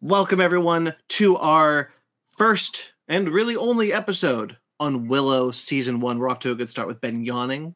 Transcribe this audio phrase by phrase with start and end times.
[0.00, 1.90] Welcome, everyone, to our
[2.36, 6.18] first and really only episode on Willow season one.
[6.18, 7.74] We're off to a good start with Ben yawning.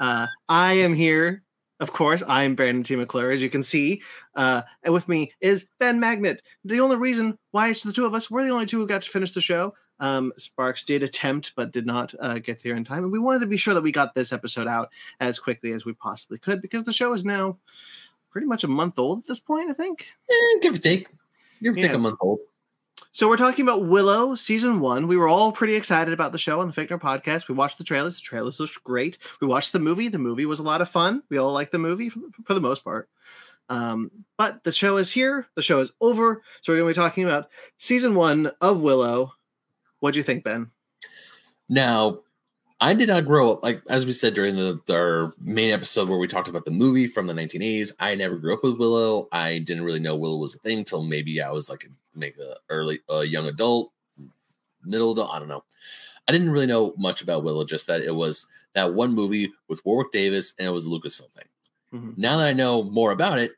[0.00, 1.44] Uh, I am here,
[1.78, 2.24] of course.
[2.26, 2.96] I am Brandon T.
[2.96, 4.02] McClure, as you can see.
[4.34, 6.42] Uh, and with me is Ben Magnet.
[6.64, 9.02] The only reason why it's the two of us, we're the only two who got
[9.02, 9.72] to finish the show.
[10.00, 13.04] Um, Sparks did attempt, but did not uh, get there in time.
[13.04, 15.84] And we wanted to be sure that we got this episode out as quickly as
[15.84, 17.58] we possibly could because the show is now
[18.30, 20.08] pretty much a month old at this point, I think.
[20.30, 21.08] Eh, give or take.
[21.62, 22.40] Give or take a month old.
[23.12, 25.08] So we're talking about Willow season one.
[25.08, 27.48] We were all pretty excited about the show on the Fake podcast.
[27.48, 28.14] We watched the trailers.
[28.14, 29.18] The trailers looked great.
[29.40, 30.08] We watched the movie.
[30.08, 31.22] The movie was a lot of fun.
[31.28, 33.08] We all liked the movie for, for the most part.
[33.68, 35.46] Um, but the show is here.
[35.54, 36.42] The show is over.
[36.60, 39.32] So we're going to be talking about season one of Willow.
[40.00, 40.70] What'd you think, Ben?
[41.68, 42.18] Now,
[42.80, 46.18] I did not grow up like as we said during the our main episode where
[46.18, 47.92] we talked about the movie from the 1980s.
[48.00, 49.28] I never grew up with Willow.
[49.30, 52.38] I didn't really know Willow was a thing until maybe I was like a, make
[52.38, 53.92] a early a young adult,
[54.82, 55.30] middle adult.
[55.30, 55.62] I don't know.
[56.26, 59.84] I didn't really know much about Willow, just that it was that one movie with
[59.84, 61.44] Warwick Davis and it was a Lucasfilm thing.
[61.92, 62.16] Mhm.
[62.16, 63.52] Now that I know more about it,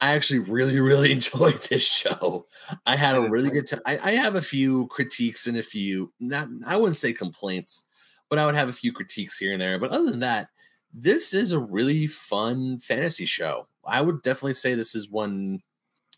[0.00, 2.46] I actually really, really enjoyed this show.
[2.86, 3.80] I had a really good time.
[3.86, 7.84] I, I have a few critiques and a few not I wouldn't say complaints,
[8.28, 9.78] but I would have a few critiques here and there.
[9.78, 10.48] But other than that,
[10.92, 13.66] this is a really fun fantasy show.
[13.84, 15.60] I would definitely say this is one.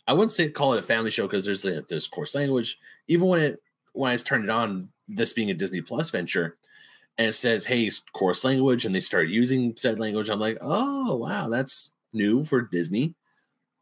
[0.07, 2.79] I wouldn't say call it a family show because there's a, there's coarse language.
[3.09, 3.61] Even when it
[3.93, 6.59] when I turned it on, this being a Disney Plus venture,
[7.19, 11.17] and it says hey coarse language, and they start using said language, I'm like, oh
[11.17, 13.15] wow, that's new for Disney.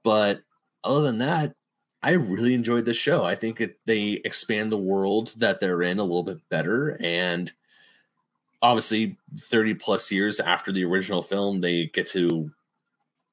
[0.05, 0.42] But
[0.84, 1.55] other than that,
[2.02, 3.24] I really enjoyed the show.
[3.24, 6.98] I think they expand the world that they're in a little bit better.
[7.00, 7.50] And
[8.60, 12.50] obviously, 30 plus years after the original film, they get to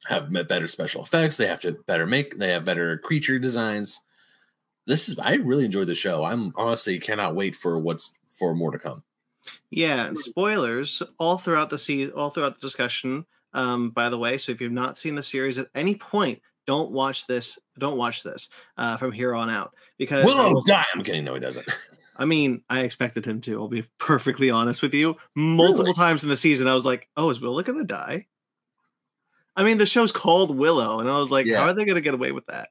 [0.06, 1.36] have better special effects.
[1.38, 4.02] They have to better make, they have better creature designs.
[4.88, 6.24] This is, I really enjoyed the show.
[6.24, 9.04] I'm honestly cannot wait for what's for more to come.
[9.70, 13.26] Yeah, spoilers all throughout the se- all throughout the discussion.
[13.54, 16.92] Um, by the way, so if you've not seen the series at any point, don't
[16.92, 17.60] watch this.
[17.78, 20.86] Don't watch this uh, from here on out because Willow die.
[20.96, 21.26] I'm kidding.
[21.26, 21.68] No, he doesn't.
[22.16, 23.60] I mean, I expected him to.
[23.60, 25.18] I'll be perfectly honest with you.
[25.36, 25.96] Multiple Really?
[25.96, 28.28] times in the season, I was like, "Oh, is Willow gonna die?"
[29.56, 31.58] I mean, the show's called Willow, and I was like, Yeah.
[31.58, 32.70] "How are they gonna get away with that?"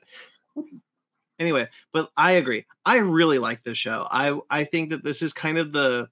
[1.39, 2.65] Anyway, but I agree.
[2.87, 4.07] I really like this show.
[4.11, 6.09] I I think that this is kind of the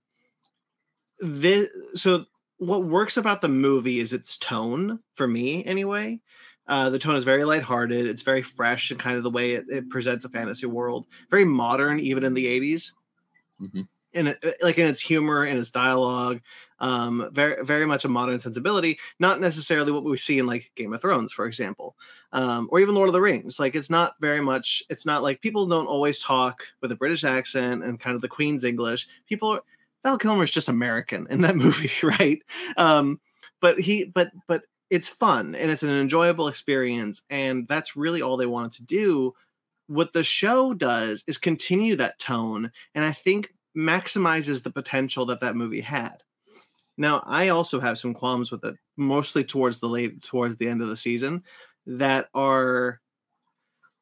[1.20, 1.68] this.
[1.94, 2.26] So
[2.58, 6.20] what works about the movie is its tone for me, anyway.
[6.68, 8.06] Uh, the tone is very lighthearted.
[8.06, 11.06] It's very fresh and kind of the way it, it presents a fantasy world.
[11.30, 12.92] Very modern, even in the '80s
[13.60, 13.88] Mhm.
[14.12, 16.40] in it, like in its humor and its dialogue
[16.80, 20.92] um very very much a modern sensibility not necessarily what we see in like game
[20.94, 21.96] of thrones for example
[22.32, 25.40] um or even lord of the rings like it's not very much it's not like
[25.40, 29.50] people don't always talk with a british accent and kind of the queen's english people
[29.50, 29.62] are
[30.04, 32.42] val kilmer's just american in that movie right
[32.76, 33.20] um
[33.60, 38.36] but he but but it's fun and it's an enjoyable experience and that's really all
[38.36, 39.34] they wanted to do.
[39.88, 45.40] What the show does is continue that tone and i think maximizes the potential that
[45.40, 46.22] that movie had.
[46.98, 50.82] Now i also have some qualms with it mostly towards the late towards the end
[50.82, 51.44] of the season
[51.86, 53.00] that are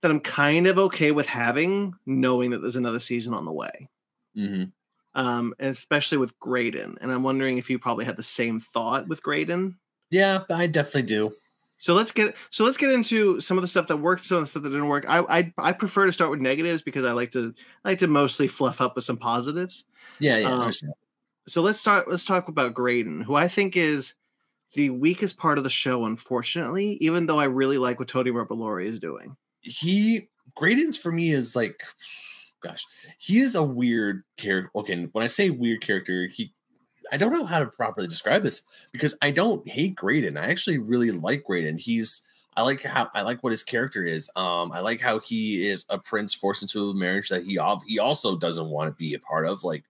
[0.02, 3.88] that i'm kind of okay with having knowing that there's another season on the way.
[4.36, 4.72] Mhm.
[5.14, 9.08] um and especially with graydon and i'm wondering if you probably had the same thought
[9.08, 9.78] with graydon
[10.11, 11.33] Yeah, I definitely do.
[11.78, 14.43] so let's get so let's get into some of the stuff that worked, some of
[14.44, 15.05] the stuff that didn't work.
[15.09, 18.09] I I, I prefer to start with negatives because I like to I like to
[18.09, 19.84] mostly fluff up with some positives.
[20.19, 20.50] Yeah, yeah.
[20.50, 20.72] Um.
[21.49, 24.15] So let's start let's talk about Graydon, who I think is
[24.75, 28.84] the weakest part of the show, unfortunately, even though I really like what Tony Revolori
[28.84, 29.37] is doing.
[29.61, 31.83] he Graydon's for me is like
[32.62, 32.84] gosh,
[33.19, 34.71] he is a weird character.
[34.75, 36.53] Okay, when I say weird character, he
[37.12, 38.62] I don't know how to properly describe this
[38.93, 40.37] because I don't hate Graydon.
[40.37, 41.79] I actually really like Graydon.
[41.79, 42.23] He's
[42.56, 44.31] I like how I like what his character is.
[44.35, 47.99] Um, I like how he is a prince forced into a marriage that he he
[47.99, 49.62] also doesn't want to be a part of.
[49.62, 49.85] Like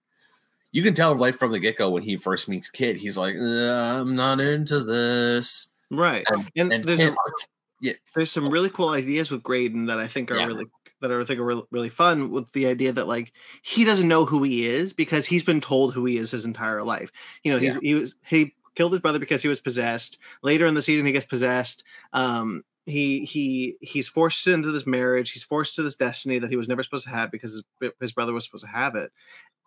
[0.73, 3.35] you can tell right from the get go when he first meets Kit, he's like,
[3.35, 5.67] "Uh, I'm not into this.
[5.89, 6.25] Right.
[6.55, 10.29] And, And there's Kit- a, there's some really cool ideas with Graydon that I think
[10.31, 10.47] are Yeah.
[10.47, 10.65] really
[11.01, 14.25] that I think are really, really fun with the idea that like he doesn't know
[14.25, 17.11] who he is because he's been told who he is his entire life.
[17.43, 17.79] You know, he's Yeah.
[17.81, 20.17] he was he killed his brother because he was possessed.
[20.43, 21.83] Later in the season, he gets possessed.
[22.13, 25.31] Um, he he he's forced into this marriage.
[25.31, 28.11] He's forced to this destiny that he was never supposed to have because his, his
[28.13, 29.11] brother was supposed to have it.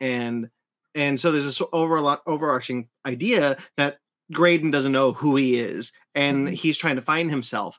[0.00, 0.50] And
[0.94, 3.98] and so there's this over overarching idea that
[4.32, 6.52] Graydon doesn't know who he is, and Mhm.
[6.54, 7.78] he's trying to find himself.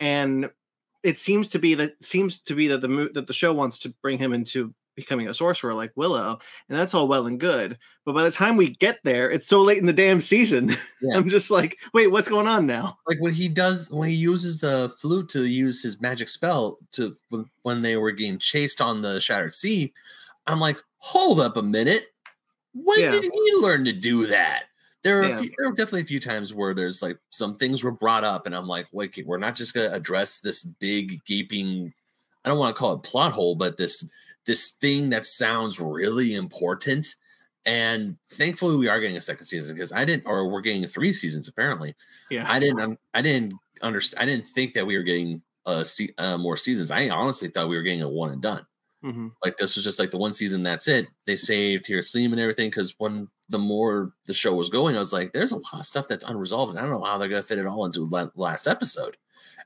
[0.00, 0.50] And
[1.04, 3.78] it seems to be that seems to be that the mo- that the show wants
[3.80, 7.76] to bring him into becoming a sorcerer like Willow, and that's all well and good.
[8.06, 10.76] But by the time we get there, it's so late in the damn season.
[11.02, 11.18] Yeah.
[11.18, 12.96] I'm just like, wait, what's going on now?
[13.06, 17.14] like when he does when he uses the flute to use his magic spell to
[17.28, 19.92] when, when they were getting chased on the shattered sea
[20.46, 22.06] i'm like hold up a minute
[22.72, 23.10] when Yeah.
[23.10, 24.64] did he learn to do that
[25.04, 25.38] there are, Yeah.
[25.38, 28.24] a few, there are definitely a few times where there's like some things were brought
[28.24, 31.92] up and i'm like wait we're not just going to address this big gaping
[32.44, 34.04] i don't want to call it plot hole but this
[34.46, 37.14] this thing that sounds really important
[37.66, 41.12] and thankfully we are getting a second season because i didn't or we're getting three
[41.12, 41.94] seasons apparently
[42.30, 42.98] Yeah, I didn't.
[43.14, 44.22] I didn't understand.
[44.22, 46.90] I didn't think that we were getting uh, se- uh more seasons.
[46.90, 48.66] I honestly thought we were getting a one and done.
[49.12, 50.62] Hmm Like this was just like the one season.
[50.62, 51.08] That's it.
[51.26, 54.98] They saved here Sleem and everything because when the more the show was going, I
[54.98, 57.28] was like, there's a lot of stuff that's unresolved, and I don't know how they're
[57.28, 59.16] gonna fit it all into the last episode.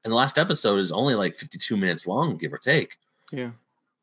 [0.05, 2.97] And the last episode is only like 52 minutes long, give or take.
[3.33, 3.51] yeah,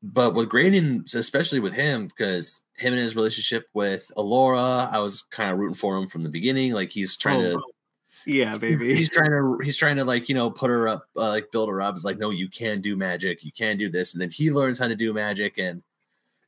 [0.03, 5.21] But with Graydon, especially with him, because him and his relationship with Elora, I was
[5.21, 6.71] kind of rooting for him from the beginning.
[6.73, 7.61] Like he's trying Oh, to
[8.25, 8.93] yeah, baby.
[8.93, 11.69] he's trying to he's trying to like you know put her up uh, like build
[11.69, 11.95] her up.
[11.95, 13.43] It's like no you can do magic.
[13.43, 14.13] You can do this.
[14.13, 15.81] And then he learns how to do magic and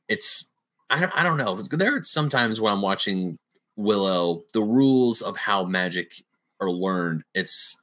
[0.08, 0.50] it's
[0.90, 1.56] i don't, I don't know.
[1.56, 3.38] There are sometimes when i'm watching
[3.76, 6.12] willow the rules of how magic
[6.60, 7.76] are learned it's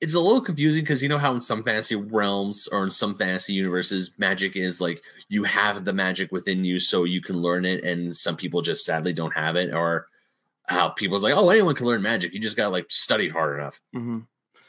[0.00, 3.14] it's a little confusing because you know how in some fantasy realms or in some
[3.14, 7.64] fantasy universes magic is like you have the magic within you so you can learn
[7.64, 10.08] it and some people just sadly don't have it or
[10.72, 13.80] how people's like oh anyone can learn magic you just gotta like study hard enough
[13.92, 14.20] hmm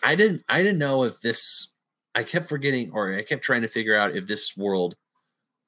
[0.03, 1.71] I didn't I didn't know if this
[2.13, 4.95] I kept forgetting or I kept trying to figure out if this world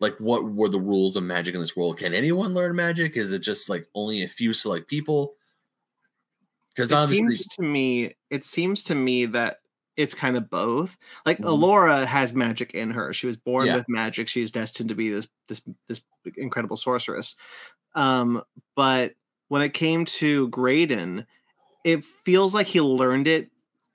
[0.01, 1.97] like what were the rules of magic in this world?
[1.97, 3.15] Can anyone learn magic?
[3.15, 5.35] Is it just like only a few select people?
[6.75, 9.59] Because obviously to me it seems to me that
[9.95, 11.45] it's kind of both like Mhm.
[11.45, 13.75] elora has magic in her she was born Yeah.
[13.75, 16.01] with magic she's destined to be this this this
[16.35, 17.35] incredible sorceress
[17.93, 18.43] um
[18.75, 19.13] but
[19.47, 21.25] when it came to graydon
[21.83, 23.49] it feels like he learned it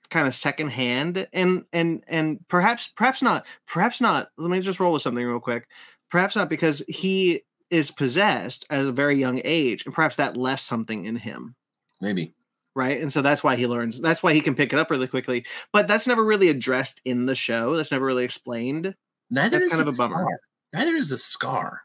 [0.09, 4.93] kind of secondhand and and and perhaps perhaps not perhaps not let me just roll
[4.93, 5.67] with something real quick
[6.09, 10.61] perhaps not because he is possessed at a very young age and perhaps that left
[10.61, 11.55] something in him
[12.01, 12.33] maybe
[12.75, 13.01] right?
[13.01, 13.99] And so that's why he learns.
[13.99, 15.45] That's why he can pick it up really quickly.
[15.73, 17.75] But that's never really addressed in the show.
[17.75, 18.95] That's never really explained.
[19.29, 20.23] neither That's is kind of a bummer.
[20.23, 20.39] scar.
[20.73, 21.81] Neither is a scar.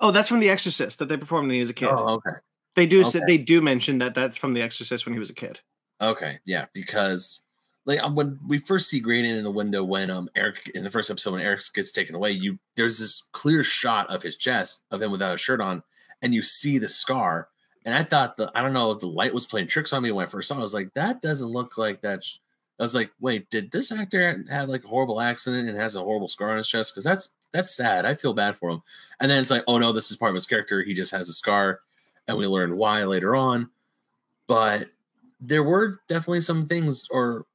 [0.00, 1.88] Oh, that's from The exorcism that they performed when he was a kid.
[1.88, 2.36] Oh, okay.
[2.76, 3.04] They do.
[3.04, 3.20] okay.
[3.26, 5.60] They do mention that that's from The exorcism when he was a kid.
[6.00, 7.42] Okay, yeah, because
[7.84, 10.90] like um, when we first see Graydon in the window when um Eric in the
[10.90, 14.84] first episode when Eric gets taken away, you there's this clear shot of his chest
[14.90, 15.82] of him without a shirt on,
[16.22, 17.48] and you see the scar.
[17.84, 20.12] And I thought the I don't know if the light was playing tricks on me
[20.12, 20.54] when I first saw.
[20.54, 20.58] it.
[20.58, 22.22] I was like, that doesn't look like that.
[22.78, 26.00] I was like, wait, did this actor have like a horrible accident and has a
[26.02, 26.94] horrible scar on his chest?
[26.94, 28.06] Because that's that's sad.
[28.06, 28.82] I feel bad for him.
[29.20, 30.82] And then it's like, oh no, this is part of his character.
[30.82, 31.80] He just has a scar,
[32.30, 33.68] and we learn why later on.
[34.46, 34.86] But
[35.40, 37.46] there were definitely some things, or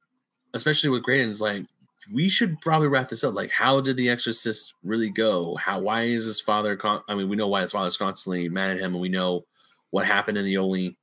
[0.54, 1.64] especially with Graydon's, like
[2.12, 3.34] we should probably wrap this up.
[3.34, 5.56] Like, how did the exorcism really go?
[5.56, 5.80] How?
[5.80, 6.76] Why is his father?
[6.76, 9.44] Con- I mean, we know why his father's constantly mad at him, and we know
[9.90, 10.38] what happened.
[10.38, 10.96] And the only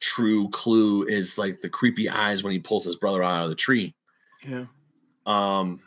[0.00, 3.54] true clue is like the creepy eyes when he pulls his brother out of the
[3.56, 3.94] tree.
[4.46, 4.66] Yeah,
[5.24, 5.80] Um,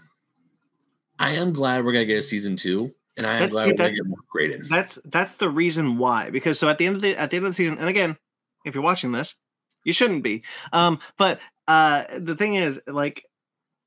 [1.19, 3.75] I am glad we're gonna get a season two, and I am That's- glad see,
[3.75, 6.31] that's- that's that's the reason why.
[6.31, 8.17] Because so at the end of the at the end of the season, and again,
[8.65, 9.35] if you're watching this,
[9.83, 10.43] you shouldn't be.
[10.73, 13.23] Um, but uh, the thing is, like,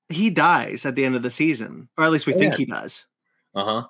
[0.09, 2.65] he dies at the end of the season, or at least we Oh, think he
[2.67, 3.07] does.
[3.55, 3.87] Uh huh.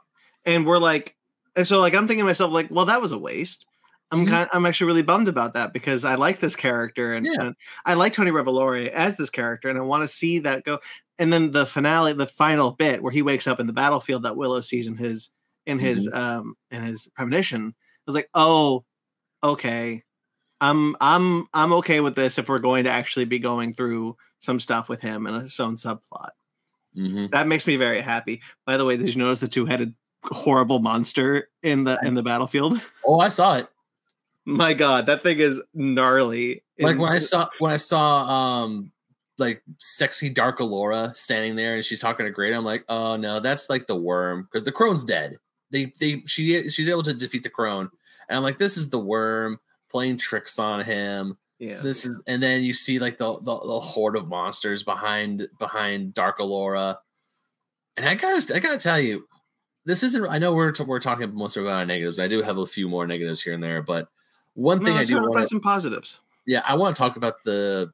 [0.47, 1.15] and we're like
[1.55, 3.65] and so like i'm thinking to myself like well that was a waste
[4.12, 4.28] i'm Mhm.
[4.31, 7.33] kind i'm actually really bummed about that because i like this character and, Yeah.
[7.40, 7.54] and
[7.87, 10.78] i like tony revolori as this character and i want to see that go
[11.19, 14.37] and then the finale the final bit where he wakes up in the battlefield that
[14.37, 15.31] willow sees in his
[15.66, 16.16] in his Mm-hmm.
[16.19, 18.85] um in his premonition I was like oh
[19.42, 20.02] okay
[20.61, 24.61] i'm i'm i'm okay with this if we're going to actually be going through some
[24.61, 26.31] stuff with him and its own subplot
[26.95, 28.42] hmm that makes me very happy.
[28.66, 32.78] By the way, did you notice the two-headed horrible monster in the in the battlefield?
[33.07, 33.66] Oh, I saw it.
[34.45, 36.65] My God, that thing is gnarly.
[36.79, 38.25] like when I saw when I saw
[38.65, 38.91] um
[39.39, 43.41] like sexy dark Elora standing there and she's talking to Great, I'm like, oh no,
[43.41, 45.39] that's like the worm because the crone's dead.
[45.71, 47.89] They they she she's able to defeat the crone,
[48.29, 49.59] and I'm like, this is the worm
[49.91, 51.39] playing tricks on him.
[51.59, 55.47] yeah, This is and then you see like the, the the horde of monsters behind
[55.59, 56.97] behind Dark Elora,
[57.97, 59.27] and I gotta I gotta tell you,
[59.85, 60.27] this isn't.
[60.27, 62.19] I know we're we're talking mostly about negatives.
[62.19, 64.09] I do have a few more negatives here and there, but
[64.55, 66.21] one No, thing I do want about some positives.
[66.47, 67.91] yeah, I want to talk about the.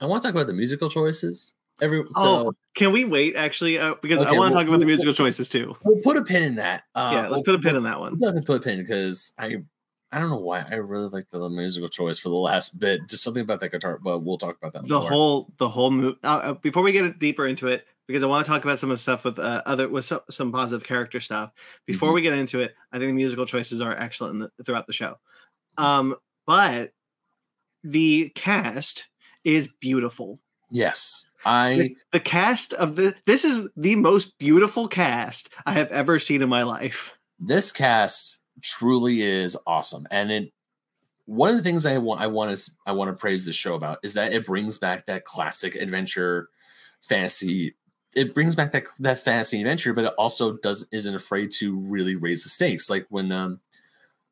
[0.00, 1.54] I want to talk about the musical choices.
[1.80, 3.78] Every so oh, can we wait actually?
[3.78, 5.76] Uh, because I want to we'll- talk about the musical choices too.
[5.84, 6.84] we'll put a pin in that.
[6.94, 8.18] Uh, yeah, let's we'll- put a pin in that one.
[8.18, 9.56] definitely put a pin because I
[10.12, 13.00] I don't know why I really like the musical choice for the last bit.
[13.10, 14.88] Just something about that guitar, but we'll talk about that.
[14.88, 15.08] The more.
[15.08, 16.16] whole, the whole move.
[16.24, 18.90] Uh, uh, before we get deeper into it, because I want to talk about some
[18.90, 21.50] of the stuff with uh, other with some, some positive character stuff.
[21.86, 22.14] Before Mhm.
[22.14, 24.92] we get into it, I think the musical choices are excellent in the, throughout the
[24.94, 25.16] show.
[25.78, 26.16] Um,
[26.46, 26.92] but
[27.84, 29.08] the cast
[29.44, 30.40] is beautiful.
[30.70, 35.90] yes, I The, the cast of the this is the most beautiful cast I have
[35.90, 37.14] ever seen in my life.
[37.38, 40.52] this cast truly is awesome, and it.
[41.26, 43.74] One of the things I want I want to I want to praise this show
[43.74, 46.48] about is that it brings back that classic adventure
[47.02, 47.74] fantasy.
[48.14, 52.14] It brings back that that fantasy adventure, but it also does isn't afraid to really
[52.14, 52.88] raise the stakes.
[52.88, 53.60] Like when um,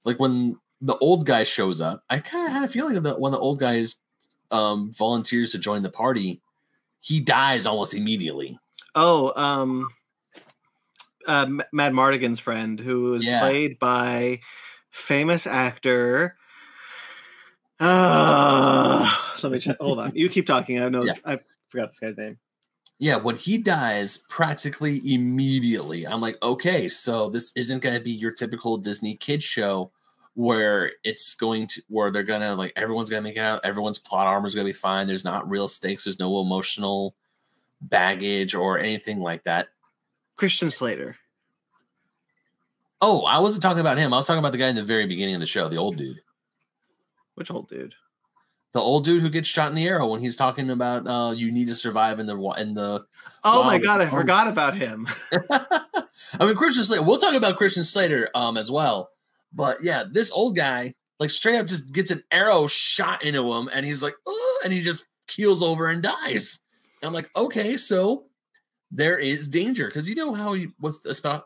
[0.04, 3.32] like when the old guy shows up, I kind of had a feeling that when
[3.32, 3.84] the old guy
[4.50, 6.40] um volunteers to join the party,
[7.00, 8.58] he dies almost immediately.
[8.94, 9.88] Oh, um,
[11.26, 13.40] uh, Madmartigan's friend, who was Yeah.
[13.40, 14.40] played by
[14.90, 16.36] famous actor.
[17.80, 19.10] Uh,
[19.42, 19.76] let me check.
[19.80, 20.12] Hold on.
[20.14, 20.80] You keep talking.
[20.80, 21.04] I know.
[21.04, 21.14] Yeah.
[21.24, 22.38] I forgot this guy's name.
[22.98, 28.12] Yeah, when he dies practically immediately, I'm like, okay, so this isn't going to be
[28.12, 29.90] your typical Disney kids show
[30.34, 34.26] where it's going to where they're gonna like everyone's gonna make it out, everyone's plot
[34.26, 35.06] armor is gonna be fine.
[35.06, 36.04] There's not real stakes.
[36.04, 37.14] There's no emotional
[37.80, 39.68] baggage or anything like that.
[40.36, 41.16] Christian Slater.
[43.00, 44.12] Oh, I wasn't talking about him.
[44.12, 45.96] I was talking about the guy in the very beginning of the show, the old
[45.96, 46.22] dude.
[47.34, 47.94] Which old dude?
[48.72, 51.52] The old dude who gets shot in the arrow when he's talking about uh you
[51.52, 53.04] need to survive in the in the
[53.44, 55.06] Oh my god, I forgot about him.
[55.50, 55.94] I
[56.40, 57.04] mean Christian Slater.
[57.04, 59.10] We'll talk about Christian Slater um as well.
[59.54, 63.68] But yeah, this old guy like straight up just gets an arrow shot into him
[63.72, 66.60] and he's like, "Ugh," and he just keels over and dies.
[67.00, 68.24] And I'm like, okay, so
[68.90, 71.04] there is danger because you know how you, with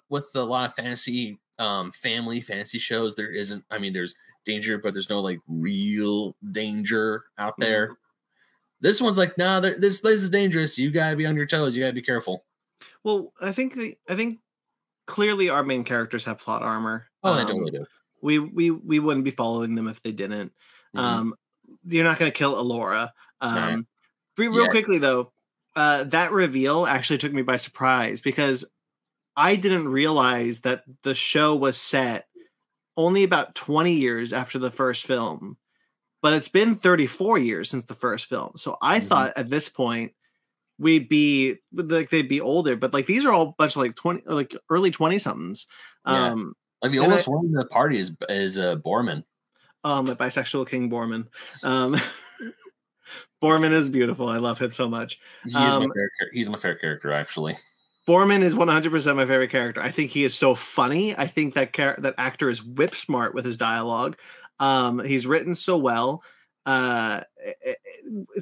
[0.08, 4.78] with a lot of fantasy um family fantasy shows there isn't I mean there's danger
[4.78, 7.96] but there's no like real danger out there.
[8.80, 10.78] This one's like, nah, this place is dangerous.
[10.78, 11.76] You gotta be on your toes.
[11.76, 12.44] You gotta be careful.
[13.04, 14.38] Well, I think the I think
[15.06, 17.06] clearly our main characters have plot armor.
[17.24, 17.86] Oh, they Um, totally do.
[18.22, 20.52] We we we wouldn't be following them if they didn't.
[20.94, 21.00] Mhm.
[21.02, 21.34] Um,
[21.84, 23.10] you're not going to kill Elora.
[23.40, 23.86] Um,
[24.38, 24.48] Right.
[24.48, 24.68] real Yeah.
[24.68, 25.32] quickly though,
[25.76, 28.64] uh, that reveal actually took me by surprise because
[29.36, 32.28] I didn't realize that the show was set
[32.96, 35.56] only about 20 years after the first film,
[36.22, 38.52] but it's been 34 years since the first film.
[38.56, 39.08] So I Mhm.
[39.08, 40.14] thought at this point
[40.78, 43.96] we'd be like they'd be older, but like these are all a bunch of like
[43.96, 45.66] 20 like early 20 somethings.
[46.06, 46.32] Yeah.
[46.32, 49.24] Um, Like the and oldest one in the party is is uh, Boorman.
[49.84, 51.26] oh, my bisexual king Boorman.
[51.64, 51.96] Um,
[53.42, 54.28] Boorman is beautiful.
[54.28, 55.18] I love him so much.
[55.44, 56.12] He is my um, favorite.
[56.32, 57.56] He's my favorite character, actually.
[58.08, 59.82] Boorman is 100% my favorite character.
[59.82, 61.16] I think he is so funny.
[61.16, 64.16] I think that char- that actor is whip smart with his dialogue.
[64.58, 66.22] Um, he's written so well.
[66.64, 67.74] Uh, eh, eh,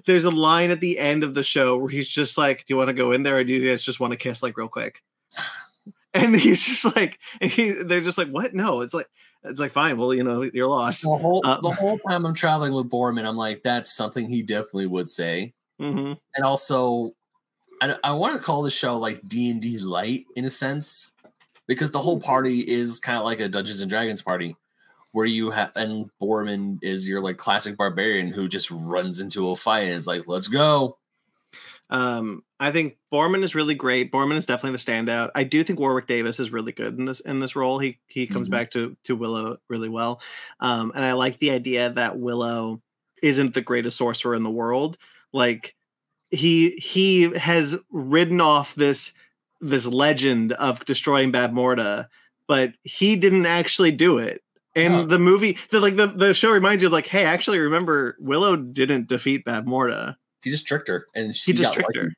[0.06, 2.76] there's a line at the end of the show where he's just like, "Do you
[2.76, 4.68] want to go in there, or do you guys just want to kiss like real
[4.68, 5.02] quick?"
[6.16, 8.54] And he's just like, he, they're just like, "What?
[8.54, 9.08] No." It's like,
[9.44, 9.98] it's like, fine.
[9.98, 11.02] Well, you know, you're lost.
[11.02, 14.42] The whole Uh, the whole time I'm traveling with Boorman, I'm like, that's something he
[14.42, 15.52] definitely would say.
[15.78, 17.12] hmm And also,
[17.82, 21.12] I, I want to call the show like D and D light in a sense,
[21.66, 24.56] because the whole party is kind of like a Dungeons and Dragons party,
[25.12, 29.56] where you have and Boorman is your like classic barbarian who just runs into a
[29.56, 30.96] fight and is like, let's go.
[31.90, 34.10] Um, I think Boorman is really great.
[34.10, 35.30] Boorman is definitely the standout.
[35.34, 37.78] I do think Warwick Davis is really good in this in this role.
[37.78, 38.52] He he comes Mhm.
[38.52, 40.20] back to to Willow really well.
[40.60, 42.82] Um, and I like the idea that Willow
[43.22, 44.96] isn't the greatest sorcerer in the world.
[45.32, 45.74] Like
[46.30, 49.12] he he has ridden off this
[49.60, 52.08] this legend of destroying Bavmorda,
[52.48, 54.42] but he didn't actually do it.
[54.74, 58.16] And the movie, the like the, the show reminds you, of like, hey, actually, remember
[58.20, 60.16] Willow didn't defeat Bavmorda
[60.46, 62.12] He just tricked her, and she he just tricked her.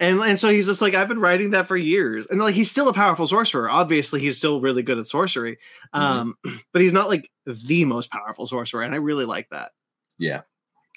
[0.00, 2.26] And and so he's just like, I've been writing that for years.
[2.26, 3.70] And like he's still a powerful sorcerer.
[3.70, 5.58] Obviously, he's still really good at sorcery.
[5.94, 6.00] Mhm.
[6.00, 6.34] Um,
[6.72, 8.82] but he's not like the most powerful sorcerer.
[8.82, 9.70] And I really like that.
[10.18, 10.40] Yeah.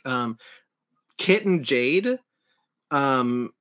[0.03, 0.39] Um
[1.19, 2.17] Kit and Jade.
[2.89, 3.51] Um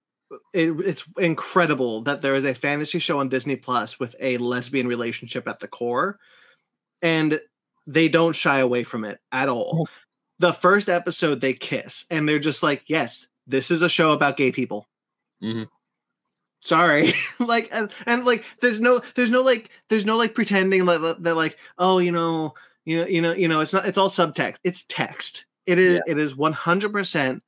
[0.54, 4.88] it, it's incredible that there is a fantasy show on Disney Plus with a lesbian
[4.88, 6.18] relationship at the core.
[7.02, 7.40] And
[7.86, 9.88] they don't shy away from it at all.
[10.40, 14.36] The first episode they kiss, and they're just like, Yes, this is a show about
[14.36, 14.88] gay people.
[15.42, 15.68] Mhm.
[16.60, 21.00] sorry like and, and like there's no there's no like there's no like pretending that
[21.00, 22.52] like, that like oh you know
[22.84, 25.94] you know you know you know it's not it's all subtext it's text it is
[26.06, 26.12] yeah.
[26.12, 27.40] it is 100%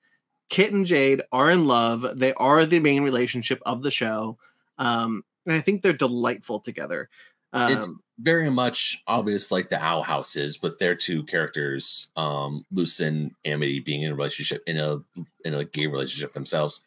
[0.48, 4.38] kit and jade are in love they are the main relationship of the show
[4.78, 7.10] um and i think they're delightful together
[7.52, 12.64] um, it's very much obvious like the owl house is with their two characters um
[12.72, 14.98] luz and amity being in a relationship in a
[15.44, 16.82] in a gay relationship themselves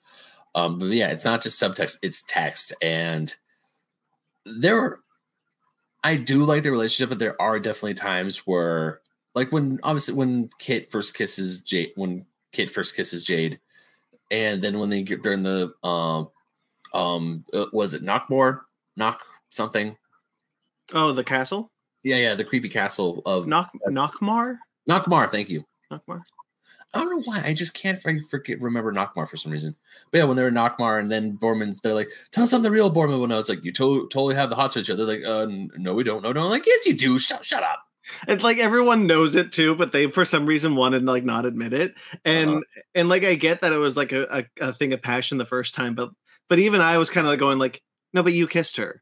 [0.55, 2.73] um, but yeah, it's not just subtext; it's text.
[2.81, 3.33] And
[4.45, 4.99] there, are,
[6.03, 9.01] I do like the relationship, but there are definitely times where,
[9.35, 13.59] like when obviously when Kit first kisses Jade, when Kit first kisses Jade,
[14.31, 16.29] and then when they get they're in the um
[16.93, 18.61] um uh, was it Nockmaar
[18.95, 19.97] knock something?
[20.93, 21.71] Oh, the castle.
[22.03, 24.57] Yeah, yeah, the creepy castle of Knock Nockmaar.
[24.89, 25.63] Nockmaar, thank you.
[25.91, 26.21] Nockmaar.
[26.93, 27.41] I don't know why.
[27.43, 29.75] I just can't forget remember Nockmaar for some reason.
[30.11, 32.89] But yeah, when they were Nockmaar and then Boorman's, they're like, "Tell us something real,
[32.89, 35.47] Boorman." When I was like, "You to- totally have the hot switch." They're like, "Uh,
[35.77, 36.23] no, we don't.
[36.23, 37.19] No, no." I'm like, "Yes, you do.
[37.19, 37.79] Shut, shut up."
[38.27, 41.45] It's like everyone knows it too, but they for some reason wanted to like not
[41.45, 41.95] admit it.
[42.23, 42.81] And uh-huh.
[42.93, 45.45] and like I get that it was like a, a, a thing of passion the
[45.45, 46.11] first time, but
[46.47, 47.81] but even I was kind of like going like,
[48.13, 49.01] "No, but you kissed her."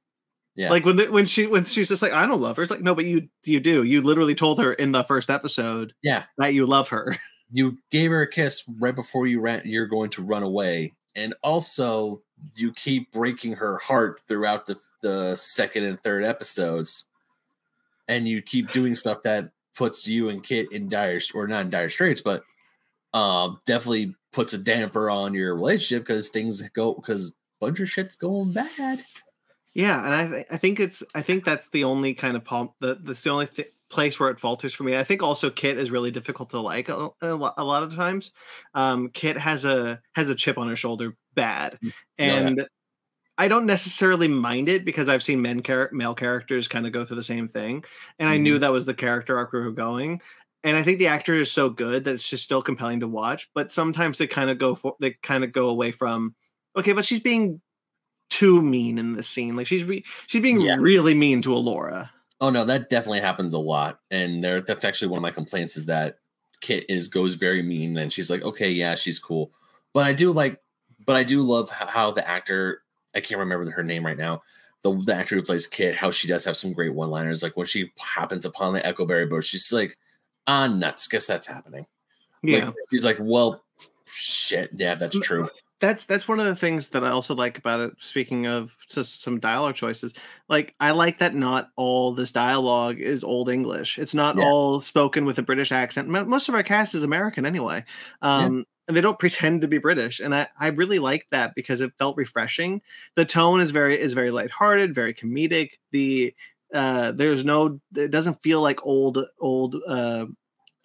[0.55, 0.69] Yeah.
[0.69, 2.63] Like when when she when she's just like I don't love her.
[2.63, 3.83] It's like no, but you you do.
[3.83, 5.93] You literally told her in the first episode.
[6.03, 6.23] Yeah.
[6.37, 7.17] That you love her.
[7.53, 11.33] you gave her a kiss right before you ran you're going to run away and
[11.43, 12.21] also
[12.55, 17.05] you keep breaking her heart throughout the, the second and third episodes
[18.07, 21.69] and you keep doing stuff that puts you and kit in dire or not in
[21.69, 22.43] dire straits but
[23.13, 28.15] um definitely puts a damper on your relationship because things go because bunch of shit's
[28.15, 29.03] going bad
[29.73, 32.73] yeah and i th- i think it's i think that's the only kind of pump
[32.79, 34.97] that that's the only thing place where it falters for me.
[34.97, 38.31] I think also Kit is really difficult to like a, a, lot of times.
[38.73, 42.63] Um, Kit has a has a chip on her shoulder bad, mm, and yeah.
[43.37, 47.05] I don't necessarily mind it because I've seen men char- male characters kind of go
[47.05, 47.85] through the same thing,
[48.19, 48.33] and mm-hmm.
[48.33, 48.61] I knew mm-hmm.
[48.61, 50.19] that was the character arc we were going.
[50.65, 53.49] And I think the actor is so good that it's just still compelling to watch.
[53.53, 56.35] But sometimes they kind of go for they kind of go away from
[56.75, 57.61] okay, but she's being
[58.33, 59.55] too mean in this scene.
[59.55, 60.77] Like she's re- she's being yeah.
[60.79, 62.09] really mean to Elora.
[62.41, 65.77] Oh no, that definitely happens a lot, and there that's actually one of my complaints
[65.77, 66.17] is that
[66.61, 69.51] Kit is goes very mean, and she's like, okay, yeah, she's cool,
[69.93, 70.59] but I do like,
[71.05, 72.81] but I do love how the actor
[73.13, 74.41] I can't remember her name right now.
[74.81, 77.43] The, the actor who plays Kit, how she does have some great one liners.
[77.43, 79.95] Like when she happens upon the Echoberry bush, she's like,
[80.47, 81.07] ah, nuts.
[81.07, 81.85] Guess that's happening.
[82.41, 82.65] Yeah.
[82.65, 83.63] Like, she's like, well,
[84.05, 84.71] shit.
[84.75, 85.47] Yeah, that's true
[85.79, 87.93] that's that's one of the things that I also like about it.
[87.99, 90.13] Speaking of just some dialogue choices,
[90.47, 93.99] like I like that not all this dialogue is old English.
[93.99, 94.45] It's not yeah.
[94.45, 96.07] all spoken with a British accent.
[96.07, 97.83] Most of our cast is American anyway,
[98.21, 98.63] um, yeah.
[98.87, 100.19] and they don't pretend to be British.
[100.19, 102.81] And I, I really like that because it felt refreshing.
[103.15, 105.71] The tone is very is very lighthearted, very comedic.
[105.91, 106.33] The
[106.73, 110.27] uh, there's no it doesn't feel like old old uh,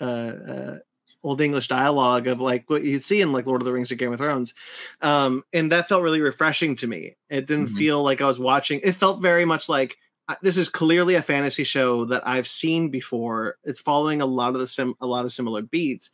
[0.01, 0.79] uh, uh
[1.23, 3.97] old English dialogue of like what you'd see in like Lord of the Rings or
[3.97, 4.55] Game of Thrones.
[5.03, 7.17] Um, and that felt really refreshing to me.
[7.29, 7.77] It didn't mm-hmm.
[7.77, 9.97] feel like I was watching, it felt very much like
[10.43, 13.57] this is clearly a fantasy show that I've seen before.
[13.65, 16.11] It's following a lot of the sim a lot of similar beats,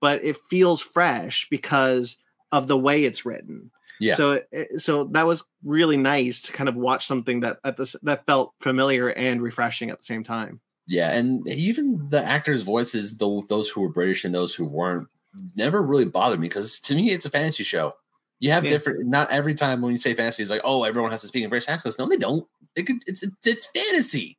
[0.00, 2.16] but it feels fresh because
[2.52, 3.70] of the way it's written.
[3.98, 4.14] Yeah.
[4.14, 4.40] So
[4.76, 8.54] so that was really nice to kind of watch something that at this that felt
[8.60, 10.60] familiar and refreshing at the same time.
[10.88, 15.08] Yeah, and even the actors' voices, the, those who were British and those who weren't,
[15.56, 17.94] never really bothered me because to me, it's a fantasy show.
[18.38, 18.70] You have yeah.
[18.70, 19.06] different.
[19.06, 21.50] Not every time when you say fantasy, it's like, oh, everyone has to speak in
[21.50, 21.98] British accents.
[21.98, 22.46] No, they don't.
[22.74, 24.38] It could, it's it's fantasy.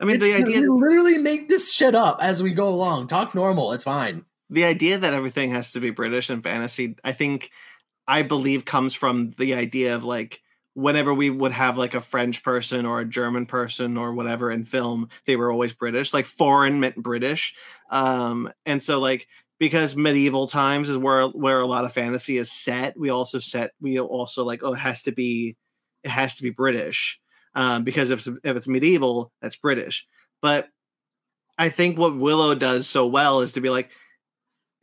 [0.00, 3.08] I mean, it's, the idea you literally make this shit up as we go along.
[3.08, 3.72] Talk normal.
[3.72, 4.24] It's fine.
[4.50, 7.50] The idea that everything has to be British and fantasy, I think,
[8.06, 10.40] I believe, comes from the idea of like
[10.78, 14.64] whenever we would have like a French person or a German person or whatever in
[14.64, 16.14] film, they were always British.
[16.14, 17.52] Like foreign meant British.
[17.90, 19.26] Um, and so like
[19.58, 23.72] because medieval times is where where a lot of fantasy is set, we also set
[23.80, 25.56] we also like oh it has to be
[26.04, 27.18] it has to be British.
[27.56, 30.06] Um, because if if it's medieval, that's British.
[30.40, 30.68] But
[31.58, 33.90] I think what Willow does so well is to be like,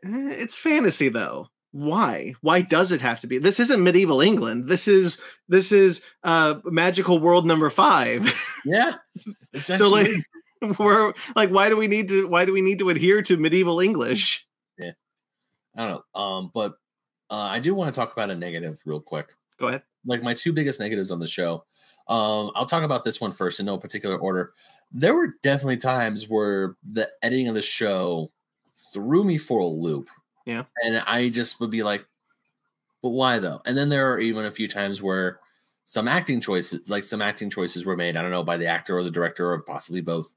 [0.03, 2.33] eh, it's fantasy though why?
[2.41, 3.37] Why does it have to be?
[3.37, 4.69] This isn't medieval england.
[4.69, 5.17] This is
[5.49, 8.33] this is uh magical world number five.
[8.65, 8.95] Yeah
[9.57, 10.07] so like
[10.79, 13.79] we're like why do we need to why do we need to adhere to medieval
[13.79, 14.45] english?
[14.77, 14.91] Yeah.
[15.75, 16.21] I don't know.
[16.21, 16.73] Um but
[17.29, 19.33] uh i do want to talk about a negative real quick.
[19.59, 19.83] Go ahead.
[20.05, 21.65] Like my two biggest negatives on the show
[22.07, 24.53] um i'll talk about this one first in no particular order.
[24.91, 28.29] There were definitely times where the editing of the show
[28.93, 30.09] threw me for a loop
[30.45, 30.63] yeah.
[30.83, 32.05] And I just would be like,
[33.01, 33.61] but why though?
[33.65, 35.39] And then there are even a few times where
[35.85, 38.17] some acting choices, like some acting choices were made.
[38.17, 40.35] I don't know by the actor or the director or possibly both.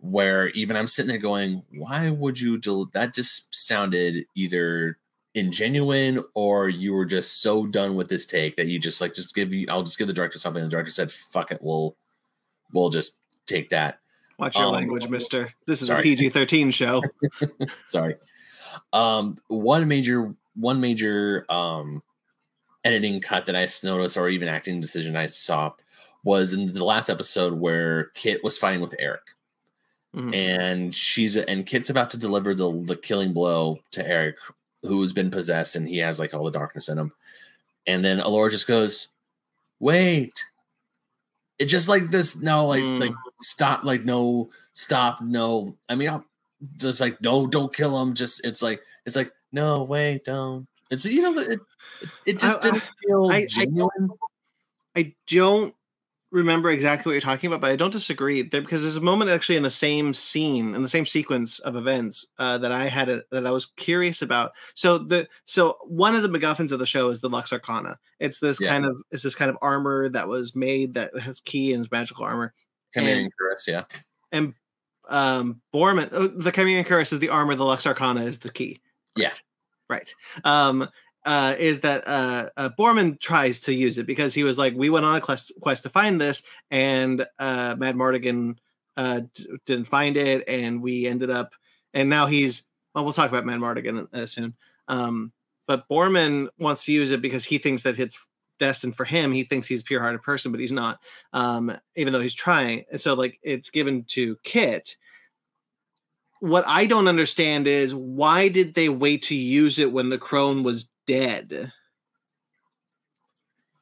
[0.00, 3.14] Where even I'm sitting there going, why would you do that?
[3.14, 4.98] Just sounded either
[5.36, 9.34] ingenuine or you were just so done with this take that you just like just
[9.34, 10.60] give you I'll just give the director something.
[10.60, 11.96] And the director said, fuck it, we'll
[12.72, 14.00] we'll just take that.
[14.38, 15.52] Watch your um, language, mister.
[15.66, 16.00] This is sorry.
[16.00, 17.02] a PG 13 show.
[17.86, 18.16] sorry.
[18.92, 22.02] Um one major one major um
[22.84, 25.72] editing cut that I noticed or even acting decision I saw
[26.24, 29.22] was in the last episode where Kit was fighting with Eric.
[30.14, 30.34] Mm-hmm.
[30.34, 34.36] And she's and Kit's about to deliver the the killing blow to Eric,
[34.82, 37.12] who's been possessed, and he has like all the darkness in him.
[37.86, 39.08] And then Elora just goes,
[39.80, 40.44] "Wait!"
[41.58, 42.36] It just like this.
[42.36, 43.00] No, like mm.
[43.00, 43.84] like stop.
[43.84, 45.22] Like no, stop.
[45.22, 45.76] No.
[45.88, 46.24] I mean, I'll,
[46.76, 48.14] just like no, don't kill him.
[48.14, 50.66] Just it's like it's like no, way, don't.
[50.90, 51.60] It's you know it,
[52.26, 54.10] it just I, didn't feel I, genuine.
[54.94, 55.74] I, I don't
[56.32, 59.30] remember exactly what you're talking about, but I don't disagree there because there's a moment
[59.30, 63.08] actually in the same scene in the same sequence of events uh, that I had
[63.08, 64.52] a, that I was curious about.
[64.74, 67.98] So the so one of the MacGuffins of the show is the Lux Arcana.
[68.18, 68.70] It's this yeah.
[68.70, 71.90] kind of it's this kind of armor that was made that has key and is
[71.90, 72.54] magical armor.
[72.96, 73.84] Chimerian Cuirass, yeah.
[74.32, 74.54] And
[75.08, 77.54] um Boorman oh, the Chimerian Cuirass is the armor.
[77.54, 78.80] The Lux Arcana is the ki.
[79.16, 79.34] Yeah.
[79.88, 80.12] Right.
[80.44, 80.88] Um,
[81.24, 84.90] uh, is that uh, uh, Boorman tries to use it because he was like, we
[84.90, 88.56] went on a quest, quest to find this, and uh, Madmartigan
[88.96, 91.52] uh, d- didn't find it, and we ended up,
[91.94, 92.64] and now he's.
[92.94, 94.54] Well, we'll talk about Madmartigan uh, soon.
[94.88, 95.32] Um,
[95.66, 98.28] but Borman wants to use it because he thinks that it's
[98.62, 99.32] destined for him.
[99.32, 101.00] He thinks he's a pure-hearted person, but he's not.
[101.32, 104.96] Um, even though he's trying, and so like it's given to Kit,
[106.38, 110.62] what I don't understand is why did they wait to use it when the crone
[110.62, 111.72] was dead?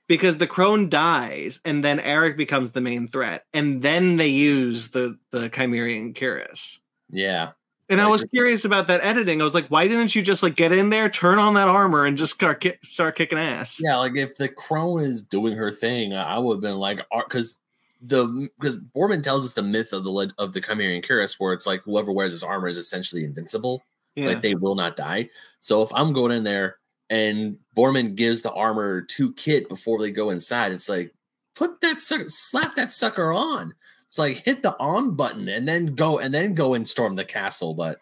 [0.07, 4.89] Because the crone dies and then Eric becomes the main threat, and then they use
[4.89, 6.81] the the Chimerian Cuirass.
[7.11, 7.51] Yeah.
[7.91, 9.41] And I, was curious about that editing.
[9.41, 12.07] I was like, why didn't you just like get in there, turn on that armor,
[12.07, 13.81] and just start, start kicking ass?
[13.83, 17.59] Yeah, like if the crone is doing her thing, I would have been like, because
[18.01, 21.67] the because Boorman tells us the myth of the of the Chimerian Cuirass, where it's
[21.67, 23.83] like whoever wears his armor is essentially invincible,
[24.15, 24.29] yeah.
[24.29, 25.29] like they will not die.
[25.59, 26.77] So if I'm going in there
[27.11, 31.13] and Boorman gives the armor to Kit before they go inside, it's like
[31.55, 33.75] put that sucker, slap that sucker on.
[34.11, 37.25] It's like hit the on button and then go and then go and storm the
[37.25, 37.75] castle.
[37.75, 37.99] But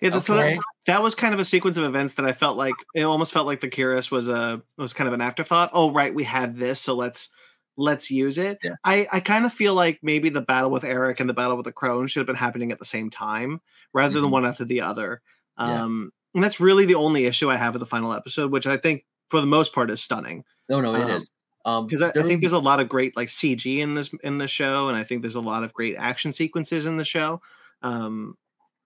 [0.00, 0.20] yeah, okay.
[0.20, 3.02] so that, that, was kind of a sequence of events that I felt like it
[3.02, 5.68] almost felt like the Cuirass was a was kind of an afterthought.
[5.74, 7.28] Oh, right, we have this, so let's
[7.76, 8.56] let's use it.
[8.64, 8.76] Yeah.
[8.84, 11.66] I, I kind of feel like maybe the battle with Eric and the battle with
[11.66, 13.60] the Crone should have been happening at the same time
[13.92, 14.22] rather mm-hmm.
[14.22, 15.20] than one after the other.
[15.58, 16.36] Um, yeah.
[16.36, 19.04] and that's really the only issue I have with the final episode, which I think
[19.28, 20.44] for the most part is stunning.
[20.70, 21.28] No, no, it um, is
[21.66, 24.38] because um, I, I, think there's a lot of great like CG in this in
[24.38, 27.40] the show, and I think there's a lot of great action sequences in the show.
[27.82, 28.36] Um,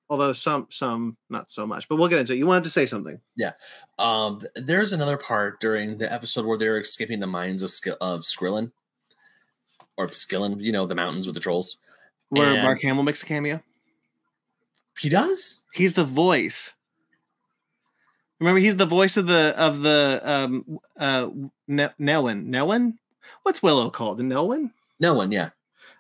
[0.09, 2.39] although some some not so much, but we'll get into it.
[2.39, 3.53] You wanted to say something, yeah.
[3.99, 8.73] Um, there's another part during the episode where they're escaping the mines of of Skrillin,
[9.99, 11.77] or Skillin, you know, the mountains with the trolls.
[12.31, 13.63] Where and Mark Hamill makes a cameo.
[14.99, 15.65] He does.
[15.75, 16.73] He's the voice.
[18.41, 21.29] Remember, he's the voice of the of the um uh
[21.69, 22.49] ne- Nelwyn.
[22.49, 22.95] Nelwyn,
[23.43, 24.19] what's Willow called?
[24.19, 24.71] The Nelwyn.
[25.03, 25.51] Nelwyn, yeah.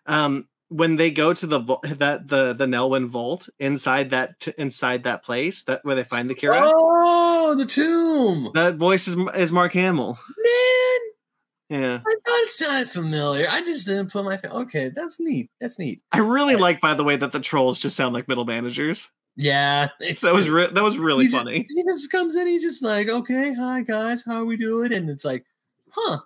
[0.07, 1.61] Um, when they go to the
[1.99, 6.35] that the the Nelwyn vault inside that inside that place that where they find the
[6.35, 6.53] cure.
[6.55, 8.51] Oh, the tomb.
[8.55, 10.19] That voice is is Mark Hamill.
[10.39, 12.01] Man, yeah.
[12.07, 13.47] I thought it sounded familiar.
[13.51, 15.51] I just didn't put my okay, that's neat.
[15.61, 16.03] That's neat.
[16.11, 19.11] I really like, by the way, that the trolls just sound like middle managers.
[19.37, 19.89] Yeah,
[20.23, 21.63] that was re- that was really he funny.
[21.63, 24.93] Just, he just comes in, he's just like, "Okay, hi guys, how are we doing?"
[24.93, 25.47] And it's like,
[25.91, 26.19] "Huh,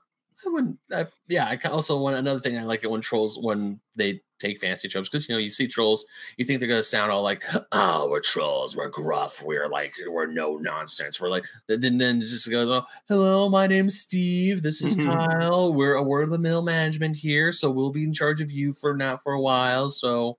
[0.44, 2.58] I wouldn't." I, yeah, I also want another thing.
[2.58, 5.66] I like it when trolls when they take fancy tropes because you know you see
[5.66, 6.04] trolls,
[6.36, 10.26] you think they're gonna sound all like, "Oh, we're trolls, we're gruff, we're like, we're
[10.26, 14.62] no nonsense." We're like, then then it just goes, oh, "Hello, my name's Steve.
[14.62, 15.10] This is mm-hmm.
[15.10, 15.72] Kyle.
[15.72, 18.72] We're a word of the mill management here, so we'll be in charge of you
[18.72, 20.38] for now for a while." So,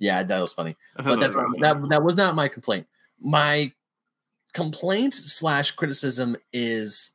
[0.00, 2.86] yeah, that was funny, but that's that that was not my complaint.
[3.20, 3.70] My
[4.52, 7.12] complaint slash criticism is,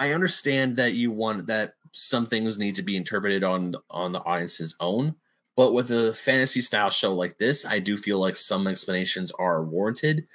[0.00, 4.20] I understand that you want that some things need to be interpreted on on the
[4.20, 5.14] audience's own
[5.60, 9.62] but with a fantasy style show like this, I do feel like some explanations are
[9.62, 10.26] warranted.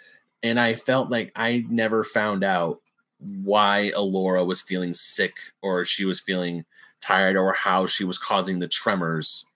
[0.43, 2.81] And I felt like I never found out
[3.17, 6.63] why Elora was feeling sick or she was feeling
[7.01, 9.47] tired or how she was causing the tremors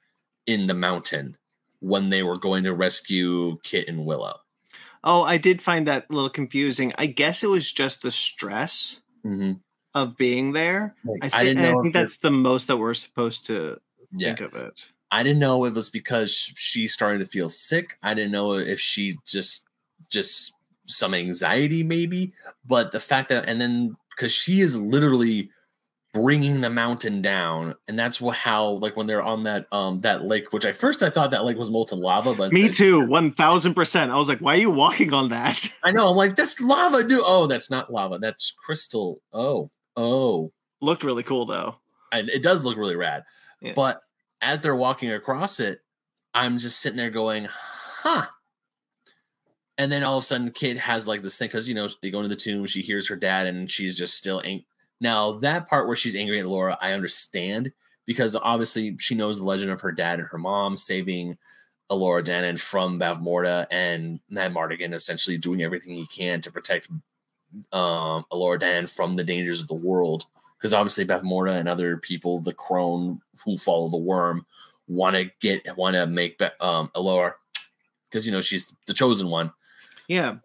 [0.48, 1.38] in the mountain
[1.80, 4.36] when they were going to rescue Kit and Willow.
[5.04, 6.94] Oh, I did find that a little confusing.
[6.98, 9.02] I guess it was just the stress.
[9.26, 9.54] Mm-hmm.
[9.96, 10.96] of being there.
[11.04, 13.82] Like, I, I didn't and I think that's the most that we're supposed to
[14.14, 14.28] yeah.
[14.28, 14.82] think of it.
[15.12, 17.98] I didn't know it was because she started to feel sick.
[18.02, 19.68] I didn't know if she just
[20.10, 20.54] just
[20.88, 22.32] some anxiety maybe,
[22.66, 25.50] but the fact that and then because she is literally
[26.14, 30.24] bringing the mountain down, and that's what how like when they're on that um that
[30.26, 33.32] lake, which at first I thought that lake was molten lava, but Me too, one
[33.32, 34.12] thousand percent.
[34.12, 35.70] I was like, why are you walking on that?
[35.84, 37.22] I know I'm like that's lava, dude.
[37.24, 39.22] Oh, that's not lava, that's crystal.
[39.34, 41.76] Oh, oh, Looked really cool though.
[42.12, 43.24] and it does look really rad.
[43.62, 43.74] Yeah.
[43.76, 44.02] But
[44.42, 45.80] as they're walking across it,
[46.34, 48.26] I'm just sitting there going, huh.
[49.78, 52.10] And then all of a sudden, Kit has like this thing because you know they
[52.12, 52.66] go into the tomb.
[52.66, 54.66] She hears her dad, and she's just still ang-
[55.00, 56.78] now that part where she's angry at Laura.
[56.82, 57.72] I understand
[58.06, 61.38] because obviously she knows the legend of her dad and her mom saving
[61.92, 66.90] Elora Danan from Bavmorda and Madmartigan essentially doing everything he can to protect
[67.72, 70.26] um, Elora Danan from the dangers of the world
[70.58, 74.46] because obviously Beth Morta and other people, the crone who follow the worm,
[74.88, 77.34] want to get want to make Be- um Elora
[78.10, 79.54] because you know she's the chosen one.
[80.08, 80.38] Yeah,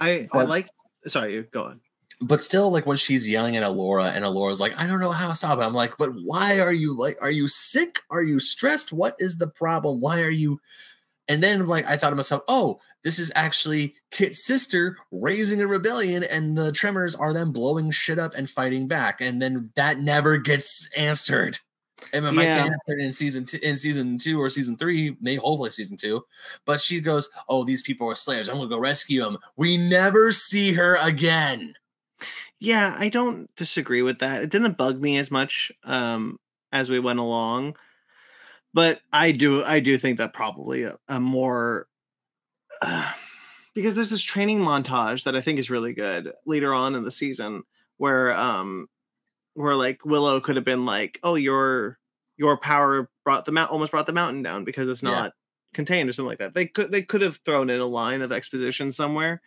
[0.00, 0.68] I I like.
[1.06, 1.80] Sorry, you go on.
[2.22, 5.28] But still, like when she's yelling at Elora, and Elora's like, I don't know how
[5.28, 5.62] to stop it.
[5.62, 7.98] I'm like, but why are you like, are you sick?
[8.10, 8.92] Are you stressed?
[8.92, 10.00] What is the problem?
[10.00, 10.60] Why are you?
[11.28, 15.66] And then like I thought to myself, oh, this is actually Kit's sister raising a
[15.66, 19.20] rebellion, and the tremors are them blowing shit up and fighting back.
[19.20, 21.58] And then that never gets answered.
[22.12, 22.64] And it might Yeah.
[22.64, 26.24] get answered in season two, in season two or season three, maybe hopefully season two.
[26.66, 28.48] But she goes, "Oh, these people are slayers.
[28.48, 31.74] I'm gonna go rescue them." We never see her again.
[32.62, 34.40] Yeah, I don't disagree with that.
[34.40, 36.38] It didn't bug me as much um,
[36.70, 37.74] as we went along,
[38.72, 41.88] but I do I do think that probably a, a more
[42.82, 43.12] uh,
[43.74, 47.10] because there's this training montage that I think is really good later on in the
[47.10, 47.64] season
[47.98, 48.88] where um
[49.54, 51.98] where like Willow could have been like, "Oh, your
[52.36, 55.10] your power brought the mount almost brought the mountain down because it's Yeah.
[55.10, 55.32] not
[55.74, 58.32] contained or something like that." They could they could have thrown in a line of
[58.32, 59.42] exposition somewhere.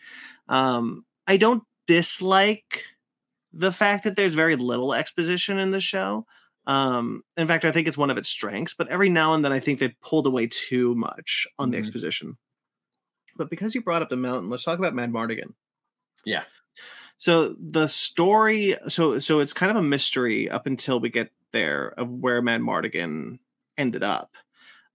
[0.50, 2.84] Um I don't dislike
[3.56, 6.26] the fact that there's very little exposition in the show.
[6.68, 9.52] Um, in fact, I think it's one of its strengths, but every now and then
[9.54, 11.80] I think they pulled away too much on the Mhm.
[11.80, 12.38] exposition.
[13.38, 15.54] But because you brought up the mountain, let's talk about Madmartigan.
[16.26, 16.44] Yeah.
[17.18, 21.94] So the story, so so it's kind of a mystery up until we get there
[21.98, 23.40] of where Madmartigan
[23.78, 24.36] ended up.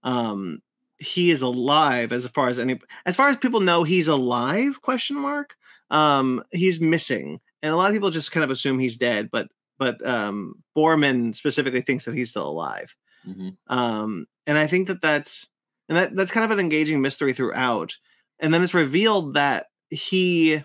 [0.03, 0.61] Um,
[0.99, 5.17] he is alive as far as any as far as people know he's alive question
[5.17, 5.55] mark
[5.89, 9.47] um he's missing and a lot of people just kind of assume he's dead but
[9.79, 12.95] but um boorman specifically thinks that he's still alive
[13.27, 13.55] Mhm.
[13.67, 15.47] um and i think that that's
[15.89, 17.97] and that that's kind of an engaging mystery throughout
[18.39, 20.63] and then it's revealed that he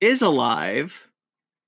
[0.00, 1.08] is alive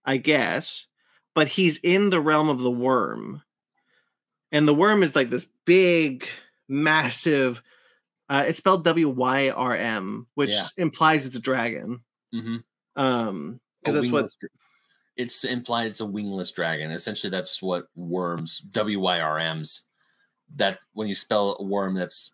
[0.05, 0.87] i guess
[1.35, 3.43] but he's in the realm of the worm
[4.53, 6.27] and the worm is like this big
[6.69, 7.63] massive
[8.29, 10.67] uh it's spelled w-y-r-m which Yeah.
[10.77, 12.65] implies it's a dragon Mhm.
[12.97, 14.31] um because that's what
[15.17, 16.91] it's implied it's a wingless dragon.
[16.91, 19.83] Essentially, that's what worms WYRMs.
[20.57, 22.33] That when you spell worm, that's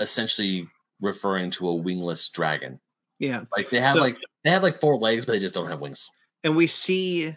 [0.00, 0.68] essentially
[1.00, 2.80] referring to a wingless dragon.
[3.18, 5.68] yeah Like they have So- like they have like four legs, but they just don't
[5.68, 6.08] have wings.
[6.44, 7.36] and we see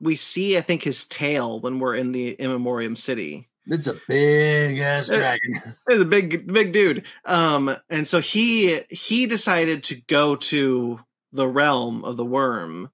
[0.00, 4.78] we see i think his tail when we're in the immemorium city It's a big
[4.80, 5.52] ass Uh, dragon.
[5.88, 11.00] It's a big big dude um and so he he decided to go to
[11.32, 12.90] the realm of the worm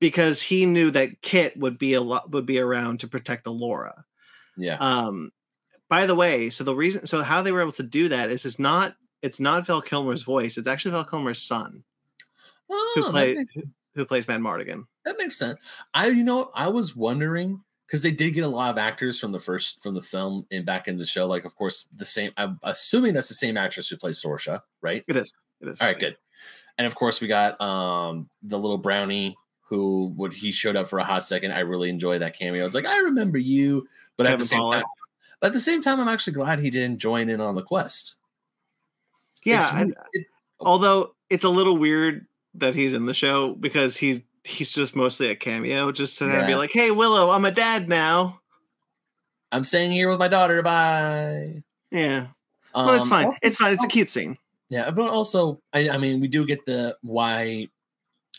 [0.00, 4.02] because he knew that kit would be a lot would be around to protect Elora
[4.56, 4.76] yeah.
[4.80, 5.30] um
[5.88, 8.44] by the way so the reason so how they were able to do that is
[8.44, 11.84] it's not it's not Val Kilmer's voice it's actually Val Kilmer's son
[12.68, 13.62] who Oh, that, played makes, who,
[13.94, 15.58] who plays Madmartigan that makes sense.
[15.94, 19.32] I you know I was wondering because they did get a lot of actors from
[19.32, 21.26] the first from the film and back in the show.
[21.26, 22.32] Like of course the same.
[22.36, 25.04] I'm assuming that's the same actress who plays Sorsha, right?
[25.08, 26.16] it is it is All right, good.
[26.78, 29.36] And of course, we got um the little brownie
[29.70, 31.52] who would he showed up for a hot second.
[31.52, 32.66] I really enjoyed that cameo.
[32.66, 33.86] It's like I remember you,
[34.18, 34.82] but at the same time,
[35.40, 38.16] but at the same time, I'm actually glad he didn't join in on the quest.
[39.44, 40.26] yeah It's it-
[40.58, 45.28] although it's a little weird that he's in the show because he's he's just mostly
[45.30, 48.40] a cameo just to of be like hey willow i'm a dad now
[49.52, 50.62] I'm staying here with my daughter.
[50.62, 51.62] Bye.
[51.90, 52.28] yeah
[52.74, 54.36] well it's Um, fine also- it's fine it's a cute scene
[54.68, 57.68] Yeah, but also, I, I mean, we do get the why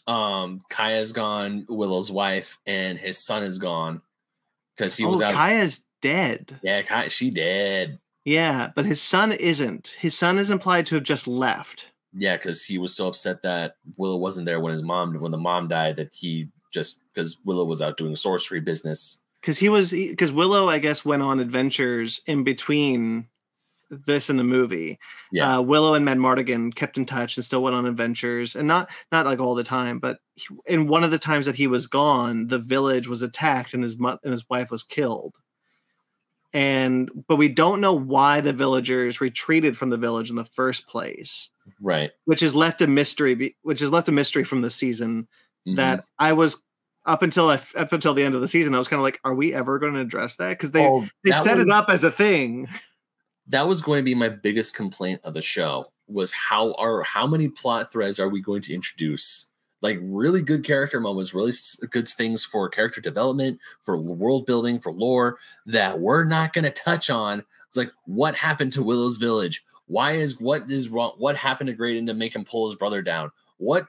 [0.08, 4.02] um Kaya's gone, Willow's wife, and his son is gone
[4.76, 5.36] because he oh was out.
[5.36, 8.00] kaya's dead yeah, Kaya, she dead.
[8.26, 12.66] yeah but his son isn't his son is implied to have just left Yeah, because
[12.66, 15.96] he was so upset that Willow wasn't there when his mom, when the mom died,
[15.98, 19.22] that he just because Willow was out doing sorcery business.
[19.42, 23.28] Because he was because Willow, I guess, went on adventures in between
[23.92, 24.98] this in the movie.
[25.32, 25.58] Yeah.
[25.58, 29.26] Uh, Willow and Madmartigan kept in touch and still went on adventures, and not not
[29.26, 32.48] like all the time, but he, in one of the times that he was gone,
[32.48, 35.36] the village was attacked and his mo- and his wife was killed.
[36.54, 40.88] And but we don't know why the villagers retreated from the village in the first
[40.88, 41.50] place,
[41.80, 42.12] Right.
[42.26, 43.56] which is left a mystery.
[43.62, 45.28] Which is left a mystery from the season
[45.68, 45.78] Mhm.
[45.78, 46.62] that I was
[47.06, 48.76] up until I, up until the end of the season.
[48.76, 50.50] I was kind of like, are we ever going to address that?
[50.50, 52.68] Because they Oh, they set was- it up as a thing.
[53.48, 57.26] That was going to be my biggest complaint of the show was how are how
[57.26, 59.48] many plot threads are we going to introduce
[59.82, 61.54] like really good character moments really
[61.90, 66.72] good things for character development for world building for lore that we're not going to
[66.72, 71.36] touch on it's like what happened to willow's village why is what is wrong what
[71.36, 73.88] happened to Graydon to make him pull his brother down what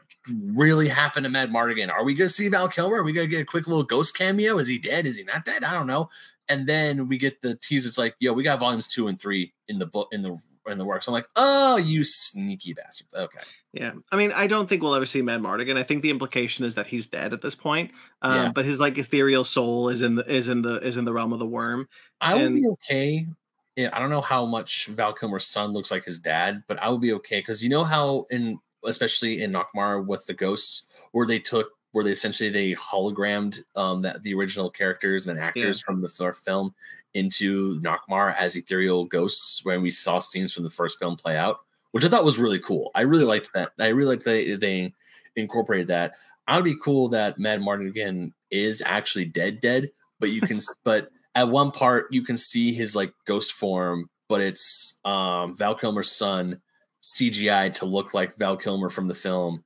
[0.54, 1.90] really happened to Madmartigan?
[1.90, 2.98] Are we gonna see Val Kilmer?
[2.98, 4.58] Are we gonna get a quick little ghost cameo?
[4.58, 5.06] Is he dead?
[5.06, 5.64] Is he not dead?
[5.64, 6.10] I don't know
[6.52, 7.86] and then we get the tease.
[7.86, 10.38] It's like, yo, we got volumes two and three in the book in the
[10.68, 11.08] in the works.
[11.08, 13.12] I'm like, oh, you sneaky bastards.
[13.14, 13.40] Okay,
[13.72, 15.76] Yeah, I mean, I don't think we'll ever see Madmartigan.
[15.76, 17.90] I think the implication is that he's dead at this point.
[18.22, 18.52] Um, Yeah.
[18.54, 21.32] But his like ethereal soul is in the is in the is in the realm
[21.32, 21.88] of the worm.
[22.20, 23.26] I would And- be okay.
[23.74, 26.90] Yeah, I don't know how much Val Kilmer's son looks like his dad, but I
[26.90, 31.26] would be okay because you know how in especially in Nockmaar with the ghosts, where
[31.26, 36.00] they took where they essentially they hologrammed um that the original characters and actors from
[36.00, 36.74] the third film
[37.14, 41.60] into Nockmaar as ethereal ghosts when we saw scenes from the first film play out,
[41.92, 42.90] which I thought was really cool.
[42.94, 43.70] I really liked that.
[43.78, 44.92] I really liked that they
[45.36, 46.14] incorporated that.
[46.48, 51.48] I would be cool that Madmartigan is actually dead, dead, but you can, but at
[51.48, 56.60] one part you can see his like ghost form, but it's um Val Kilmer's son
[57.02, 59.64] CGI to look like Val Kilmer from the film,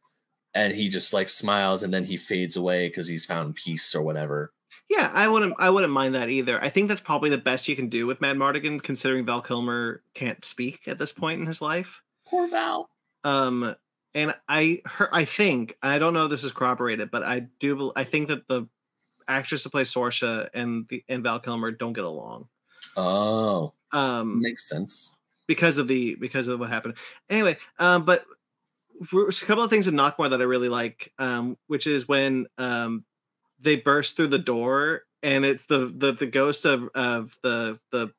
[0.56, 4.02] and he just like smiles and then he fades away because he's found peace or
[4.02, 4.52] whatever.
[4.88, 6.62] Yeah, I wouldn't I wouldn't mind that either.
[6.62, 10.44] I think that's probably the best you can do with Madmartigan, considering Val Kilmer can't
[10.44, 12.02] speak at this point in his life.
[12.26, 12.88] Poor Val.
[13.24, 13.74] Um,
[14.14, 17.92] and I heard, I think I don't know if this is corroborated, but I do
[17.96, 18.66] I think that the
[19.28, 22.46] actress to play Sorsha and the and Val Kilmer don't get along.
[22.96, 25.16] Oh, Um, makes sense.
[25.48, 26.94] because of the because of what happened.
[27.28, 28.24] Anyway, um, but
[29.00, 33.04] a couple of things in Nockmaar that I really like, um, which is when um,
[33.60, 38.12] they burst through the door and it's the the, the ghost of of the the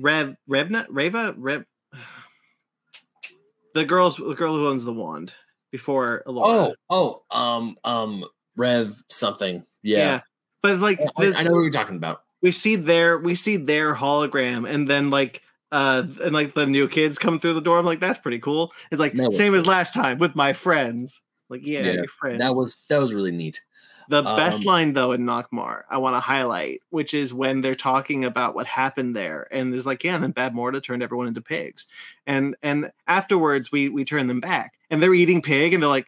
[0.00, 1.64] Rev Revna Reva Rev
[3.74, 5.34] the girls the girl who owns the wand
[5.70, 6.74] before Elora.
[6.90, 8.24] Oh, oh, um, um,
[8.56, 9.64] Rev something.
[9.82, 10.20] Yeah,
[10.62, 12.22] But it's like I, I know what you're talking about.
[12.42, 16.88] we see their we see their hologram and then like uh and like the new
[16.88, 17.78] kids come through the door.
[17.78, 18.72] I'm like, that's pretty cool.
[18.90, 19.30] It's like No.
[19.30, 21.22] same as last time with my friends.
[21.48, 22.38] Like, yeah, Yeah, your friends.
[22.40, 23.60] That was that was really neat.
[24.08, 27.74] the best um, line though in Nockmaar I want to highlight, which is when they're
[27.74, 29.48] talking about what happened there.
[29.50, 31.86] And there's like, yeah, and then Bavmorda turned everyone into pigs.
[32.26, 36.06] And and afterwards we we turn them back and they're eating pig and they're like,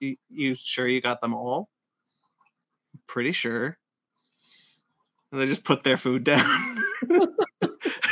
[0.00, 1.68] you, you sure you got them all?
[3.08, 3.78] Pretty sure.
[5.32, 6.82] And they just put their food down.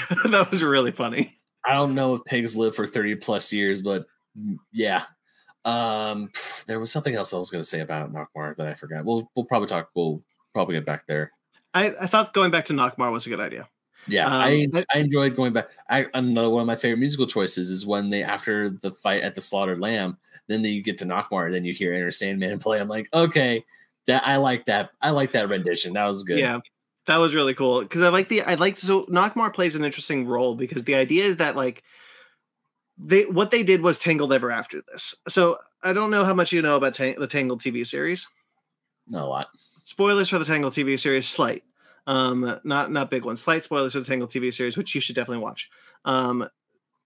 [0.30, 1.32] that was really funny.
[1.64, 4.06] I don't know if pigs live for 30 plus years, but
[4.72, 5.04] yeah.
[5.64, 6.30] Um,
[6.68, 9.04] there was something else I was going to say about Nockmaar that I forgot.
[9.04, 9.90] We'll we'll probably talk.
[9.96, 10.22] We'll
[10.54, 11.32] probably get back there.
[11.74, 13.68] I, I thought going back to Nockmaar was a good idea.
[14.08, 15.70] Yeah, Um, I I enjoyed going back.
[15.90, 19.34] I another one of my favorite musical choices is when they after the fight at
[19.34, 22.80] the slaughtered lamb, then you get to Nockmaar, and then you hear Enter Sandman play.
[22.80, 23.64] I'm like, okay,
[24.06, 24.90] that I like that.
[25.02, 25.94] I like that rendition.
[25.94, 26.38] That was good.
[26.38, 26.60] Yeah,
[27.06, 30.26] that was really cool because I like the I like so Nockmaar plays an interesting
[30.26, 31.82] role because the idea is that like
[32.98, 35.14] they what they did was Tangled ever after this.
[35.28, 38.26] So I don't know how much you know about Tang- the Tangled TV series.
[39.08, 39.48] not a lot.
[39.84, 41.62] Spoilers for the Tangled TV series, slight,
[42.06, 43.42] um, not not big ones.
[43.42, 45.70] Slight spoilers for the Tangled TV series, which you should definitely watch.
[46.04, 46.48] Um,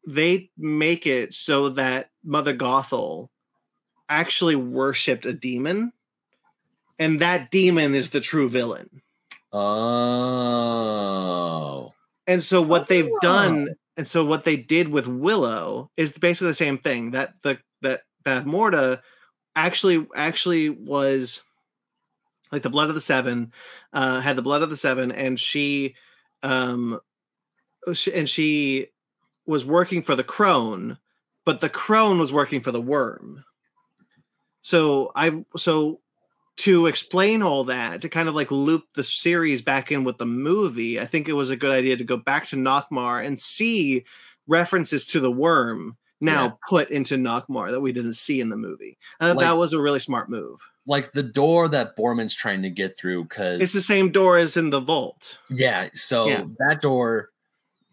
[0.06, 3.28] they make it so that Mother Gothel
[4.08, 5.92] actually worshipped a demon,
[6.98, 9.02] and that demon is the true villain.
[9.52, 11.12] Oh,
[12.26, 13.18] And so what they've Oh.
[13.20, 17.10] done, and so what they did with Willow is basically the same thing.
[17.12, 19.02] That the that Morta
[19.56, 21.42] actually actually was
[22.52, 23.52] like the blood of the seven,
[23.92, 25.94] uh, had the blood of the seven, and she,
[26.42, 27.00] um,
[27.92, 28.88] she, and she
[29.46, 30.98] was working for the crone,
[31.44, 33.44] but the crone was working for the worm.
[34.62, 36.00] So I so
[36.58, 40.26] to explain all that, to kind of like loop the series back in with the
[40.26, 44.04] movie, I think it was a good idea to go back to Nockmaar and see
[44.46, 46.50] references to the worm now Yeah.
[46.68, 48.98] put into Nockmaar that we didn't see in the movie.
[49.20, 50.60] Like- that was a really smart move.
[50.86, 54.56] like the door that Boorman's trying to get through because It's the same door as
[54.56, 55.38] in the vault.
[55.48, 55.88] Yeah.
[55.94, 56.44] So Yeah.
[56.58, 57.30] that door,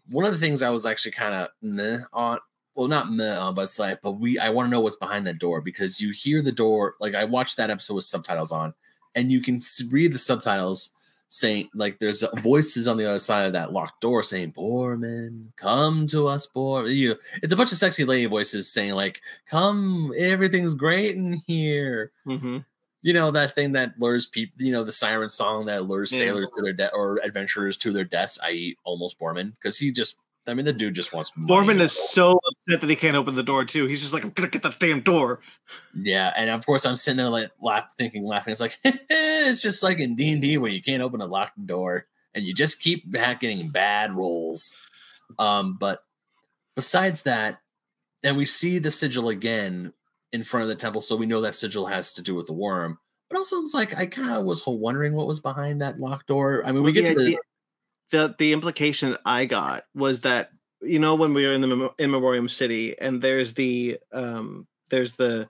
[0.08, 2.38] one of the things I was actually kind of meh on.
[2.78, 5.38] Well, not meh but it's like, but we, I want to know what's behind that
[5.40, 6.94] door because you hear the door.
[7.00, 8.72] Like I watched that episode with subtitles on,
[9.16, 9.60] and you can
[9.90, 10.90] read the subtitles
[11.30, 16.06] saying, like, there's voices on the other side of that locked door saying, "Boorman, come
[16.06, 20.74] to us, Boorman." You, it's a bunch of sexy lady voices saying, like, "Come, everything's
[20.74, 22.58] great in here." Mm-hmm.
[23.02, 26.18] you know that thing that lures people you know the siren song that lures Yeah.
[26.18, 30.16] sailors to their death or adventurers to their deaths i.e almost boorman because he just
[30.46, 31.30] i mean the dude just wants.
[31.32, 33.86] Boorman is so upset that he can't open the door too.
[33.86, 35.40] He's just like, I'm gonna get that damn door.
[35.94, 39.82] yeah and of course i'm sitting there like laugh, thinking laughing it's like it's just
[39.82, 43.68] like in d&d when you can't open a locked door and you just keep getting
[43.70, 44.76] bad rolls
[45.38, 46.00] um but
[46.76, 47.60] besides that
[48.22, 49.92] and we see the sigil again
[50.32, 52.52] in front of the temple so we know that sigil has to do with the
[52.52, 52.98] worm
[53.30, 56.62] but also it's like i kind of was wondering what was behind that locked door
[56.64, 57.38] i mean we get to the idea-
[58.10, 60.50] the the implication I got was that
[60.82, 65.14] you know when we were in the in Memoriam City and there's the um there's
[65.14, 65.48] the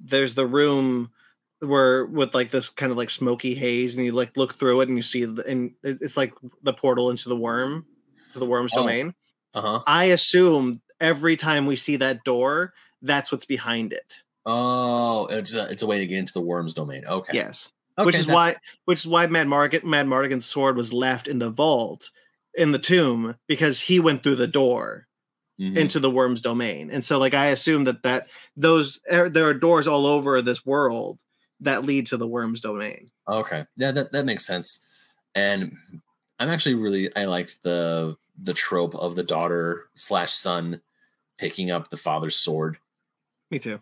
[0.00, 1.10] there's the room
[1.60, 4.88] where with like this kind of like smoky haze and you like look through it
[4.88, 6.32] and you see the, and it's like
[6.62, 7.84] the portal into the worm
[8.32, 8.80] to the worm's Oh.
[8.80, 9.14] domain.
[9.54, 12.72] uh-huh I assume every time we see that door,
[13.02, 14.22] that's what's behind it.
[14.46, 17.04] Oh, it's a, it's a way to get into the worm's domain.
[17.06, 17.32] Okay.
[17.34, 17.72] Yes.
[17.98, 21.50] Okay, which is why which is why Madmartigan Mad Mardigan's sword was left in the
[21.50, 22.10] vault
[22.54, 25.06] in the tomb because he went through the door
[25.60, 25.76] Mhm.
[25.76, 26.90] into the worm's domain.
[26.90, 30.64] And so like I assume that that those er, there are doors all over this
[30.64, 31.20] world
[31.60, 33.10] that lead to the worm's domain.
[33.28, 33.66] Okay.
[33.76, 34.84] Yeah, that, that makes sense.
[35.34, 35.76] And
[36.38, 40.80] I'm actually really I liked the the trope of the daughter slash son
[41.36, 42.78] picking up the father's sword.
[43.50, 43.80] Me too.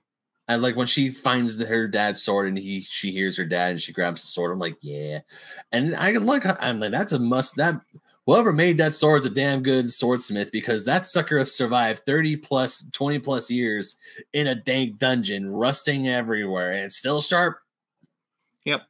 [0.49, 3.73] I like when she finds the, her dad's sword and he she hears her dad
[3.73, 4.51] and she grabs the sword.
[4.51, 5.21] I'm like, yeah.
[5.73, 7.57] And I look, I'm like, that's a must.
[7.57, 7.79] That
[8.25, 12.37] whoever made that sword is a damn good swordsmith because that sucker has survived 30
[12.37, 13.97] plus, 20 plus years
[14.33, 17.59] in a dank dungeon, rusting everywhere, and it's still sharp.
[18.65, 18.83] Yep.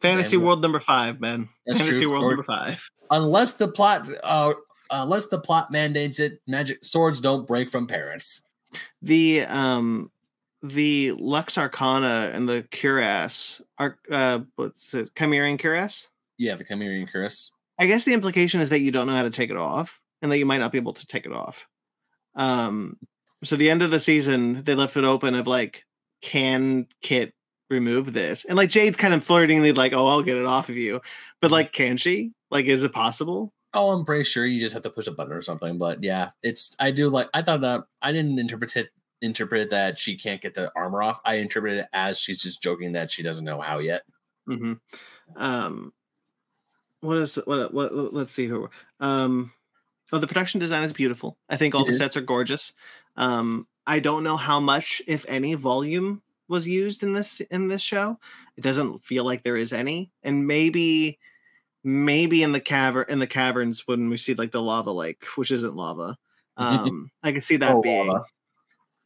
[0.00, 1.48] Fantasy World number five, man.
[1.66, 2.12] That's Fantasy true.
[2.12, 2.88] World Or- number five.
[3.10, 4.54] Unless the plot, uh,
[4.90, 8.40] unless the plot mandates it, magic swords don't break from parents.
[9.02, 10.10] The um
[10.62, 16.08] the Lux Arcana and the Cuirass are uh what's it Chimerian Cuirass?
[16.38, 17.52] Yeah, the Chimerian Curse.
[17.78, 20.30] I guess the implication is that you don't know how to take it off and
[20.30, 21.66] that you might not be able to take it off.
[22.34, 22.96] Um,
[23.44, 25.84] so the end of the season, they left it open of like,
[26.20, 27.34] can Kit
[27.70, 28.44] remove this?
[28.44, 31.00] And like Jade's kind of flirtingly like, oh, I'll get it off of you.
[31.40, 32.32] But like, can she?
[32.50, 33.52] Like, is it possible?
[33.74, 35.78] Oh, I'm pretty sure you just have to push a button or something.
[35.78, 38.90] But yeah, it's I do like I thought that I didn't interpret it
[39.22, 41.20] interpret that she can't get the armor off.
[41.24, 44.02] I interpreted it as she's just joking that she doesn't know how yet.
[44.46, 44.74] hmm
[45.36, 45.92] Um,
[47.00, 47.94] what is what, what?
[47.94, 48.68] what- Let's see who.
[49.00, 49.52] Um,
[50.12, 51.36] oh, the production design is beautiful.
[51.48, 51.98] I think all It the is.
[51.98, 52.72] sets are gorgeous.
[53.16, 57.82] Um, I don't know how much, if any, volume was used in this in this
[57.82, 58.18] show.
[58.56, 61.18] It doesn't feel like there is any, and maybe
[61.84, 65.50] maybe in the cavern in the caverns when we see like the lava lake, which
[65.50, 66.16] isn't lava.
[66.56, 68.06] Um, I can see that Oh, being.
[68.06, 68.24] lava.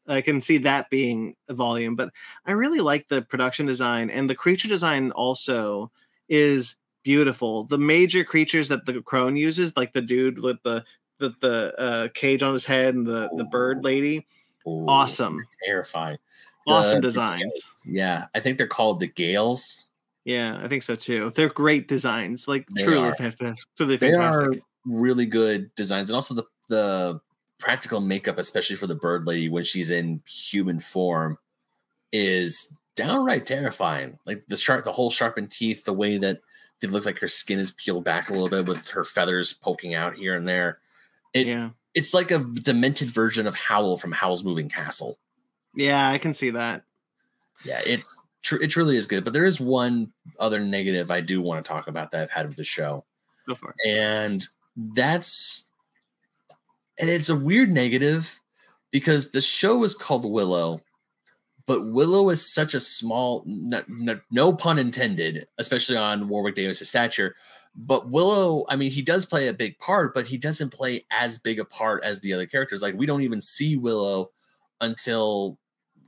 [0.08, 2.10] I can see that being a volume, but
[2.44, 5.90] I really like the production design and the creature design also
[6.28, 7.64] is beautiful.
[7.64, 10.84] The major creatures that the crone uses, like the dude with the
[11.18, 14.26] the, the uh, cage on his head and the the bird lady,
[14.68, 15.38] Ooh, awesome.
[15.64, 16.18] terrifying.
[16.66, 17.82] awesome The- designs.
[17.86, 19.86] Yeah, I think they're called the Gales.
[20.24, 21.30] Yeah, I think so too.
[21.34, 23.14] They're great designs, like They truly are.
[23.14, 23.66] fantastic.
[23.76, 24.52] Truly They are
[24.84, 27.20] really good designs, and also the the
[27.58, 31.38] practical makeup, especially for the bird lady when she's in human form,
[32.12, 34.18] is downright terrifying.
[34.26, 36.40] Like the sharp, the whole sharpened teeth, the way that
[36.82, 39.94] it looks like her skin is peeled back a little bit with her feathers poking
[39.94, 40.78] out here and there.
[41.32, 45.18] It yeah, it's like a demented version of Howl from Howl's Moving Castle.
[45.74, 46.82] yeah, I can see that.
[47.64, 49.24] Yeah, it's tr- it truly is good.
[49.24, 52.46] But there is one other negative I do want to talk about that I've had
[52.46, 53.04] with the show.
[53.48, 53.88] Go for it.
[53.88, 54.44] and
[54.94, 55.65] that's
[56.98, 58.40] and it's a weird negative
[58.90, 60.80] because the show is called Willow,
[61.66, 66.88] but Willow is such a small, no, no, no pun intended, especially on Warwick Davis'
[66.88, 67.34] stature.
[67.74, 71.38] But Willow, I mean, he does play a big part, but he doesn't play as
[71.38, 72.80] big a part as the other characters.
[72.80, 74.30] Like we don't even see Willow
[74.80, 75.58] until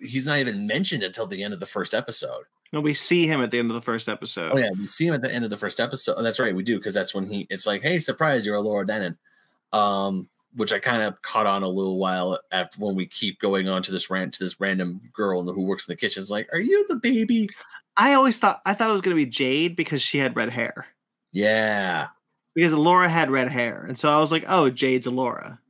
[0.01, 2.45] he's not even mentioned until the end of the first episode.
[2.73, 4.53] No, we see him at the end of the first episode.
[4.55, 6.17] Oh yeah, we see him at the end of the first episode.
[6.19, 7.47] Oh, that's right, we do because that's when he.
[7.51, 9.79] It's like, hey, surprise, you're Elora Danan.
[9.79, 13.69] Um, which I kind of caught on a little while after when we keep going
[13.69, 16.21] on to this rant to this random girl who works in the kitchen.
[16.21, 17.49] Is like, are you the baby?
[17.97, 20.51] I always thought I thought it was going to be Jade because she had red
[20.51, 20.87] hair.
[21.33, 22.09] Yeah,
[22.55, 25.61] because Laura had red hair, and so I was like, oh, Jade's Laura.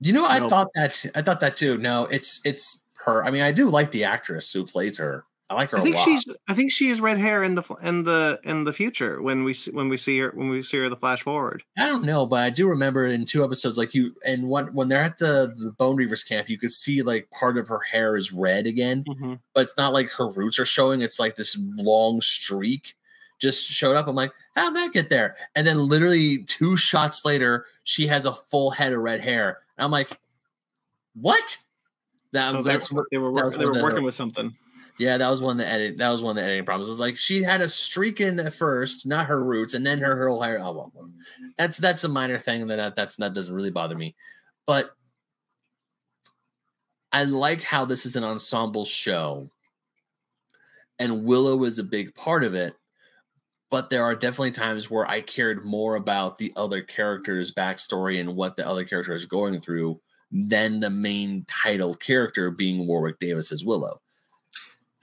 [0.00, 0.50] You know, I nope.
[0.50, 1.78] thought that I thought that too.
[1.78, 3.24] No, it's it's her.
[3.24, 5.24] I mean, I do like the actress who plays her.
[5.48, 5.78] I like her.
[5.78, 6.24] I think she's.
[6.48, 9.54] I think she has red hair in the in the in the future when we
[9.70, 11.62] when we see her when we see her the flash forward.
[11.78, 14.88] I don't know, but I do remember in two episodes, like you and one when
[14.88, 18.16] they're at the the Bone Reavers camp, you could see like part of her hair
[18.16, 19.34] is red again, mm-hmm.
[19.54, 21.00] but it's not like her roots are showing.
[21.00, 22.94] It's like this long streak
[23.38, 24.08] just showed up.
[24.08, 25.36] I'm like, how'd that get there?
[25.54, 29.58] And then literally two shots later, she has a full head of red hair.
[29.78, 30.18] And I'm like,
[31.14, 31.58] what?
[32.32, 33.32] That, oh, that's what they were.
[33.32, 34.54] Work, they were working with something.
[34.98, 35.98] Yeah, that was one the edit.
[35.98, 36.88] That was one of the editing problems.
[36.88, 39.98] It was like she had a streak in at first, not her roots, and then
[39.98, 40.58] her her whole hair.
[40.60, 41.10] Oh, well,
[41.58, 44.14] that's that's a minor thing that that's that doesn't really bother me,
[44.66, 44.90] but
[47.12, 49.50] I like how this is an ensemble show,
[50.98, 52.74] and Willow is a big part of it.
[53.70, 58.36] But there are definitely times where I cared more about the other characters' backstory and
[58.36, 63.52] what the other character is going through than the main title character being Warwick Davis
[63.52, 64.00] as Willow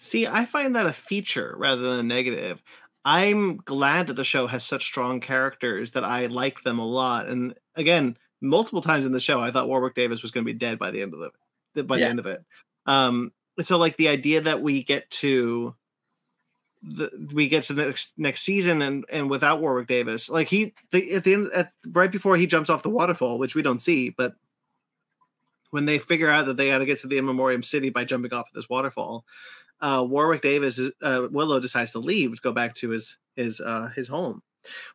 [0.04, 2.62] See, I find that a feature rather than a negative.
[3.06, 7.30] I'm glad that the show has such strong characters that I like them a lot.
[7.30, 10.60] And again, multiple times in the show, I thought Warwick Davis was going to be
[10.60, 11.32] dead by the end of
[11.74, 12.06] the by yeah.
[12.06, 12.44] the end of it.
[12.86, 13.32] Um,
[13.62, 15.74] so like the idea that we get to
[16.82, 20.74] the we get to the next next season and and without Warwick Davis, like he
[20.92, 23.80] the, at the end at right before he jumps off the waterfall, which we don't
[23.80, 24.34] see, but
[25.70, 28.34] when they figure out that they got to get to the Immemorium City by jumping
[28.34, 29.26] off of this waterfall,
[29.84, 33.90] uh, Warwick Davis, uh, Willow decides to leave to go back to his his uh,
[33.96, 34.42] his home,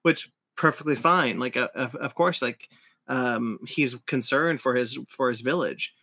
[0.02, 1.38] which perfectly fine.
[1.38, 2.68] Like, uh, of, of course, like
[3.06, 5.94] um, he's concerned for his for his village,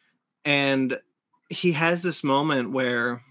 [0.45, 0.99] and
[1.49, 3.21] he has this moment where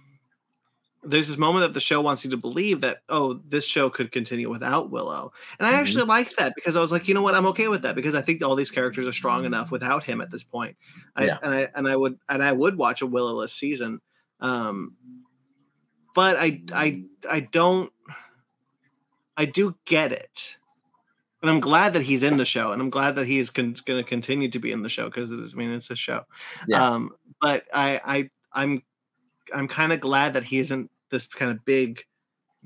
[1.07, 4.11] there's this moment that the show wants you to believe that oh this show could
[4.11, 5.81] continue without willow and i mm-hmm.
[5.81, 8.15] actually liked that because i was like you know what i'm okay with that because
[8.15, 10.75] i think all these characters are strong enough without him at this point
[11.15, 11.39] I, yeah.
[11.43, 14.01] and i and i would and i would watch a willowless season
[14.41, 14.97] um
[16.15, 17.93] but I I I don't
[19.37, 20.57] I do get it.
[21.43, 23.77] And I'm glad that he's in the show, and I'm glad that he is con-
[23.85, 26.23] going to continue to be in the show because I mean it's a show.
[26.67, 26.83] Yeah.
[26.83, 27.11] Um,
[27.41, 28.83] but I I I'm
[29.55, 32.03] I'm kind of glad that he isn't this kind of big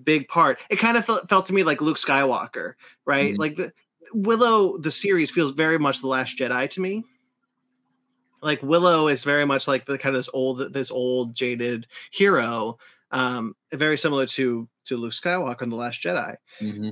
[0.02, 0.60] big part.
[0.70, 2.74] It kind of felt, felt to me like Luke Skywalker,
[3.04, 3.32] right?
[3.32, 3.40] Mm-hmm.
[3.40, 3.72] Like the
[4.12, 7.04] Willow, the series feels very much the Last Jedi to me.
[8.40, 12.78] Like Willow is very much like the kind of this old this old jaded hero
[13.10, 16.36] um, very similar to to Luke Skywalker in the Last Jedi.
[16.60, 16.90] Mm-hmm.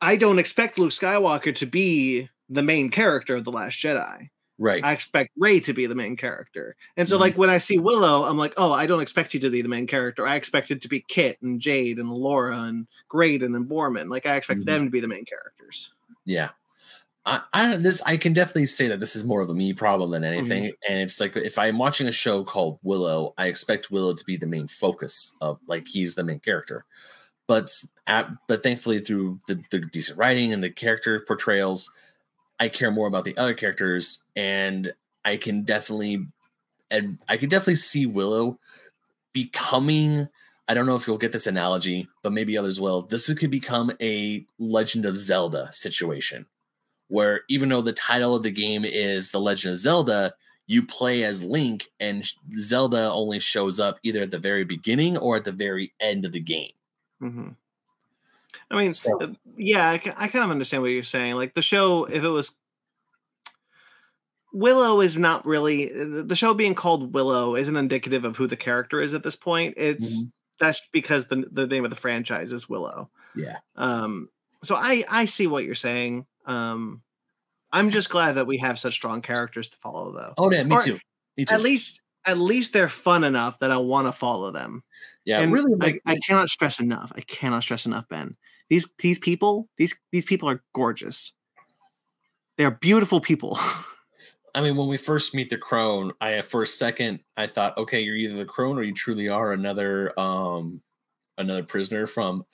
[0.00, 4.28] I don't expect Luke Skywalker to be the main character of the Last Jedi.
[4.56, 4.84] Right.
[4.84, 6.76] I expect Rey to be the main character.
[6.96, 7.22] And so, mm-hmm.
[7.22, 9.68] like, when I see Willow, I'm like, oh, I don't expect you to be the
[9.68, 10.26] main character.
[10.26, 14.08] I expect it to be Kit and Jade and Laura and Graydon and Boorman.
[14.08, 14.70] Like, I expect mm-hmm.
[14.70, 15.90] them to be the main characters.
[16.24, 16.50] Yeah.
[17.26, 20.10] I, I this I can definitely say that this is more of a me problem
[20.10, 20.92] than anything, mm-hmm.
[20.92, 24.36] and it's like if I'm watching a show called Willow, I expect Willow to be
[24.36, 26.84] the main focus of like he's the main character,
[27.48, 27.70] but
[28.06, 31.90] at, but thankfully through the, the decent writing and the character portrayals,
[32.60, 34.92] I care more about the other characters, and
[35.24, 36.26] I can definitely
[36.90, 38.58] and I can definitely see Willow
[39.32, 40.28] becoming.
[40.68, 43.02] I don't know if you'll get this analogy, but maybe others will.
[43.02, 46.46] This could become a Legend of Zelda situation
[47.08, 50.34] where even though the title of the game is The Legend of Zelda,
[50.66, 52.24] you play as Link, and
[52.58, 56.32] Zelda only shows up either at the very beginning or at the very end of
[56.32, 56.72] the game.
[57.22, 57.48] Mm-hmm.
[58.70, 61.34] I mean, so, uh, yeah, I, I kind of understand what you're saying.
[61.34, 62.52] Like the show, if it was
[64.54, 69.00] Willow is not really the show being called Willow isn't indicative of who the character
[69.00, 69.74] is at this point.
[69.76, 70.28] It's mm-hmm.
[70.60, 73.10] that's because the the name of the franchise is Willow.
[73.34, 73.58] Yeah.
[73.74, 74.28] Um.
[74.62, 76.26] So I I see what you're saying.
[76.44, 77.02] Um,
[77.72, 80.34] I'm just glad that we have such strong characters to follow, though.
[80.38, 80.98] Oh, yeah, me or too.
[81.36, 81.54] Me too.
[81.54, 84.82] At least, at least they're fun enough that I want to follow them.
[85.24, 87.12] Yeah, and really, I, I cannot stress enough.
[87.16, 88.36] I cannot stress enough, Ben.
[88.70, 91.32] These these people, these these people are gorgeous.
[92.56, 93.58] They are beautiful people.
[94.54, 98.00] I mean, when we first meet the crone, I for a second I thought, okay,
[98.00, 100.80] you're either the crone or you truly are another um
[101.36, 102.44] another prisoner from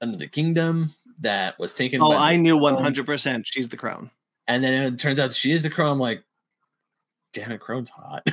[0.00, 2.02] another kingdom that was taken.
[2.02, 3.46] Oh, I knew one hundred percent.
[3.46, 4.10] She's the crown.
[4.48, 5.92] And then it turns out she is the crone.
[5.92, 6.24] I'm like,
[7.32, 8.26] damn it, crone's hot.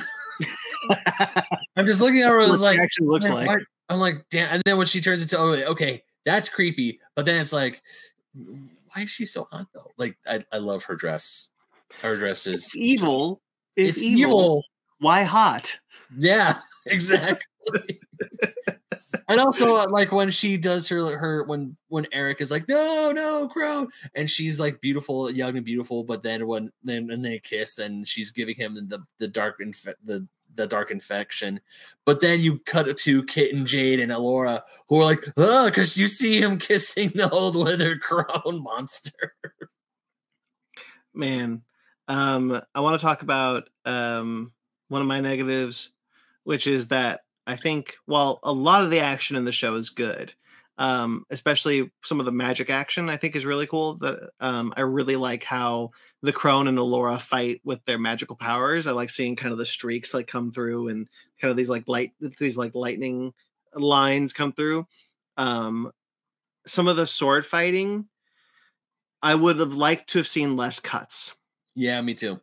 [1.76, 2.40] I'm just looking at her.
[2.40, 3.46] I was like, actually looks like.
[3.46, 3.60] What?
[3.88, 4.48] I'm like, damn.
[4.52, 7.00] And then when she turns into, oh, okay, that's creepy.
[7.14, 7.82] But then it's like,
[8.34, 9.90] why is she so hot though?
[9.96, 11.48] Like, I, I love her dress.
[12.02, 13.40] Her dress is It's evil.
[13.76, 14.64] If It's evil, evil.
[14.98, 15.78] why hot?
[16.16, 17.44] Yeah, exactly.
[19.28, 23.12] and also, uh, like when she does her her when when Eric is like, no,
[23.14, 27.38] no, crone, and she's like beautiful, young and beautiful, but then when then and they
[27.38, 31.60] kiss and she's giving him the the dark inf- the the dark infection,
[32.04, 35.98] but then you cut to Kit and Jade and Elora who are like, oh, because
[35.98, 39.34] you see him kissing the old withered crone monster.
[41.14, 41.62] Man,
[42.08, 44.52] um, I want to talk about um,
[44.88, 45.90] one of my negatives,
[46.44, 49.88] which is that I think while a lot of the action in the show is
[49.88, 50.34] good,
[50.76, 53.94] um, especially some of the magic action, I think is really cool.
[53.94, 55.90] That um, I really like how
[56.22, 58.86] the Crone and Elora fight with their magical powers.
[58.86, 61.08] I like seeing kind of the streaks like come through and
[61.40, 63.32] kind of these like light these like lightning
[63.74, 64.86] lines come through.
[65.38, 65.90] Um,
[66.66, 68.08] some of the sword fighting,
[69.22, 71.34] I would have liked to have seen less cuts
[71.74, 72.40] Yeah, me too.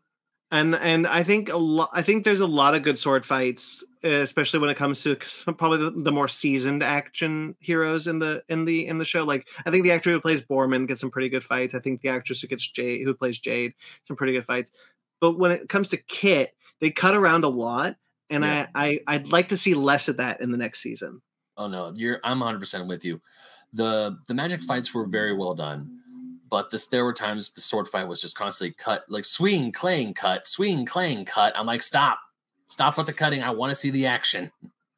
[0.55, 1.89] And and I think a lot.
[1.91, 5.15] I think there's a lot of good sword fights, especially when it comes to
[5.57, 9.23] probably the, the more seasoned action heroes in the in the in the show.
[9.25, 11.75] Like I think the actor who plays Boorman gets some pretty good fights.
[11.75, 14.71] I think the actress who gets Jade, who plays Jade, some pretty good fights.
[15.19, 17.97] But when it comes to Kit, they cut around a lot,
[18.29, 18.67] and Yeah.
[18.73, 21.21] I, I I'd like to see less of that in the next season.
[21.57, 23.21] Oh no, you're I'm 100 percent with you.
[23.73, 25.99] The the magic fights were very well done,
[26.49, 30.13] but this there were times the sword fight was just constantly cut, like swing, clang,
[30.13, 31.53] cut, swing, clang, cut.
[31.57, 32.19] I'm like, stop,
[32.67, 33.43] stop with the cutting.
[33.43, 34.51] I want to see the action.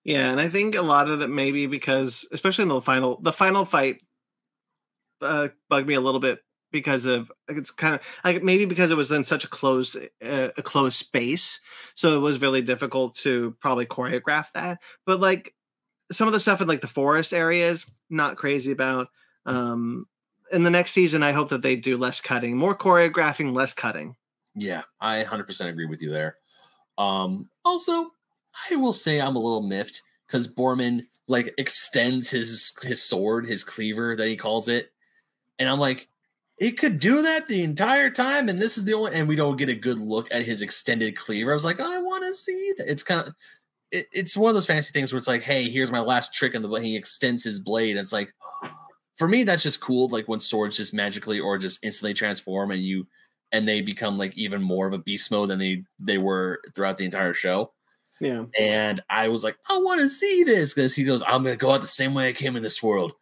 [0.03, 3.33] Yeah, and I think a lot of it maybe because, especially in the final, the
[3.33, 4.01] final fight
[5.21, 6.39] uh, bugged me a little bit
[6.71, 10.49] because of it's kind of like maybe because it was in such a closed uh,
[10.57, 11.59] a closed space,
[11.95, 14.79] so it was really difficult to probably choreograph that.
[15.05, 15.53] But like
[16.11, 19.07] some of the stuff in like the forest areas, not crazy about.
[19.45, 20.05] Um,
[20.51, 24.15] in the next season, I hope that they do less cutting, more choreographing, less cutting.
[24.55, 26.37] Yeah, I 100 percent agree with you there.
[26.97, 28.11] Um, also,
[28.69, 33.63] I will say I'm a little miffed because Boorman like extends his his sword, his
[33.63, 34.91] cleaver that he calls it,
[35.59, 36.07] and I'm like,
[36.57, 39.57] it could do that the entire time, and this is the only, and we don't
[39.57, 41.51] get a good look at his extended cleaver.
[41.51, 42.89] I was like, I want to see that.
[42.89, 43.35] It's kind of,
[43.91, 46.55] it, it's one of those fancy things where it's like, hey, here's my last trick,
[46.55, 47.95] and the he extends his blade.
[47.95, 48.33] It's like,
[49.17, 50.07] for me, that's just cool.
[50.09, 53.05] Like when swords just magically or just instantly transform, and you
[53.51, 56.97] and they become like even more of a beast mode than they they were throughout
[56.97, 57.71] the entire show.
[58.19, 61.55] Yeah, And I was like, I want to see this because he goes, I'm gonna
[61.55, 63.13] go out the same way I came in this world,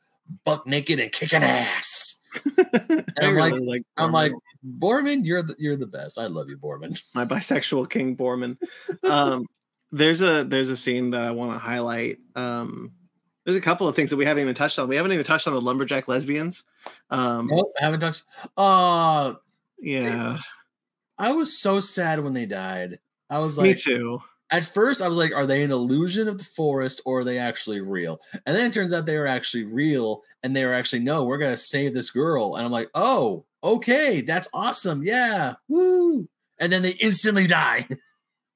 [0.46, 2.22] buck naked and kicking ass.
[2.58, 3.84] I I'm like- really like.
[3.98, 4.14] I'm Boorman.
[4.14, 4.32] like,
[4.80, 6.18] Boorman, you're the, you're the best.
[6.18, 6.98] I love you, Boorman.
[7.14, 8.58] my bisexual king Boorman.
[9.04, 9.46] Um,
[9.92, 12.20] there's a there's a scene that I want to highlight.
[12.36, 12.92] Um,
[13.46, 14.90] there's a couple of things that we haven't even touched on.
[14.90, 16.64] We haven't even touched on the lumberjack lesbians.
[17.10, 18.24] Um, Nope, haven't touched.
[18.58, 19.36] Uh
[19.80, 20.40] yeah,
[21.18, 23.00] I was so sad when they died.
[23.30, 24.20] I was like, me too.
[24.52, 27.38] at first I was like, are they an illusion of the forest or are they
[27.38, 28.20] actually real?
[28.46, 31.38] And then it turns out they were actually real and they were actually, no, we're
[31.38, 32.56] gonna save this girl.
[32.56, 35.02] And I'm like, oh, okay, that's awesome.
[35.04, 35.56] Yeah.
[35.68, 36.28] Woo.
[36.60, 37.88] And then they instantly die.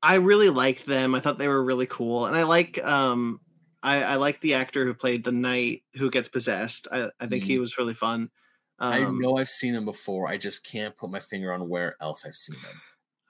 [0.01, 1.13] I really liked them.
[1.13, 3.41] I thought they were really cool, and I like um,
[3.81, 6.87] I, I like the actor who played the knight who gets possessed.
[6.91, 8.29] I, I think he was really fun.
[8.79, 10.27] Um, I know I've seen him before.
[10.27, 12.81] I just can't put my finger on where else I've seen him.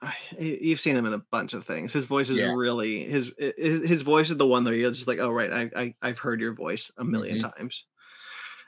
[0.02, 1.92] I- you've seen him in a bunch of things.
[1.92, 2.54] His voice is Yeah.
[2.56, 5.70] really his his his voice is the one that you're just like, oh right, I,
[5.76, 7.84] I I've heard your voice a 1000000 times.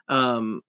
[0.09, 0.63] Um,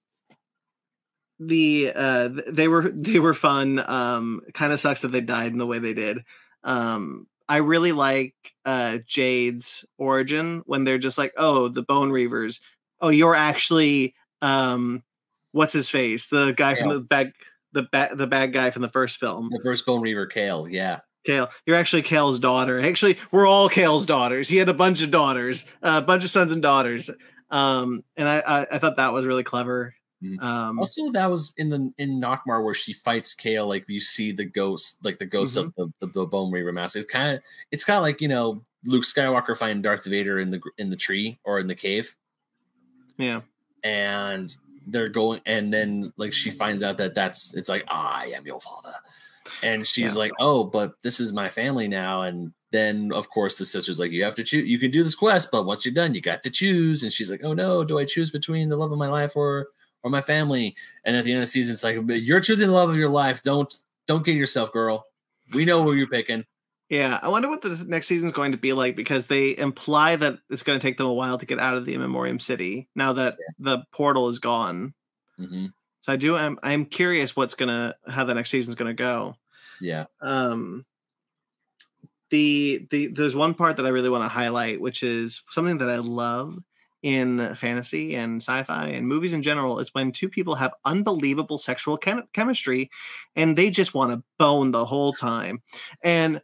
[1.39, 3.79] the uh they were they were fun.
[3.79, 6.19] Um, kind of sucks that they died in the way they did.
[6.63, 8.35] Um, I really like
[8.65, 12.59] uh Jade's origin when they're just like, oh, the Bone Reavers.
[13.01, 15.03] Oh, you're actually um,
[15.51, 16.27] what's his face?
[16.27, 17.33] The guy from the bad
[17.71, 19.49] the bad the bad guy from the first film.
[19.49, 20.99] The first Bone Reaver Kael, yeah.
[21.25, 22.81] Kael, you're actually Kael's daughter.
[22.81, 24.49] Actually, we're all Kael's daughters.
[24.49, 27.09] He had a bunch of daughters, a bunch of sons and daughters.
[27.49, 29.95] Um, and I, I, I thought that was really clever.
[30.23, 30.41] Mhm.
[30.41, 33.67] Um, Also, that was in the in Nockmaar where she fights Kael.
[33.67, 36.95] Like you see the ghost, like the ghost of the, the, the Bone Reaver mask.
[36.95, 40.49] It's kind of it's kind of like you know Luke Skywalker finding Darth Vader in
[40.49, 42.15] the in the tree or in the cave,
[43.17, 43.41] yeah,
[43.83, 44.55] and
[44.87, 48.59] they're going, and then like she finds out that that's it's like I am your
[48.61, 48.93] father,
[49.61, 50.19] and she's Yeah.
[50.19, 54.11] like, oh, but this is my family now, and then of course the sister's like,
[54.11, 54.67] you have to choose.
[54.69, 57.03] You can do this quest, but once you're done, you got to choose.
[57.03, 59.67] And she's like, oh no, do I choose between the love of my life or
[60.03, 60.75] or my family?
[61.05, 63.09] And at the end of the season, it's like you're choosing the love of your
[63.09, 63.41] life.
[63.43, 63.73] Don't
[64.07, 65.07] don't get yourself, girl.
[65.53, 66.45] We know who you're picking.
[66.89, 67.19] yeah.
[67.21, 70.63] I wonder what the next season's going to be like because they imply that it's
[70.63, 73.37] going to take them a while to get out of the Immemorium City now that
[73.59, 74.93] the portal is gone.
[75.37, 75.67] hmm
[76.01, 76.35] So I do.
[76.35, 79.35] I'm I'm curious what's gonna how the next season's gonna go.
[79.81, 80.05] Yeah.
[80.21, 80.85] Um,
[82.29, 85.89] the the there's one part that I really want to highlight, which is something that
[85.89, 86.57] I love
[87.03, 91.97] in fantasy and sci-fi and movies in general is when two people have unbelievable sexual
[91.97, 92.89] chem- chemistry
[93.35, 95.61] and they just want to bone the whole time
[96.01, 96.41] and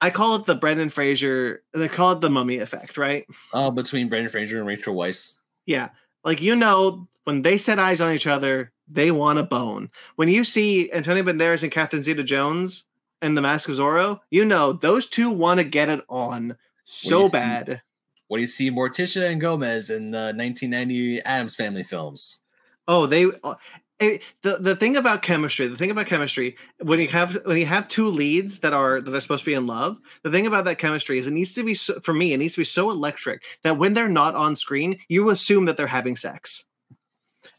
[0.00, 4.08] i call it the brendan fraser they call it the mummy effect right Oh, between
[4.08, 5.38] Brendan Fraser and Rachel Weisz.
[5.66, 5.88] yeah
[6.24, 10.28] like you know when they set eyes on each other they want to bone when
[10.28, 12.84] you see antonio banderas and catherine zeta-jones
[13.22, 17.28] in the mask of zorro you know those two want to get it on so
[17.28, 17.66] bad.
[17.66, 17.80] see-
[18.28, 22.42] What do you see Morticia and Gomez in the 1990 Addams Family films?
[22.86, 23.54] Oh, they uh,
[24.00, 27.66] eh, the the thing about chemistry, the thing about chemistry, when you have when you
[27.66, 30.66] have two leads that are that are supposed to be in love, the thing about
[30.66, 32.90] that chemistry is it needs to be so, for me, it needs to be so
[32.90, 36.64] electric that when they're not on screen, you assume that they're having sex.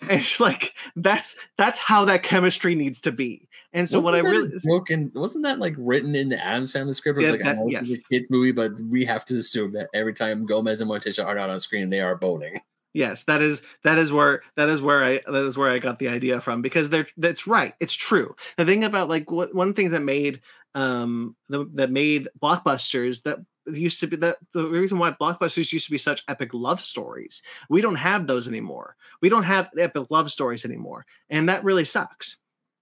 [0.02, 3.49] And it's like that's that's how that chemistry needs to be.
[3.74, 6.94] And so what I Wasn't really broken wasn't that like written in the Addams Family
[6.94, 7.18] script?
[7.18, 9.24] It was Yeah, like that- I know this is a kids movie, but we have
[9.26, 12.62] to assume that every time Gomez and Morticia are not on screen, they are boning.
[12.94, 16.00] Yes, that is that is where that is where I that is where I got
[16.00, 17.76] the idea from because they're that's right.
[17.80, 18.36] It's true.
[18.58, 20.42] The thing about like what one thing that made
[20.74, 25.86] um the, that made blockbusters that used to be that the reason why blockbusters used
[25.86, 27.44] to be such epic love stories.
[27.70, 28.96] We don't have those anymore.
[29.22, 32.38] We don't have epic love stories anymore, and that really sucks.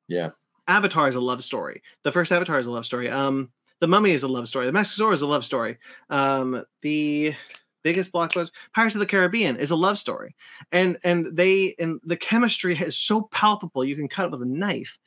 [0.08, 0.30] Yeah.
[0.68, 1.82] Avatar is a love story.
[2.04, 3.10] The first Avatar is a love story.
[3.10, 4.66] Um, The Mummy is a love story.
[4.66, 5.78] The Mask of Zorro is a love story.
[6.10, 7.36] Um, the
[7.84, 10.36] biggest blockbuster Pirates of the Caribbean is a love story,
[10.72, 14.46] and and they and the chemistry is so palpable you can cut it with a
[14.46, 15.00] knife.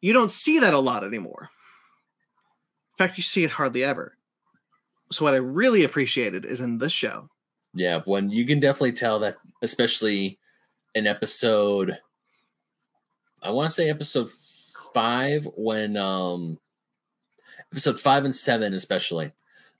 [0.00, 1.48] You don't see that a lot anymore.
[2.92, 4.16] In fact, you see it hardly ever.
[5.10, 7.28] So what I really appreciated is in this show.
[7.74, 10.38] Yeah, when you can definitely tell that, especially
[10.94, 11.96] in episode,
[13.42, 14.28] I want to say episode
[14.96, 16.58] five, when um,
[17.70, 19.30] episode five and seven, especially,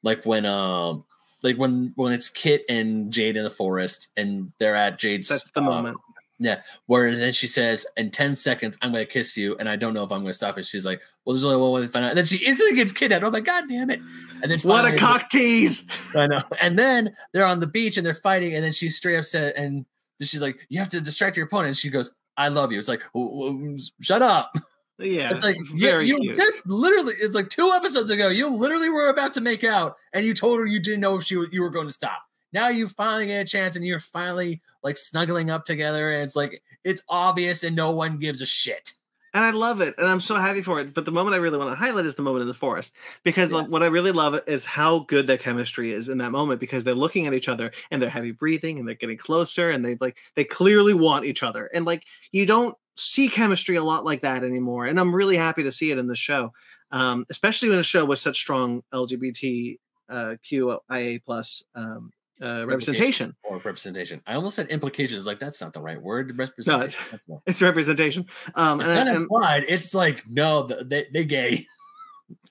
[0.02, 1.04] like when um,
[1.42, 5.28] like when when it's Kit and Jade in the forest, and they're at Jade's.
[5.28, 5.96] That's the uh, moment.
[6.38, 9.94] Yeah where then she says, "In ten seconds, I'm to kiss you," and I don't
[9.94, 10.66] know if I'm to stop it.
[10.66, 12.92] She's like, "Well, there's only one way to find out." And then she instantly gets
[12.92, 13.24] kidnapped.
[13.24, 14.00] oh my "God damn it!"
[14.42, 15.86] And then What a cock tease!
[16.14, 16.42] I know.
[16.60, 19.86] And then they're on the beach and they're fighting, and then she's straight upset and
[20.20, 22.88] she's like, "You have to distract your opponent." And she goes, "I love you." It's
[22.88, 24.54] like, "W- w- "Shut up!"
[24.98, 27.14] Yeah, It's like very you, you just literally.
[27.20, 28.28] It's like two episodes ago.
[28.28, 31.24] You literally were about to make out, and you told her you didn't know if
[31.24, 32.22] she you were going to stop.
[32.52, 36.36] Now you finally get a chance, and you're finally like snuggling up together, and it's
[36.36, 38.92] like it's obvious, and no one gives a shit.
[39.34, 40.94] and I love it, and I'm so happy for it.
[40.94, 43.50] But the moment I really want to highlight is the moment in the forest, because
[43.50, 43.62] Yeah.
[43.62, 46.58] what I really love is how good that chemistry is in that moment.
[46.58, 49.84] Because they're looking at each other and they're heavy breathing and they're getting closer, and
[49.84, 54.04] they like they clearly want each other, and like you don't see chemistry a lot
[54.04, 54.86] like that anymore.
[54.86, 56.52] And I'm really happy to see it in the show,
[56.90, 59.76] um, especially in a show with such strong LGBTQIA
[60.08, 63.34] uh, plus um, uh, representation.
[63.44, 64.22] or representation.
[64.26, 65.26] I almost said implications.
[65.26, 66.36] Like that's not the right word.
[66.38, 67.00] Representation.
[67.10, 67.42] that's more.
[67.46, 69.64] It's representation, um, It's and, kind of and, implied.
[69.68, 71.66] It's like no, th- they they gay.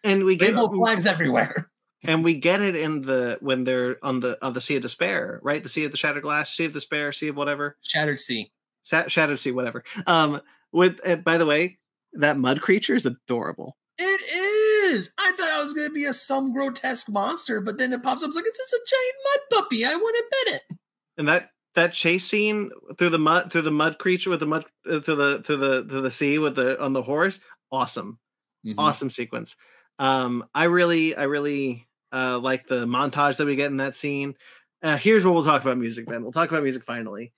[0.03, 1.69] and we get Rainbow flags everywhere.
[2.03, 5.39] and we get it in the when they're on the on the sea of despair
[5.43, 8.51] right the sea of the shattered glass sea of despair sea of whatever Shattered sea.
[8.85, 11.77] Shattered sea whatever um with uh, by the way
[12.13, 15.11] that mud creature is adorable It is.
[15.19, 18.27] I thought I was gonna be a some grotesque monster, but then it pops up
[18.27, 19.85] it's like it's just a giant mud puppy.
[19.85, 20.77] I want to pet it.
[21.17, 24.65] and that that chase scene through the mud through the mud creature with the mud
[24.89, 27.39] uh, to the to the to the sea with the on the horse
[27.71, 28.19] awesome
[28.65, 28.75] Mhm.
[28.79, 29.55] awesome sequence
[29.99, 34.35] um i really i really uh like the montage that we get in that scene
[34.83, 37.31] uh here's where we'll talk about music ben we'll talk about music finally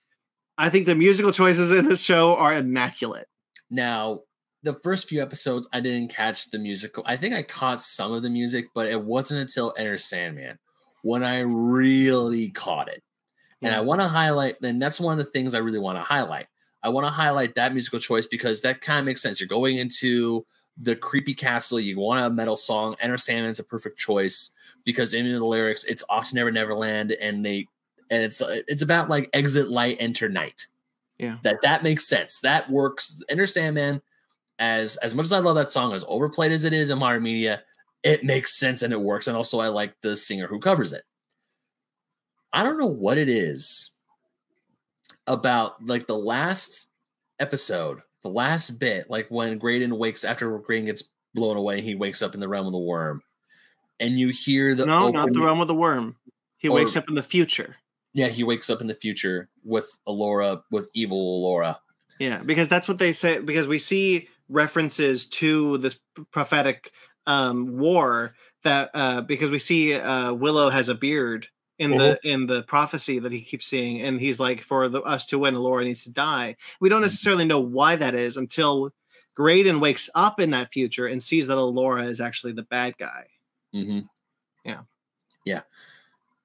[0.58, 3.26] i think the musical choices in this show are immaculate
[3.70, 4.20] Now,
[4.62, 7.04] the first few episodes, I didn't catch the musical.
[7.06, 10.58] I think I caught some of the music, but it wasn't until Enter Sandman
[11.02, 13.02] when I really caught it.
[13.62, 16.02] And I want to highlight, and that's one of the things I really want to
[16.02, 16.46] highlight.
[16.82, 19.40] I want to highlight that musical choice because that kind of makes sense.
[19.40, 20.46] You're going into
[20.80, 22.94] the creepy castle, you want a metal song.
[23.00, 24.50] Enter Sandman's a perfect choice
[24.84, 27.66] because in the lyrics, it's off to Never Neverland, and they
[28.10, 30.66] and it's it's about like exit light, enter night.
[31.18, 31.38] Yeah.
[31.42, 32.40] That that makes sense.
[32.40, 33.20] That works.
[33.28, 34.00] Enter Sandman,
[34.58, 37.22] as as much as I love that song, as overplayed as it is in modern
[37.22, 37.62] media,
[38.02, 39.26] it makes sense and it works.
[39.26, 41.02] And also I like the singer who covers it.
[42.52, 43.90] I don't know what it is
[45.26, 46.88] about like the last
[47.40, 52.22] episode, the last bit, like when Graydon wakes after Graydon gets blown away, he wakes
[52.22, 53.22] up in the realm of the worm,
[54.00, 56.16] and you hear the no, not the realm of the worm.
[56.56, 57.76] He Or- wakes up in the future.
[58.18, 61.76] Yeah, he wakes up in the future with Elora, with evil Elora.
[62.18, 63.38] Yeah, because that's what they say.
[63.38, 66.00] Because we see references to this
[66.32, 66.90] prophetic
[67.28, 71.46] um, war that uh, because we see uh, Willow has a beard
[71.78, 71.98] in Mhm.
[71.98, 75.38] the in the prophecy that he keeps seeing, and he's like, for the, us to
[75.38, 76.56] win, Laura needs to die.
[76.80, 78.90] We don't necessarily know why that is until
[79.36, 83.26] Graydon wakes up in that future and sees that Laura is actually the bad guy.
[83.72, 84.00] Mm-hmm.
[84.64, 84.80] Yeah.
[85.44, 85.60] Yeah.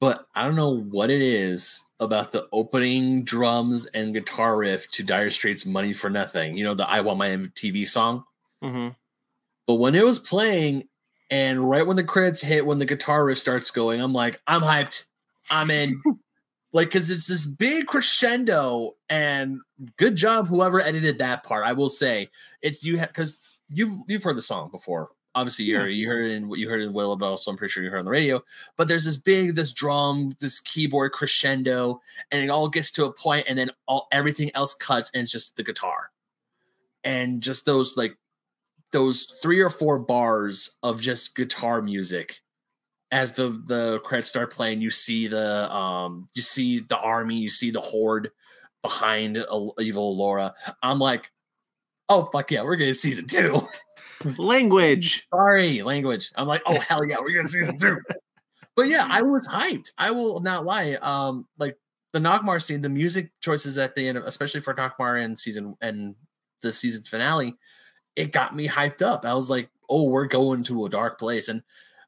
[0.03, 5.01] But I don't know what it is about the opening drums and guitar riff to
[5.01, 6.57] Dire Straits' Money for Nothing.
[6.57, 8.25] You know, the I Want My MTV song.
[8.61, 8.89] Mm-hmm.
[9.65, 10.89] But when it was playing,
[11.31, 14.59] and right when the credits hit, when the guitar riff starts going, I'm like, I'm
[14.59, 15.05] hyped.
[15.49, 16.01] I'm in.
[16.73, 19.59] like, because it's this big crescendo, and
[19.95, 21.65] good job, whoever edited that part.
[21.65, 22.29] I will say,
[22.61, 23.37] it's you because
[23.69, 25.11] you've you've heard the song before.
[25.35, 27.71] Obviously, you heard, you heard in what you heard in Willow, but also I'm pretty
[27.71, 28.41] sure you heard on the radio.
[28.77, 31.99] But there's this big, this drum, this keyboard crescendo,
[32.31, 35.31] and it all gets to a point, and then all everything else cuts, and it's
[35.31, 36.11] just the guitar,
[37.03, 38.15] and just those like
[38.91, 42.39] those three or four bars of just guitar music
[43.11, 47.49] as the the credits start playing you see the um you see the army you
[47.49, 48.29] see the horde
[48.81, 49.37] behind
[49.79, 50.53] evil laura.
[50.81, 51.31] I'm like
[52.09, 53.67] oh fuck yeah we're getting season two
[54.37, 55.27] Language.
[55.33, 56.31] sorry language.
[56.35, 57.97] I'm like oh hell yeah we're getting season two.
[58.75, 59.91] But yeah i was hyped.
[59.99, 61.77] I will not lie um like
[62.11, 66.15] the Nockmaar scene the music choices at the end especially for Nockmaar and season and
[66.61, 67.55] the season finale
[68.15, 69.25] it got me hyped up.
[69.25, 71.49] I was like oh we're going to a dark place.
[71.49, 71.61] And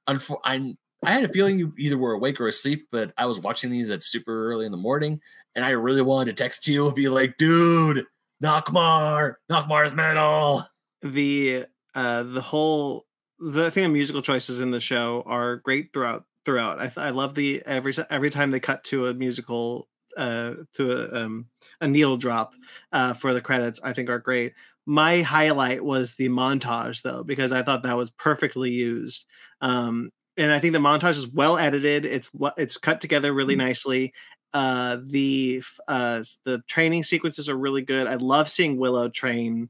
[0.10, 3.40] unfor- I'm, i had a feeling you either were awake or asleep but i was
[3.40, 5.20] watching these at super early in the morning
[5.56, 8.06] and i really wanted to text you and be like dude
[8.44, 10.66] Nockmaar, Nockmaar's metal.
[11.02, 13.06] the uh the whole
[13.40, 16.80] the thing of musical choices in the show are great throughout throughout.
[16.80, 19.88] I, th- I love the every every time they cut to a musical
[20.18, 21.48] uh to a um
[21.82, 22.54] a needle drop
[22.94, 24.54] uh for the credits i think are great.
[24.86, 29.26] My highlight was the montage though because i thought that was perfectly used
[29.62, 33.56] um and i think the montage is well edited it's what it's cut together really
[33.56, 34.14] nicely
[34.54, 38.08] uh the uh the training sequences are really good.
[38.08, 39.70] I love seeing willow train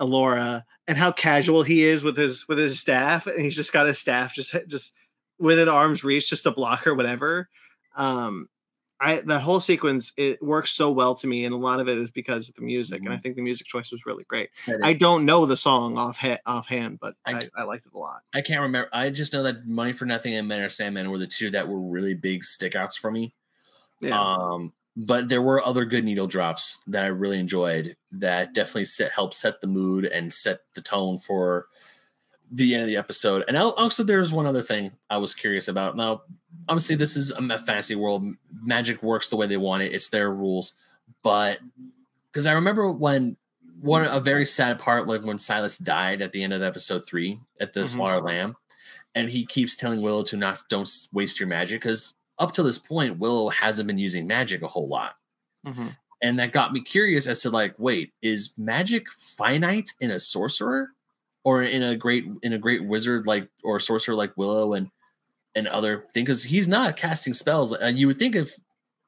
[0.00, 3.86] Elora and how casual he is with his with his staff, and he's just got
[3.86, 4.92] his staff just just
[5.38, 7.48] within arm's reach just to block or whatever.
[7.96, 8.48] Um,
[9.02, 11.96] I that whole sequence it works so well to me, and a lot of it
[11.96, 14.50] is because of the music, and I think the music choice was really great.
[14.82, 18.20] I don't know the song off ha- offhand, but i i liked it a lot.
[18.34, 18.90] I can't remember.
[18.92, 21.80] I just know that Money for Nothing and Enter Sandman were the two that were
[21.80, 23.34] really big stickouts for me.
[24.00, 24.72] Yeah, Um,
[25.06, 29.34] but there were other good needle drops that I really enjoyed that definitely set helped
[29.34, 31.66] set the mood and set the tone for
[32.50, 33.44] the end of the episode.
[33.48, 35.96] And al- also, there's one other thing I was curious about.
[35.96, 36.22] Now,
[36.68, 38.24] obviously, this is a fantasy world.
[38.62, 39.94] Magic works the way they want it.
[39.94, 40.72] It's their rules.
[41.22, 41.60] But
[42.30, 43.36] because I remember when
[43.80, 47.38] one a very sad part, like when Silas died at the end of episode three
[47.60, 47.88] at the Mhm.
[47.88, 48.56] Slaughter Lamb,
[49.14, 52.78] and he keeps telling Willow to not don't waste your magic because up to this
[52.78, 55.14] point, Willow hasn't been using magic a whole lot.
[55.64, 55.96] Mhm.
[56.22, 60.90] And that got me curious as to like, wait, is magic finite in a sorcerer
[61.44, 64.90] or in a great in a great wizard like or sorcerer like Willow and
[65.54, 66.24] and other thing?
[66.24, 67.72] Because he's not casting spells.
[67.72, 68.58] And you would think if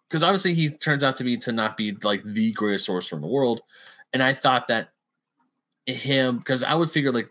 [0.09, 3.22] because obviously he turns out to be to not be like the greatest sorcerer in
[3.22, 3.62] the world.
[4.12, 4.91] And I thought that
[5.87, 7.28] him because I would figure like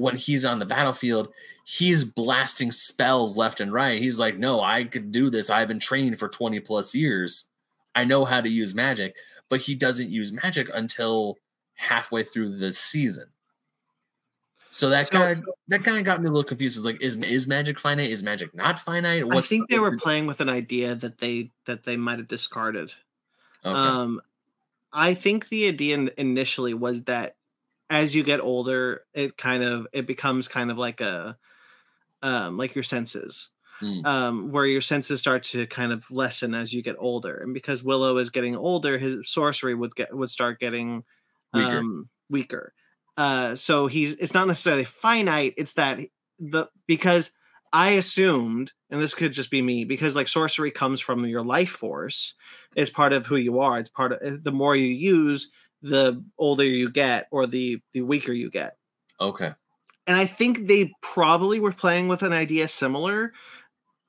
[0.00, 1.28] when he's on the battlefield,
[1.64, 4.00] he's blasting spells left and right.
[4.00, 5.50] He's like, no, I could do this.
[5.50, 7.48] I've been trained for 20 plus years.
[7.94, 9.14] I know how to use magic,
[9.48, 11.36] but he doesn't use magic until
[11.74, 13.26] halfway through the season.
[14.70, 16.78] So that So- kind of that kind of got me a little confused.
[16.78, 18.10] It's like, is is magic finite?
[18.10, 19.24] Is magic not finite?
[19.30, 22.28] I think the- they were playing with an idea that they that they might have
[22.28, 22.92] discarded.
[23.64, 23.76] okay.
[23.78, 24.22] Um,
[24.92, 27.34] I think the idea initially was that
[27.90, 31.38] as you get older, it kind of it becomes kind of like a
[32.22, 33.50] um, like your senses,
[33.82, 34.04] Mm.
[34.04, 37.38] um, where your senses start to kind of lessen as you get older.
[37.38, 41.04] And because Willow is getting older, his sorcery would get would start getting
[41.52, 41.78] Weaker.
[41.78, 42.74] um, weaker.
[43.16, 45.54] Uh, so he's it's not necessarily finite.
[45.56, 45.98] It's that
[46.38, 47.32] the because
[47.72, 51.70] I assumed, and this could just be me, because like sorcery comes from your life
[51.70, 52.34] force,
[52.76, 53.78] is part of who you are.
[53.78, 55.50] It's part of the more you use,
[55.82, 58.76] the older you get, or the the weaker you get.
[59.20, 59.52] okay.
[60.06, 63.32] And I think they probably were playing with an idea similar,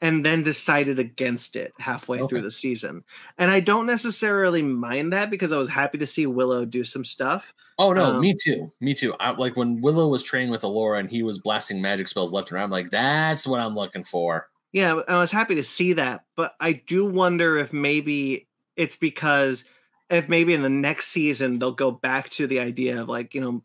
[0.02, 2.28] and then decided against it halfway Okay.
[2.28, 3.04] through the season.
[3.38, 7.06] And I don't necessarily mind that because I was happy to see Willow do some
[7.06, 7.54] stuff.
[7.78, 8.72] Oh no, Um, me too.
[8.80, 9.14] Me too.
[9.20, 12.50] I, like when Willow was training with Elora and he was blasting magic spells left
[12.50, 12.64] and right.
[12.64, 14.48] I'm like, that's what I'm looking for.
[14.72, 19.66] Yeah, I was happy to see that, but I do wonder if maybe it's because
[20.12, 23.42] if maybe in the next season they'll go back to the idea of like, you
[23.42, 23.64] know,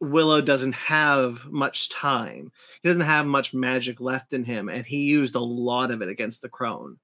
[0.00, 2.50] Willow doesn't have much time.
[2.82, 6.08] He doesn't have much magic left in him, and he used a lot of it
[6.08, 6.98] against the crone.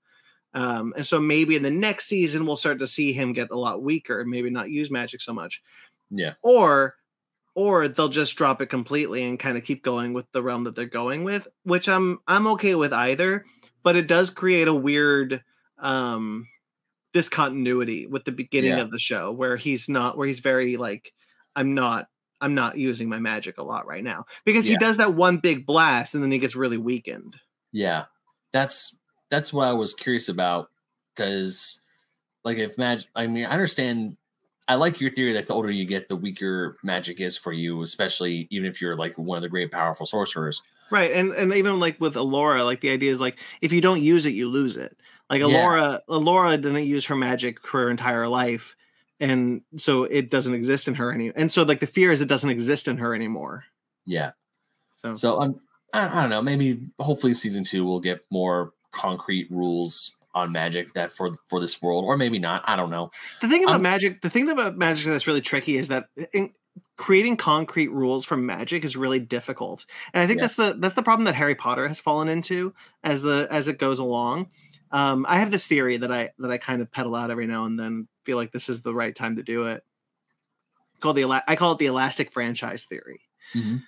[0.55, 3.59] Um, and so maybe in the next season we'll start to see him get a
[3.59, 5.63] lot weaker and maybe not use magic so much.
[6.11, 6.35] Yeah.
[6.43, 6.97] Or
[7.55, 10.75] or they'll just drop it completely and kind of keep going with the realm that
[10.75, 13.45] they're going with, which I'm I'm okay with either,
[13.83, 15.43] but it does create a weird
[15.79, 16.49] um
[17.13, 18.81] discontinuity with the beginning Yeah.
[18.81, 21.13] of the show where he's not where he's very like
[21.57, 22.09] I'm not
[22.41, 25.67] I'm not using my magic a lot right now because he does that one big
[25.67, 27.37] blast and then he gets really weakened.
[27.73, 28.05] Yeah,
[28.53, 28.97] that's
[29.31, 30.71] that's what I was curious about
[31.15, 31.81] because,
[32.45, 34.17] like, if magic, I mean, I understand.
[34.71, 37.81] I like your theory that the older you get, the weaker magic is for you,
[37.81, 40.61] especially even if you're like one of the great powerful sorcerers.
[40.91, 44.03] Right, and and even like with Elora, like the idea is like if you don't
[44.03, 44.97] use it, you lose it.
[45.31, 45.49] Like Yeah.
[45.49, 48.75] Elora, Elora didn't use her magic for her entire life,
[49.21, 51.33] and so it doesn't exist in her any.
[51.35, 53.65] And so like the fear is it doesn't exist in her anymore.
[54.07, 54.31] Yeah,
[54.97, 55.61] So, so I'm.
[55.93, 56.43] I, I don't know.
[56.43, 61.81] Maybe hopefully season two will get more concrete rules on magic that for for this
[61.83, 62.63] world, or maybe not.
[62.67, 63.11] I don't know.
[63.41, 66.53] the thing about um, magic, the thing about magic that's really tricky is that in,
[66.97, 70.43] creating concrete rules for magic is really difficult, and I think Yeah.
[70.45, 73.79] that's the that's the problem that Harry Potter has fallen into as the as it
[73.79, 74.49] goes along.
[74.91, 77.65] Um, I have this theory that I that I kind of peddle out every now
[77.65, 78.09] and then.
[78.25, 79.83] Feel like this is the right time to do it.
[81.01, 83.21] Called the I call it the elastic franchise theory.
[83.55, 83.83] Mhm.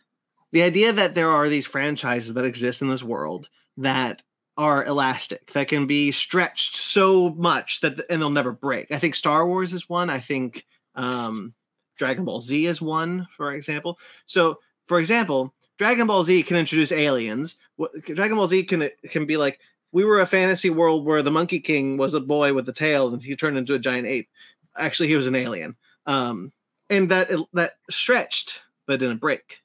[0.52, 4.22] The idea that there are these franchises that exist in this world that
[4.56, 8.90] are elastic, that can be stretched so much that and they'll never break.
[8.90, 10.10] I think Star Wars is one.
[10.10, 11.54] I think um,
[11.96, 13.98] Dragon Ball Z is one, for example.
[14.26, 17.56] So, for example, Dragon Ball Z can introduce aliens.
[18.04, 19.60] Dragon Ball Z can can be like
[19.92, 23.08] we were a fantasy world where the Monkey King was a boy with a tail
[23.12, 24.28] and he turned into a giant ape.
[24.76, 25.76] Actually, he was an alien.
[26.06, 26.52] Um,
[26.88, 29.60] and that that stretched but didn't break.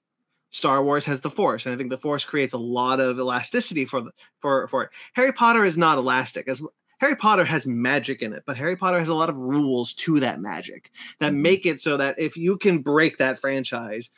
[0.52, 3.84] Star Wars has the Force, and I think the Force creates a lot of elasticity
[3.86, 4.90] for the for for it.
[5.14, 6.62] Harry Potter is not elastic as
[7.00, 10.20] Harry Potter has magic in it, but Harry Potter has a lot of rules to
[10.22, 11.42] that magic that Mhm.
[11.42, 14.10] make it so that if you can break that franchise,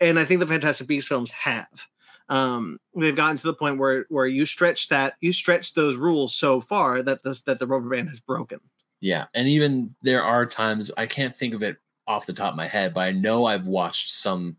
[0.00, 1.86] and I think the Fantastic Beasts films have,
[2.28, 6.34] um, they've gotten to the point where where you stretch that you stretch those rules
[6.34, 8.60] so far that this that the rubber band has broken.
[9.00, 12.56] Yeah, and even there are times I can't think of it off the top of
[12.56, 14.56] my head, but I know I've watched some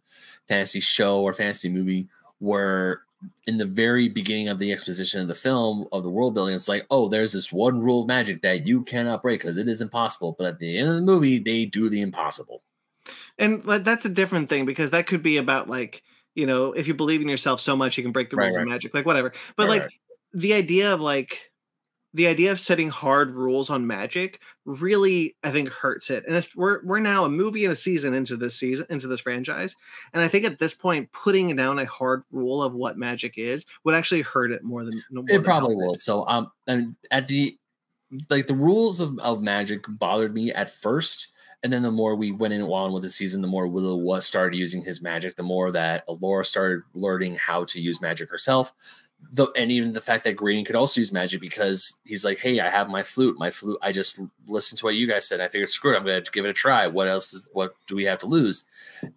[0.47, 2.07] fantasy show or fantasy movie
[2.39, 3.01] where
[3.47, 6.67] in the very beginning of the exposition of the film of the world building, it's
[6.67, 9.81] like, oh, there's this one rule of magic that you cannot break because it is
[9.81, 10.35] impossible.
[10.37, 12.63] But at the end of the movie, they do the impossible.
[13.37, 16.03] And that's a different thing because that could be about like,
[16.35, 18.63] you know, if you believe in yourself so much, you can break the rules right.
[18.63, 19.33] of magic, like whatever.
[19.55, 19.93] But Right, like right.
[20.33, 21.51] the idea of like
[22.15, 26.23] the idea of setting hard rules on magic really, I think, hurts it.
[26.27, 29.21] And it's, we're we're now a movie and a season into this season into this
[29.21, 29.75] franchise,
[30.13, 33.65] and I think at this point, putting down a hard rule of what magic is
[33.83, 35.95] would actually hurt it more than more than it probably will.
[35.95, 37.57] So um and at the
[38.29, 41.31] like the rules of, of magic bothered me at first.
[41.63, 44.25] And then the more we went in on with the season, the more Willow was
[44.25, 48.73] started using his magic, the more that Laura started learning how to use magic herself.
[49.31, 52.59] The, and even the fact that Green could also use magic because he's like, Hey,
[52.59, 53.39] I have my flute.
[53.39, 55.39] My flute, I just listened to what you guys said.
[55.39, 56.87] I figured, screw it, I'm gonna give it a try.
[56.87, 58.65] What else is what do we have to lose?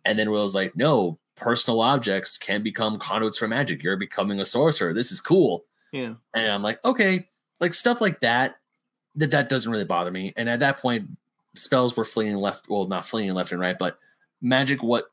[0.05, 3.83] And then Willow's like, No, personal objects can become conduits for magic.
[3.83, 4.93] You're becoming a sorcerer.
[4.95, 5.65] This is cool.
[5.93, 6.15] Yeah.
[6.35, 7.29] And I'm like, okay,
[7.61, 8.57] like stuff like that,
[9.17, 10.33] that that doesn't really bother me.
[10.37, 11.09] And at that point,
[11.57, 13.99] spells were fleeing left, well, not fleeing left and right, but
[14.41, 14.83] magic.
[14.83, 15.07] What?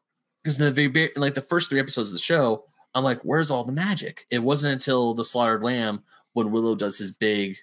[0.44, 3.64] Because the very like the first three episodes of the show, I'm like, where's all
[3.64, 4.26] the magic?
[4.30, 7.58] It wasn't until the slaughtered lamb when Willow does his big,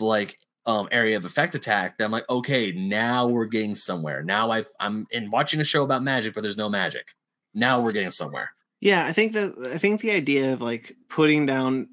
[0.00, 4.22] like, um, area of effect attack that I'm like, okay, now we're getting somewhere.
[4.22, 7.14] Now I've I'm in watching a show about magic, but there's no magic.
[7.54, 8.50] Now we're getting somewhere.
[8.80, 11.88] Yeah, I think that I think the idea of like putting down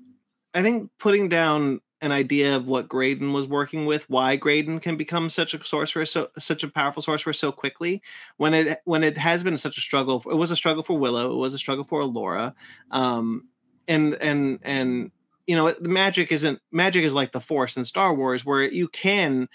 [0.53, 4.95] I think putting down an idea of what Graydon was working with, why Graydon can
[4.95, 8.01] become such a sorcerer, so such a powerful sorcerer so quickly,
[8.37, 10.23] when it when it has been such a struggle.
[10.29, 11.33] It was a struggle for Willow.
[11.33, 12.55] It was a struggle for Laura,
[12.91, 13.47] um,
[13.87, 15.11] and and and
[15.47, 18.87] you know the magic isn't magic is like the Force in Star Wars, where you
[18.87, 19.49] can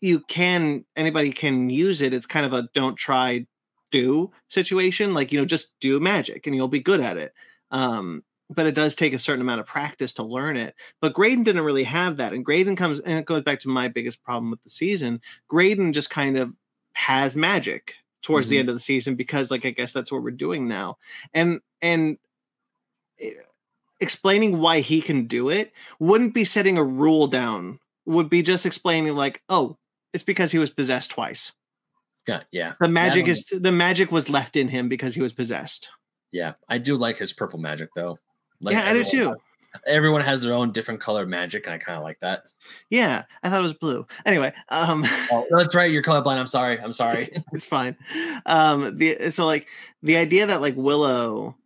[0.00, 2.14] you can anybody can use it.
[2.14, 3.46] It's kind of a don't try
[3.90, 5.12] do situation.
[5.12, 7.34] Like you know just do magic and you'll be good at it.
[7.70, 8.22] Um,
[8.54, 10.74] but it does take a certain amount of practice to learn it.
[11.00, 12.32] But Graydon didn't really have that.
[12.32, 15.20] And Graydon comes, and it goes back to my biggest problem with the season.
[15.48, 16.56] Graydon just kind of
[16.94, 18.60] has magic towards the Mhm.
[18.60, 20.96] end of the season because, like, I guess that's what we're doing now.
[21.34, 22.18] And, and,
[23.20, 23.30] eh,
[24.00, 28.66] explaining why he can do it wouldn't be setting a rule down would be just
[28.66, 29.78] explaining like oh
[30.12, 31.52] it's because he was possessed twice
[32.26, 32.72] Yeah, yeah.
[32.80, 35.90] The magic is the magic was left in him because he was possessed.
[36.32, 38.18] Yeah, I do like his purple magic though.
[38.64, 39.28] Like yeah, I do too.
[39.30, 39.44] has-
[39.86, 42.44] everyone has their own different color magic, and I kind of like that.
[42.90, 44.06] Yeah, I thought it was blue.
[44.24, 45.90] Anyway, um, Oh, that's right.
[45.90, 46.38] You're colorblind.
[46.38, 46.78] I'm sorry.
[46.80, 47.18] I'm sorry.
[47.22, 47.96] it's, it's fine.
[48.46, 49.66] Um, the so like
[50.02, 51.56] the idea that like Willow,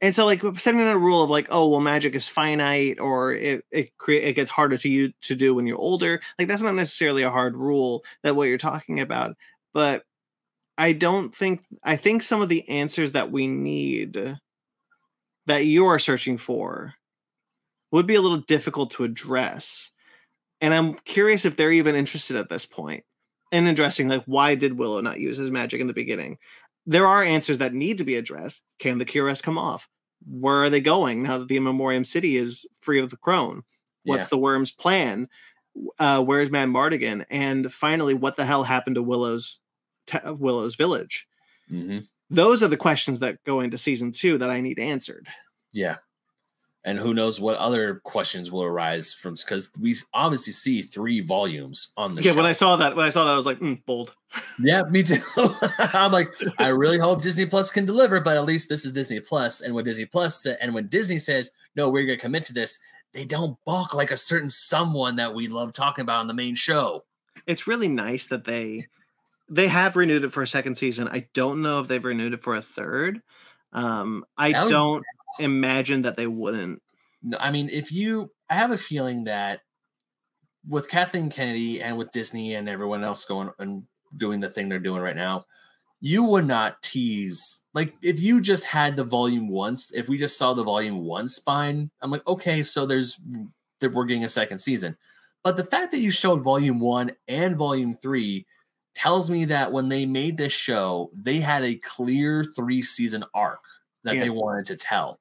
[0.00, 3.32] and so like setting in a rule of like, oh well, magic is finite, or
[3.32, 6.20] it it create it gets harder to you to do when you're older.
[6.38, 9.36] Like that's not necessarily a hard rule that what you're talking about,
[9.74, 10.04] but
[10.78, 14.38] I don't think I think some of the answers that we need
[15.46, 16.94] that you are searching for
[17.90, 19.90] would be a little difficult to address.
[20.60, 23.04] And I'm curious if they're even interested at this point
[23.50, 26.38] in addressing like why did Willow not use his magic in the beginning?
[26.86, 28.62] There are answers that need to be addressed.
[28.78, 29.88] Can the Cuirass come off?
[30.26, 33.62] Where are they going now that the Immemorium City is free of the crone?
[34.04, 34.28] What's Yeah.
[34.30, 35.28] the worm's plan?
[35.98, 37.24] Uh, where's Madmartigan?
[37.30, 39.58] And finally, what the hell happened to Willow's
[40.24, 41.26] Willow's village?
[41.68, 42.00] hmm
[42.32, 45.28] Those are the questions that go into season two that I need answered.
[45.72, 45.96] Yeah.
[46.84, 51.92] And who knows what other questions will arise from because we obviously see three volumes
[51.96, 52.36] on the yeah, show.
[52.36, 54.14] when I saw that, when I saw that, I was like, mm, bold.
[54.58, 55.20] yeah, me too.
[55.78, 59.20] I'm like, I really hope Disney Plus can deliver, but at least this is Disney
[59.20, 59.60] Plus.
[59.60, 62.80] And when Disney Plus and when Disney says, no, we're gonna commit to this,
[63.12, 66.54] they don't balk like a certain someone that we love talking about on the main
[66.54, 67.04] show.
[67.46, 68.80] it's really nice that they
[69.52, 71.08] they have renewed it for a second season.
[71.08, 73.20] I don't know if they've renewed it for a third.
[73.72, 75.04] Um, I That don't
[75.38, 76.82] imagine that they wouldn't.
[77.22, 79.60] No, I mean, if you, I have a feeling that
[80.66, 83.84] with Kathleen Kennedy and with Disney and everyone else going and
[84.16, 85.44] doing the thing they're doing right now,
[86.00, 89.92] you would not tease like if you just had the volume once.
[89.92, 93.20] If we just saw the volume one spine, I'm like, okay, so there's
[93.80, 94.96] that we're getting a second season.
[95.44, 98.46] But the fact that you showed volume one and volume three
[98.94, 103.62] tells me that when they made this show, they had a clear three season arc
[104.04, 104.24] that Yeah.
[104.24, 105.18] they wanted to tell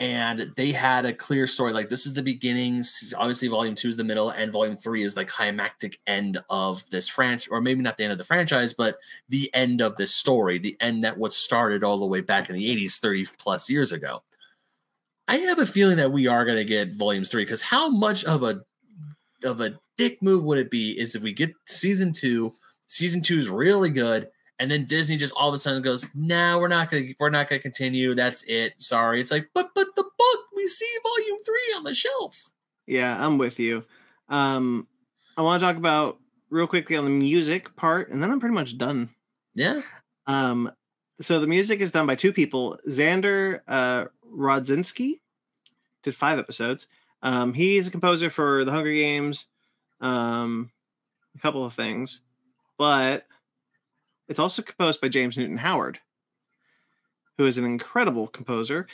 [0.00, 2.82] and they had a clear story like this is the beginning
[3.18, 7.06] obviously volume two is the middle and volume three is the climactic end of this
[7.06, 8.96] franchise or maybe not the end of the franchise but
[9.28, 12.56] the end of this story the end that what started all the way back in
[12.56, 14.22] the 80s 30 plus years ago
[15.28, 18.24] i have a feeling that we are going to get volumes three because how much
[18.24, 18.62] of a
[19.44, 22.50] of a dick move would it be is if we get season two
[22.90, 24.28] season two is really good
[24.60, 27.48] and then Disney just all of a sudden goes, "No, we're not gonna, we're not
[27.48, 28.14] gonna continue.
[28.14, 28.74] That's it.
[28.76, 32.50] Sorry." It's like, but but the book we see volume three on the shelf.
[32.86, 33.86] Yeah, I'm with you.
[34.28, 34.86] Um,
[35.38, 36.18] I want to talk about
[36.50, 39.08] real quickly on the music part, and then I'm pretty much done.
[39.54, 39.80] Yeah,
[40.26, 40.70] Um,
[41.22, 42.78] so the music is done by two people.
[42.86, 45.20] Xander uh, Rodzinski
[46.02, 46.86] did five episodes.
[47.22, 49.46] Um, he's a composer for The Hunger Games,
[50.02, 50.70] um,
[51.34, 52.20] a couple of things,
[52.80, 53.26] but
[54.26, 56.00] it's also composed by James Newton Howard,
[57.36, 58.86] who is an incredible composer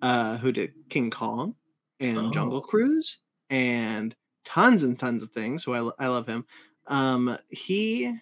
[0.00, 1.54] uh, who did King Kong
[2.00, 2.30] and Oh.
[2.30, 3.18] Jungle Cruise
[3.50, 4.16] and
[4.46, 5.62] tons and tons of things.
[5.62, 6.46] So I, I love him.
[6.86, 8.18] Um, he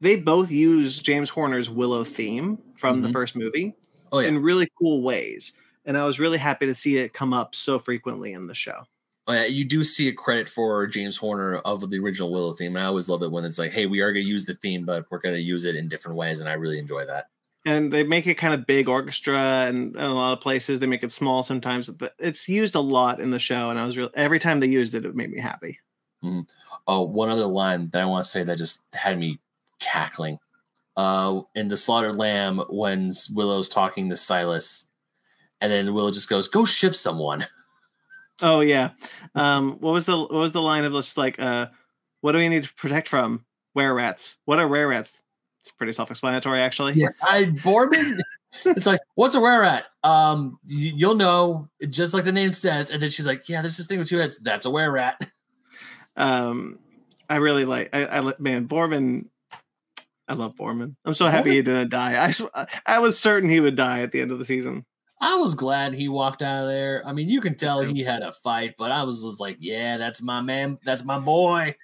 [0.00, 3.12] they both use James Horner's Willow theme from the Mhm.
[3.12, 3.74] first movie
[4.12, 5.52] oh yeah, in really cool ways.
[5.84, 8.84] And I was really happy to see it come up so frequently in the show.
[9.26, 9.42] Oh.
[9.44, 12.88] You do see a credit for James Horner of the original Willow theme, and I
[12.88, 15.18] always love it when it's like, "Hey, we are gonna use the theme, but we're
[15.18, 17.26] gonna use it in different ways," and I really enjoy that.
[17.64, 20.86] And they make it kind of big orchestra, and in a lot of places they
[20.86, 21.90] make it small sometimes.
[21.90, 24.68] But it's used a lot in the show, and I was real every time they
[24.68, 25.80] used it, it made me happy.
[26.86, 29.40] Oh, one other line that I want to say that just had me
[29.80, 30.38] cackling.
[30.96, 34.86] Uh, in the slaughtered lamb, when Willow's talking to Silas,
[35.60, 37.46] and then Willow just goes, "Go shift someone."
[38.42, 38.90] Oh yeah.
[39.34, 41.66] Um, what was the what was the line of just like uh,
[42.20, 43.44] what do we need to protect from?
[43.74, 44.36] Were rats.
[44.46, 45.20] What are rare rats?
[45.60, 46.94] It's pretty self-explanatory, actually.
[46.94, 48.18] Yeah, I Boorman.
[48.64, 49.86] it's like, what's a where rat?
[50.04, 52.90] Um, y- you'll know, just like the name says.
[52.90, 54.38] And then she's like, yeah, there's this thing with two heads.
[54.38, 55.20] That's a where rat.
[56.16, 56.78] um
[57.28, 59.26] i really like i, I man boorman
[60.28, 63.60] i love boorman i'm so happy Boorman- he didn't die I I was certain he
[63.60, 64.86] would die at the end of the season
[65.20, 67.02] I was glad he walked out of there.
[67.06, 69.96] I mean, you can tell he had a fight, but I was just like, yeah,
[69.96, 70.78] that's my man.
[70.84, 71.74] That's my boy.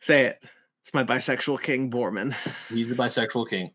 [0.00, 0.42] say it
[0.82, 2.34] it's my bisexual king boorman
[2.68, 3.70] He's the bisexual king.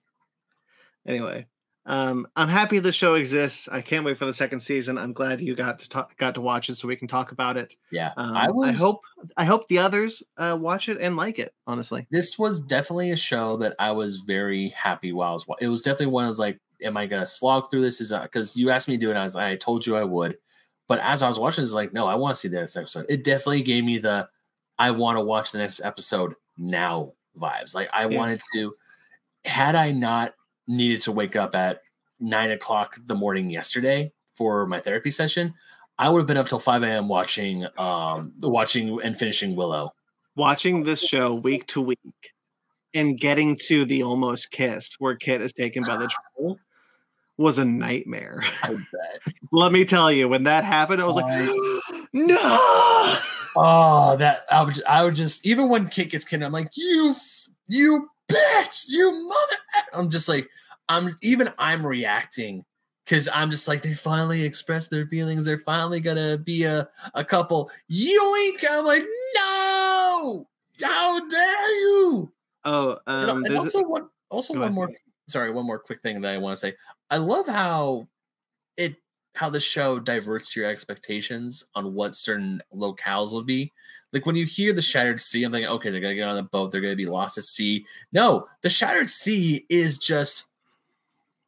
[1.08, 1.48] anyway
[1.88, 5.42] um i'm happy the show exists i can't wait for the second season i'm glad
[5.42, 8.12] you got to talk, got to watch it so we can talk about it Yeah,
[8.18, 8.70] um, I was.
[8.70, 9.02] i hope
[9.38, 13.18] i hope the others uh watch it and like it honestly this was definitely a
[13.18, 15.48] show that I was very happy while I was.
[15.48, 18.12] wa- It was definitely one I was like, "Am I gonna slog through this?" Is
[18.14, 19.16] because you asked me to do it.
[19.18, 20.38] I was, I told you I would,
[20.88, 23.06] but as I was watching, it's like, no, I want to see the next episode.
[23.10, 24.28] It definitely gave me the,
[24.78, 27.76] I want to watch the next episode now vibes.
[27.76, 28.18] Like I Yeah.
[28.18, 28.76] wanted to.
[29.46, 30.34] had I not
[30.68, 31.80] needed to wake up at
[32.20, 35.54] nine o'clock the morning yesterday for my therapy session,
[35.98, 37.08] I would have been up till five a.m.
[37.08, 39.94] watching, um, watching and finishing Willow.
[40.36, 42.00] Watching this show week to week
[42.94, 46.58] and getting to the almost kissed where Kit is taken by the troll
[47.40, 48.44] was a nightmare.
[48.64, 49.34] I bet.
[49.52, 51.26] Let me tell you, when that happened, I was like,
[52.14, 52.38] no.
[53.56, 57.16] Oh, that I would, I would just even when Kit gets kidnapped, I'm like, you,
[57.68, 59.86] you bitch, you mother.
[59.94, 60.48] I'm just like,
[60.90, 62.66] I'm even I'm reacting
[63.06, 65.46] because I'm just like they finally expressed their feelings.
[65.46, 67.72] They're finally gonna be a a couple.
[67.90, 68.64] Yoink!
[68.70, 69.06] I'm like,
[69.36, 70.48] no,
[70.84, 72.32] how dare you?
[72.66, 74.74] Oh, um, and, and a- also one also one ahead.
[74.74, 74.92] more
[75.28, 76.76] sorry, one more quick thing that I want to say.
[77.10, 78.08] I love how
[78.78, 78.96] it
[79.36, 83.72] how the show diverts your expectations on what certain locales would be.
[84.12, 86.44] Like when you hear the Shattered Sea, I'm thinking, okay, they're gonna get on a
[86.44, 87.86] boat, they're gonna be lost at sea.
[88.12, 90.46] No, the Shattered Sea is just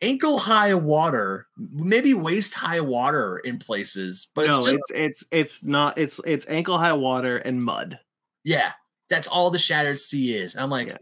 [0.02, 5.26] ankle high water, maybe waist high water in places, but no, it's just it's it's
[5.32, 5.98] it's not.
[5.98, 8.00] It's it's ankle high water and mud.
[8.44, 8.72] yeah,
[9.10, 10.56] that's all the Shattered Sea is.
[10.56, 10.98] And I'm like, Yeah.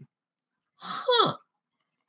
[0.76, 1.34] huh,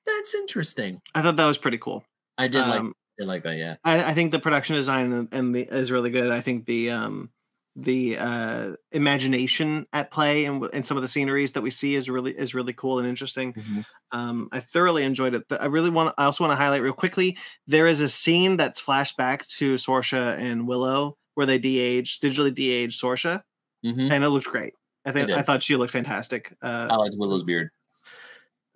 [0.06, 1.02] that's interesting.
[1.14, 2.04] I thought that was pretty cool.
[2.42, 3.76] I did like Um, did like that, yeah.
[3.84, 6.32] I, I think the production design and, the is really good.
[6.32, 7.32] I think the um
[7.78, 12.10] the uh imagination at play and and some of the sceneries that we see is
[12.10, 13.54] really is really cool and interesting.
[13.54, 13.86] Mhm.
[14.12, 15.44] Um, I thoroughly enjoyed it.
[15.52, 16.14] I really want.
[16.18, 17.38] I also want to highlight real quickly.
[17.68, 23.00] There is a scene that's flashback to Sorsha and Willow where they de-age digitally de-age
[23.00, 23.42] Sorsha,
[23.86, 24.12] Mhm.
[24.12, 24.74] and it looked great.
[25.06, 25.30] I think.
[25.32, 26.54] I thought she looked fantastic.
[26.62, 27.70] Uh, I liked Willow's beard.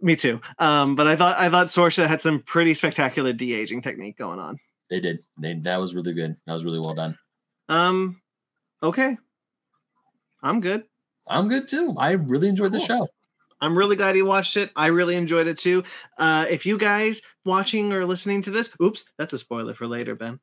[0.05, 0.39] Me too.
[0.59, 4.59] Um, but I thought I thought Sorsha had some pretty spectacular de-aging technique going on.
[4.87, 5.23] They did.
[5.35, 6.37] They that was really good.
[6.45, 7.17] That was really well done.
[7.69, 8.21] Um,
[8.83, 9.17] okay,
[10.43, 10.83] I'm good.
[11.27, 11.95] I'm good too.
[11.97, 13.07] I really enjoyed the show.
[13.59, 14.69] I'm really glad you watched it.
[14.75, 15.83] I really enjoyed it too.
[16.19, 20.13] Uh, if you guys watching or listening to this, oops, that's a spoiler for later,
[20.13, 20.39] Ben.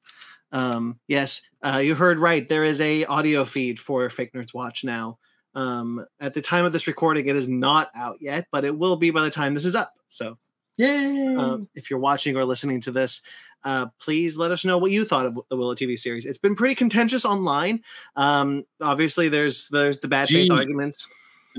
[0.51, 2.49] Um, yes, uh, you heard right.
[2.49, 5.19] There is a audio feed for Fake Nerds Watch now.
[5.55, 8.97] Um, at the time of this recording, it is not out yet, but it will
[8.97, 9.95] be by the time this is up.
[10.09, 10.39] So
[10.79, 11.37] Yay!
[11.37, 13.23] um, if you're watching or listening to this,
[13.65, 16.25] uh, please let us know what you thought of the Willow TV series.
[16.25, 17.83] It's been pretty contentious online.
[18.17, 21.07] Um, obviously, there's there's the bad faith arguments.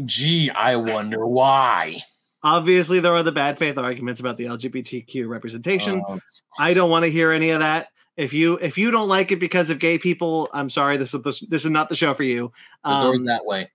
[0.06, 2.02] Gee, I wonder why.
[2.42, 6.04] Obviously, there are the bad faith arguments about the LGBTQ representation.
[6.08, 6.18] Uh,
[6.60, 7.88] I don't want to hear any of that.
[8.18, 10.98] If you if you don't like it because of gay people, I'm sorry.
[10.98, 12.52] This is this, this is not the show for you.
[12.84, 13.72] the door's Um, that way.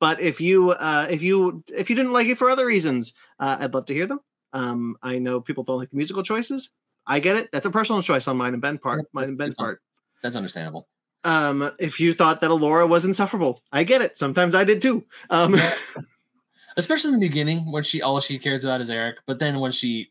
[0.00, 3.56] But if you uh, if you if you didn't like it for other reasons, uh,
[3.60, 4.20] I'd love to hear them.
[4.52, 6.70] Um, I know people don't like the musical choices.
[7.06, 7.50] I get it.
[7.52, 9.06] That's a personal choice on mine and Ben part.
[9.12, 9.80] Mine and Ben's part.
[10.22, 10.88] That's understandable.
[11.24, 14.18] Um, if you thought that Elora was insufferable, I get it.
[14.18, 15.04] Sometimes I did too.
[15.30, 15.56] Um,
[16.76, 19.70] Especially in the beginning when she all she cares about is Eric, but then when
[19.70, 20.10] she,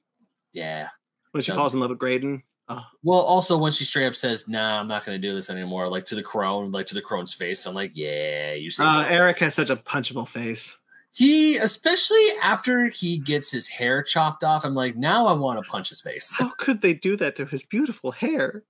[0.53, 0.87] yeah.
[1.31, 2.41] when she falls in love with Graydon.
[2.69, 5.49] Oh, Well, also when she straight up says, "Nah, I'm not going to do this
[5.49, 7.65] anymore," like to the crone, like to the crone's face.
[7.65, 10.75] I'm like, "Yeah, you see." uh, Eric has such a punchable face.
[11.11, 15.69] he, especially after he gets his hair chopped off, I'm like, now I want to
[15.69, 16.35] punch his face.
[16.39, 18.63] How could they do that to his beautiful hair?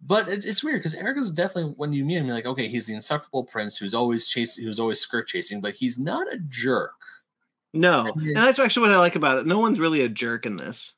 [0.00, 2.68] But it's, it's weird because Eric is definitely when you meet him, you're like, okay,
[2.68, 6.38] he's the insufferable prince who's always chasing, who's always skirt chasing, but he's not a
[6.48, 6.92] jerk.
[7.74, 9.46] No, I mean- and that's actually what I like about it.
[9.46, 10.92] No one's really a jerk in this,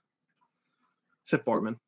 [1.25, 1.79] except Boorman.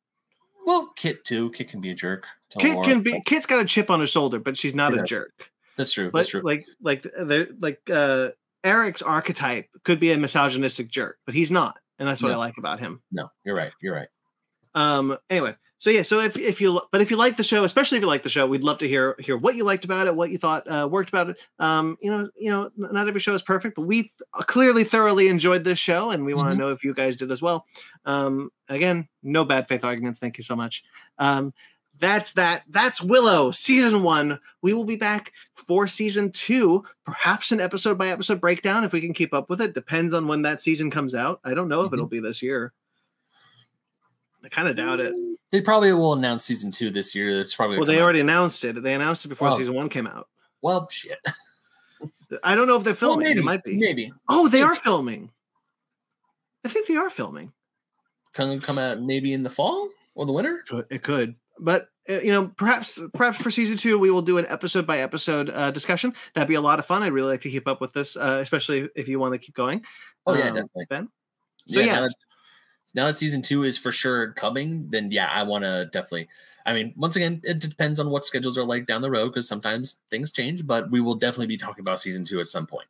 [0.65, 1.49] Well, Kit too.
[1.51, 2.25] Kit can be a jerk.
[2.59, 2.85] Kit Laura.
[2.87, 3.21] can be.
[3.25, 5.01] Kit's got a chip on her shoulder, but she's not Yeah.
[5.01, 5.49] a jerk.
[5.77, 6.11] That's true.
[6.11, 6.41] But That's true.
[6.43, 8.29] like, like, they're like uh,
[8.63, 12.57] Eric's archetype could be a misogynistic jerk, but he's not, and that's what I like
[12.57, 13.01] about him.
[13.11, 13.71] no, you're right.
[13.81, 14.07] You're right.
[14.75, 15.17] Um.
[15.29, 16.03] Anyway, so yeah.
[16.03, 18.29] So if if you but if you like the show, especially if you like the
[18.29, 20.87] show, we'd love to hear hear what you liked about it, what you thought uh,
[20.89, 21.37] worked about it.
[21.59, 21.97] Um.
[22.01, 22.29] You know.
[22.37, 22.71] You know.
[22.77, 26.49] Not every show is perfect, but we clearly thoroughly enjoyed this show, and we want
[26.51, 26.59] to Mhm.
[26.59, 27.65] know if you guys did as well.
[28.05, 28.49] Um.
[28.69, 30.19] Again, no bad faith arguments.
[30.19, 30.83] Thank you so much.
[31.17, 31.53] Um.
[31.99, 32.63] That's that.
[32.67, 34.39] That's Willow season one.
[34.61, 38.99] We will be back for season two, perhaps an episode by episode breakdown if we
[39.01, 39.73] can keep up with it.
[39.75, 41.39] Depends on when that season comes out.
[41.45, 41.93] I don't know if Mhm.
[41.93, 42.73] it'll be this year.
[44.43, 45.13] I kind of doubt it.
[45.51, 47.35] They probably will announce season two this year.
[47.37, 48.81] That's probably Well, they out- already announced it.
[48.81, 49.57] They announced it before Oh.
[49.57, 50.27] season one came out.
[50.61, 51.19] Well, shit.
[52.43, 53.27] I don't know if they're Well, filming.
[53.27, 53.39] maybe.
[53.39, 53.77] it might be.
[53.77, 54.65] Maybe Oh, they Yeah.
[54.65, 55.31] are filming.
[56.65, 57.53] I think they are filming.
[58.33, 60.63] come come out maybe in the fall or the winter.
[60.89, 64.47] It could, but uh, you know, perhaps perhaps for season two we will do an
[64.49, 66.13] episode by episode uh, discussion.
[66.33, 67.03] That'd be a lot of fun.
[67.03, 69.53] I'd really like to keep up with this, uh, especially if you want to keep
[69.55, 69.85] going.
[70.25, 70.85] Oh yeah, Um, definitely.
[70.89, 71.09] Ben.
[71.67, 72.15] So Yeah, that-
[72.93, 76.29] now that season two is for sure coming, then yeah, I want to definitely.
[76.65, 79.47] I mean, once again, it depends on what schedules are like down the road because
[79.47, 82.87] sometimes things change, but we will definitely be talking about season two at some point.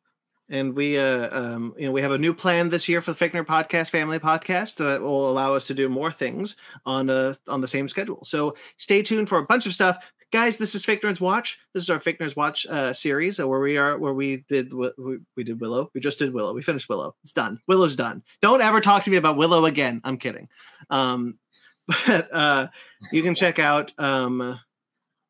[0.50, 3.16] and we uh um you know we have a new plan this year for the
[3.16, 6.56] Fake Nerd podcast family podcast that will allow us to do more things
[6.86, 10.58] on uh on the same schedule so stay tuned for a bunch of stuff guys
[10.58, 11.60] this is fake nerds watch.
[11.74, 14.74] This is our fake nerds watch uh series uh, where we are where we did
[14.74, 14.90] we,
[15.38, 15.92] we did willow.
[15.94, 16.54] We just did willow.
[16.54, 17.16] We finished willow.
[17.22, 17.60] It's done.
[17.68, 18.24] Willow's done.
[18.42, 20.02] Don't ever talk to me about willow again.
[20.04, 20.50] I'm kidding.
[20.90, 21.38] Um
[22.08, 22.68] but uh
[23.12, 24.60] you can check out um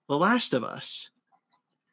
[0.08, 1.10] the last of us.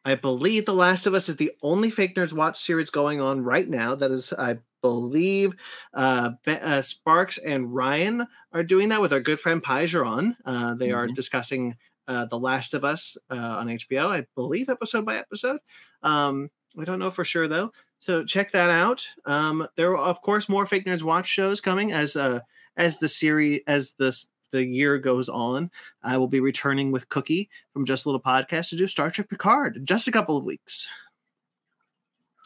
[0.03, 3.43] I believe The Last of Us is the only Fake Nerds Watch series going on
[3.43, 3.95] right now.
[3.95, 5.55] That is, I believe,
[5.93, 10.37] uh, uh, Sparks and Ryan are doing that with our good friend Pai Geron.
[10.45, 10.97] Uh, they mm-hmm.
[10.97, 11.75] are discussing
[12.11, 15.61] uh, The Last of Us uh, on HBO, I believe, episode by episode.
[16.03, 17.73] Um, I don't know for sure though.
[18.01, 19.07] So check that out.
[19.27, 22.41] Um, there are, of course, more Fake Nerds Watch shows coming as uh,
[22.77, 25.71] as the series as this the year goes on,
[26.03, 29.29] I will be returning with Cookie from Just a Little Podcast to do Star Trek
[29.29, 30.89] Picard in just a couple of weeks.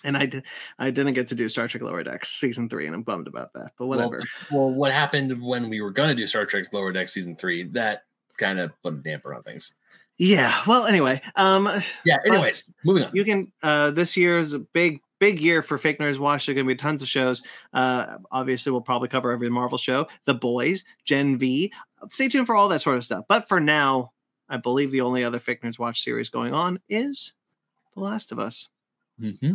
[0.04, 0.42] And I did
[0.78, 3.54] I didn't get to do Star Trek Lower Decks season three, and I'm bummed about
[3.54, 3.70] that.
[3.78, 4.20] But whatever.
[4.50, 7.64] Well, well what happened when we were gonna do Star Trek Lower Decks season three,
[7.68, 8.02] that
[8.36, 9.74] kind of put a damper on things.
[10.18, 10.54] Yeah.
[10.66, 11.20] Well, anyway.
[11.36, 11.68] Um
[12.04, 13.10] yeah, anyways, moving on.
[13.14, 16.44] You can uh this year is a big big year for Fake Nerds Watch.
[16.44, 17.42] There are going to be tons of shows.
[17.72, 21.72] Uh, obviously, we'll probably cover every Marvel show, The Boys, Gen V.
[22.10, 23.24] Stay tuned for all that sort of stuff.
[23.26, 24.12] But for now,
[24.50, 27.32] I believe the only other Fake Nerds Watch series going on is
[27.94, 28.68] The Last of Us.
[29.18, 29.54] Mm-hmm.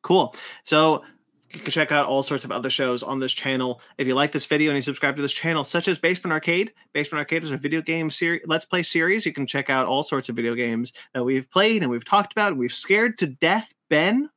[0.00, 0.34] Cool.
[0.64, 1.04] So
[1.52, 3.80] you can check out all sorts of other shows on this channel.
[3.96, 6.72] If you like this video and you subscribe to this channel, such as Basement Arcade,
[6.92, 9.24] Basement Arcade is a video game series, let's play series.
[9.24, 12.32] You can check out all sorts of video games that we've played and we've talked
[12.32, 12.52] about.
[12.52, 14.30] And We've scared to death Ben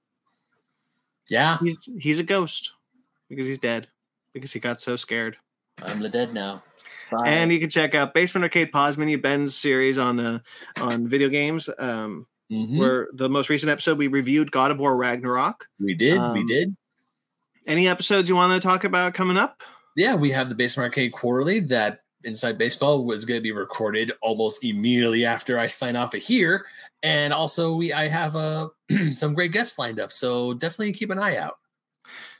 [1.32, 1.58] yeah.
[1.62, 2.74] He's he's a ghost
[3.30, 3.88] because he's dead
[4.34, 5.38] because he got so scared.
[5.82, 6.62] I'm the dead now.
[7.10, 7.24] Bye.
[7.26, 10.40] And you can check out Basement Arcade Pause Mini Ben's series on uh,
[10.82, 11.70] on video games.
[11.80, 12.78] Um, mm-hmm.
[12.78, 15.68] Where the most recent episode we reviewed God of War Ragnarok.
[15.80, 16.18] We did.
[16.18, 16.76] Um, we did.
[17.68, 19.62] Any episodes you want to talk about coming up?
[19.96, 24.12] Yeah, we have the Basement Arcade Quarterly that Inside Baseball was going to be recorded
[24.22, 26.66] almost immediately after I sign off of here,
[27.04, 28.70] and also we I have uh,
[29.12, 31.58] some great guests lined up, so definitely keep an eye out.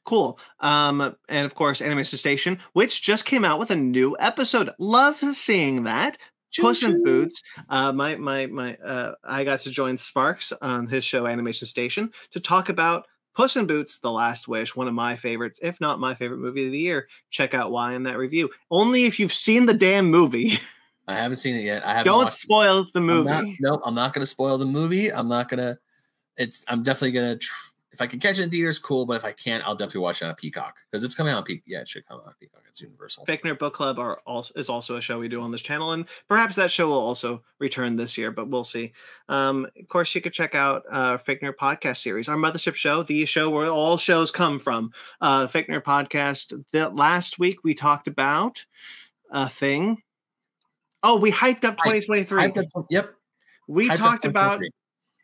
[0.04, 0.40] Cool.
[0.60, 4.72] Um, and of course, Animation Station, which just came out with a new episode.
[4.80, 6.18] Love seeing that.
[6.60, 7.42] Puss in Boots.
[7.70, 8.76] Uh, my my my.
[8.76, 13.56] Uh, I got to join Sparks on his show Animation Station to talk about Puss
[13.56, 16.72] in Boots: The Last Wish, one of my favorites, if not my favorite movie of
[16.72, 17.08] the year.
[17.30, 18.50] Check out why in that review.
[18.70, 20.60] Only if you've seen the damn movie.
[21.08, 21.86] I haven't seen it yet.
[21.86, 22.06] I haven't.
[22.06, 23.30] Don't spoil the movie.
[23.30, 25.12] I'm not, nope, I'm not going to spoil the movie.
[25.12, 25.78] I'm not going to.
[26.38, 26.64] It's.
[26.68, 27.38] I'm definitely going to.
[27.38, 29.06] Tr- if I can catch it in theaters, cool.
[29.06, 31.64] But if I can't, I'll definitely watch it on Peacock because it's coming on Peacock.
[31.68, 32.62] Yeah, it should come on Peacock.
[32.68, 33.26] It's Universal.
[33.26, 35.92] Fake Nerd Book Club are also, is also a show we do on this channel,
[35.92, 38.94] and perhaps that show will also return this year, but we'll see.
[39.28, 43.04] Um, of course, you could check out uh, Fake Nerd Podcast series, our mothership show,
[43.04, 44.94] the show where all shows come from.
[45.20, 46.64] Uh, Fake Nerd Podcast.
[46.72, 48.66] That last week we talked about
[49.30, 50.02] a thing.
[51.04, 52.42] Oh, we hyped up 2023.
[52.42, 53.14] Hyped up, yep.
[53.68, 54.62] We hyped talked about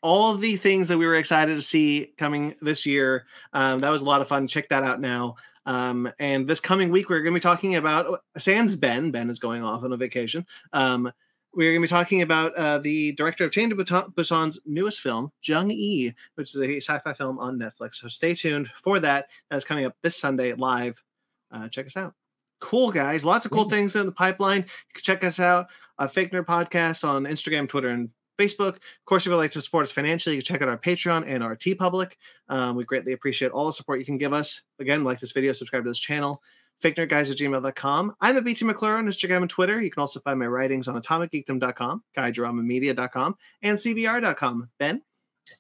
[0.08, 3.26] all the things that we were excited to see coming this year.
[3.52, 4.48] Um, that was a lot of fun.
[4.48, 5.36] Check that out now.
[5.66, 9.12] Um, and this coming week, we're going to be talking about uh, Sans Ben.
[9.12, 10.46] Ben is going off on a vacation.
[10.72, 11.12] Um,
[11.54, 15.34] we're going to be talking about uh, the director of Train to Busan's newest film,
[15.44, 17.96] Jung E, which is a sci-fi film on Netflix.
[17.96, 19.28] So stay tuned for that.
[19.50, 21.04] That's coming up this Sunday live.
[21.52, 22.14] Uh, check us out.
[22.62, 24.62] Cool guys, lots of cool things in the pipeline.
[24.62, 25.68] You can check us out.
[26.00, 28.76] Uh, Fake Nerd Podcast on Instagram, Twitter, and Facebook.
[28.76, 31.26] Of course, if you'd like to support us financially, you can check out our Patreon
[31.28, 32.14] and our TeePublic.
[32.50, 34.62] Um, we greatly appreciate all the support you can give us.
[34.80, 36.42] Again, like this video, subscribe to this channel.
[36.80, 38.16] Fake Nerd Guys at gmail.com.
[38.22, 39.82] I'm a BT McClure on Instagram and Twitter.
[39.82, 44.70] You can also find my writings on atomicgeekdom.com, guidedramamedia.com, and cbr.com.
[44.78, 45.02] Ben?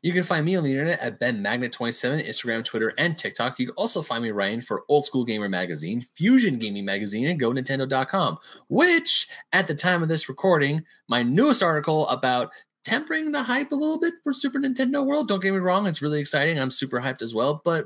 [0.01, 3.59] You can find me on the internet at BenMagnet27, Instagram, Twitter, and TikTok.
[3.59, 7.39] You can also find me writing for Old School Gamer Magazine, Fusion Gaming Magazine, and
[7.39, 8.37] GoNintendo.com,
[8.69, 12.51] which, at the time of this recording, my newest article about
[12.87, 15.27] tempering the hype a little bit for Super Nintendo World.
[15.27, 16.57] Don't get me wrong, it's really exciting.
[16.57, 17.85] I'm super hyped as well, but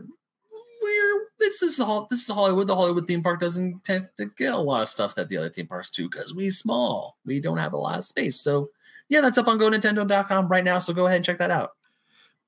[0.82, 2.68] we're this, is all this is Hollywood.
[2.68, 5.49] The Hollywood theme park doesn't tend to get a lot of stuff that the other
[5.49, 7.18] theme parks do because we small.
[7.26, 8.40] We don't have a lot of space.
[8.40, 8.69] So
[9.10, 10.78] yeah, that's up on GoNintendo.com right now.
[10.78, 11.72] So go ahead and check that out.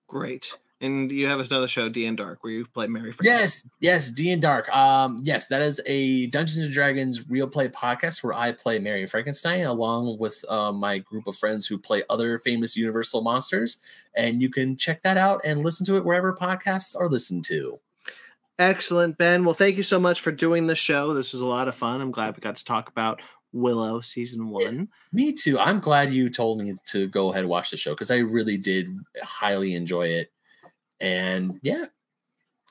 [0.08, 0.56] Great.
[0.84, 3.14] And you have another show, D and Dark, where you play Mary.
[3.14, 3.42] Frankenstein.
[3.42, 4.68] Yes, yes, D and Dark.
[4.76, 9.06] Um, yes, that is a Dungeons and Dragons real play podcast where I play Mary
[9.06, 13.78] Frankenstein along with uh, my group of friends who play other famous Universal monsters.
[14.14, 17.80] And you can check that out and listen to it wherever podcasts are listened to.
[18.60, 19.46] Excellent, Ben.
[19.46, 21.14] Well, thank you so much for doing the show.
[21.14, 22.02] This was a lot of fun.
[22.02, 23.22] I'm glad we got to talk about
[23.54, 24.90] Willow season one.
[25.14, 25.58] Me too.
[25.58, 28.58] I'm glad you told me to go ahead and watch the show because I really
[28.58, 30.33] did highly enjoy it.
[31.04, 31.86] And yeah,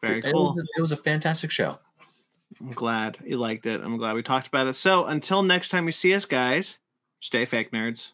[0.02, 0.46] Very it, cool.
[0.46, 1.78] was a, it was a fantastic show.
[2.60, 3.82] I'm glad you liked it.
[3.82, 4.72] I'm glad we talked about it.
[4.72, 6.78] So until next time we see us, guys,
[7.20, 8.12] stay fake nerds.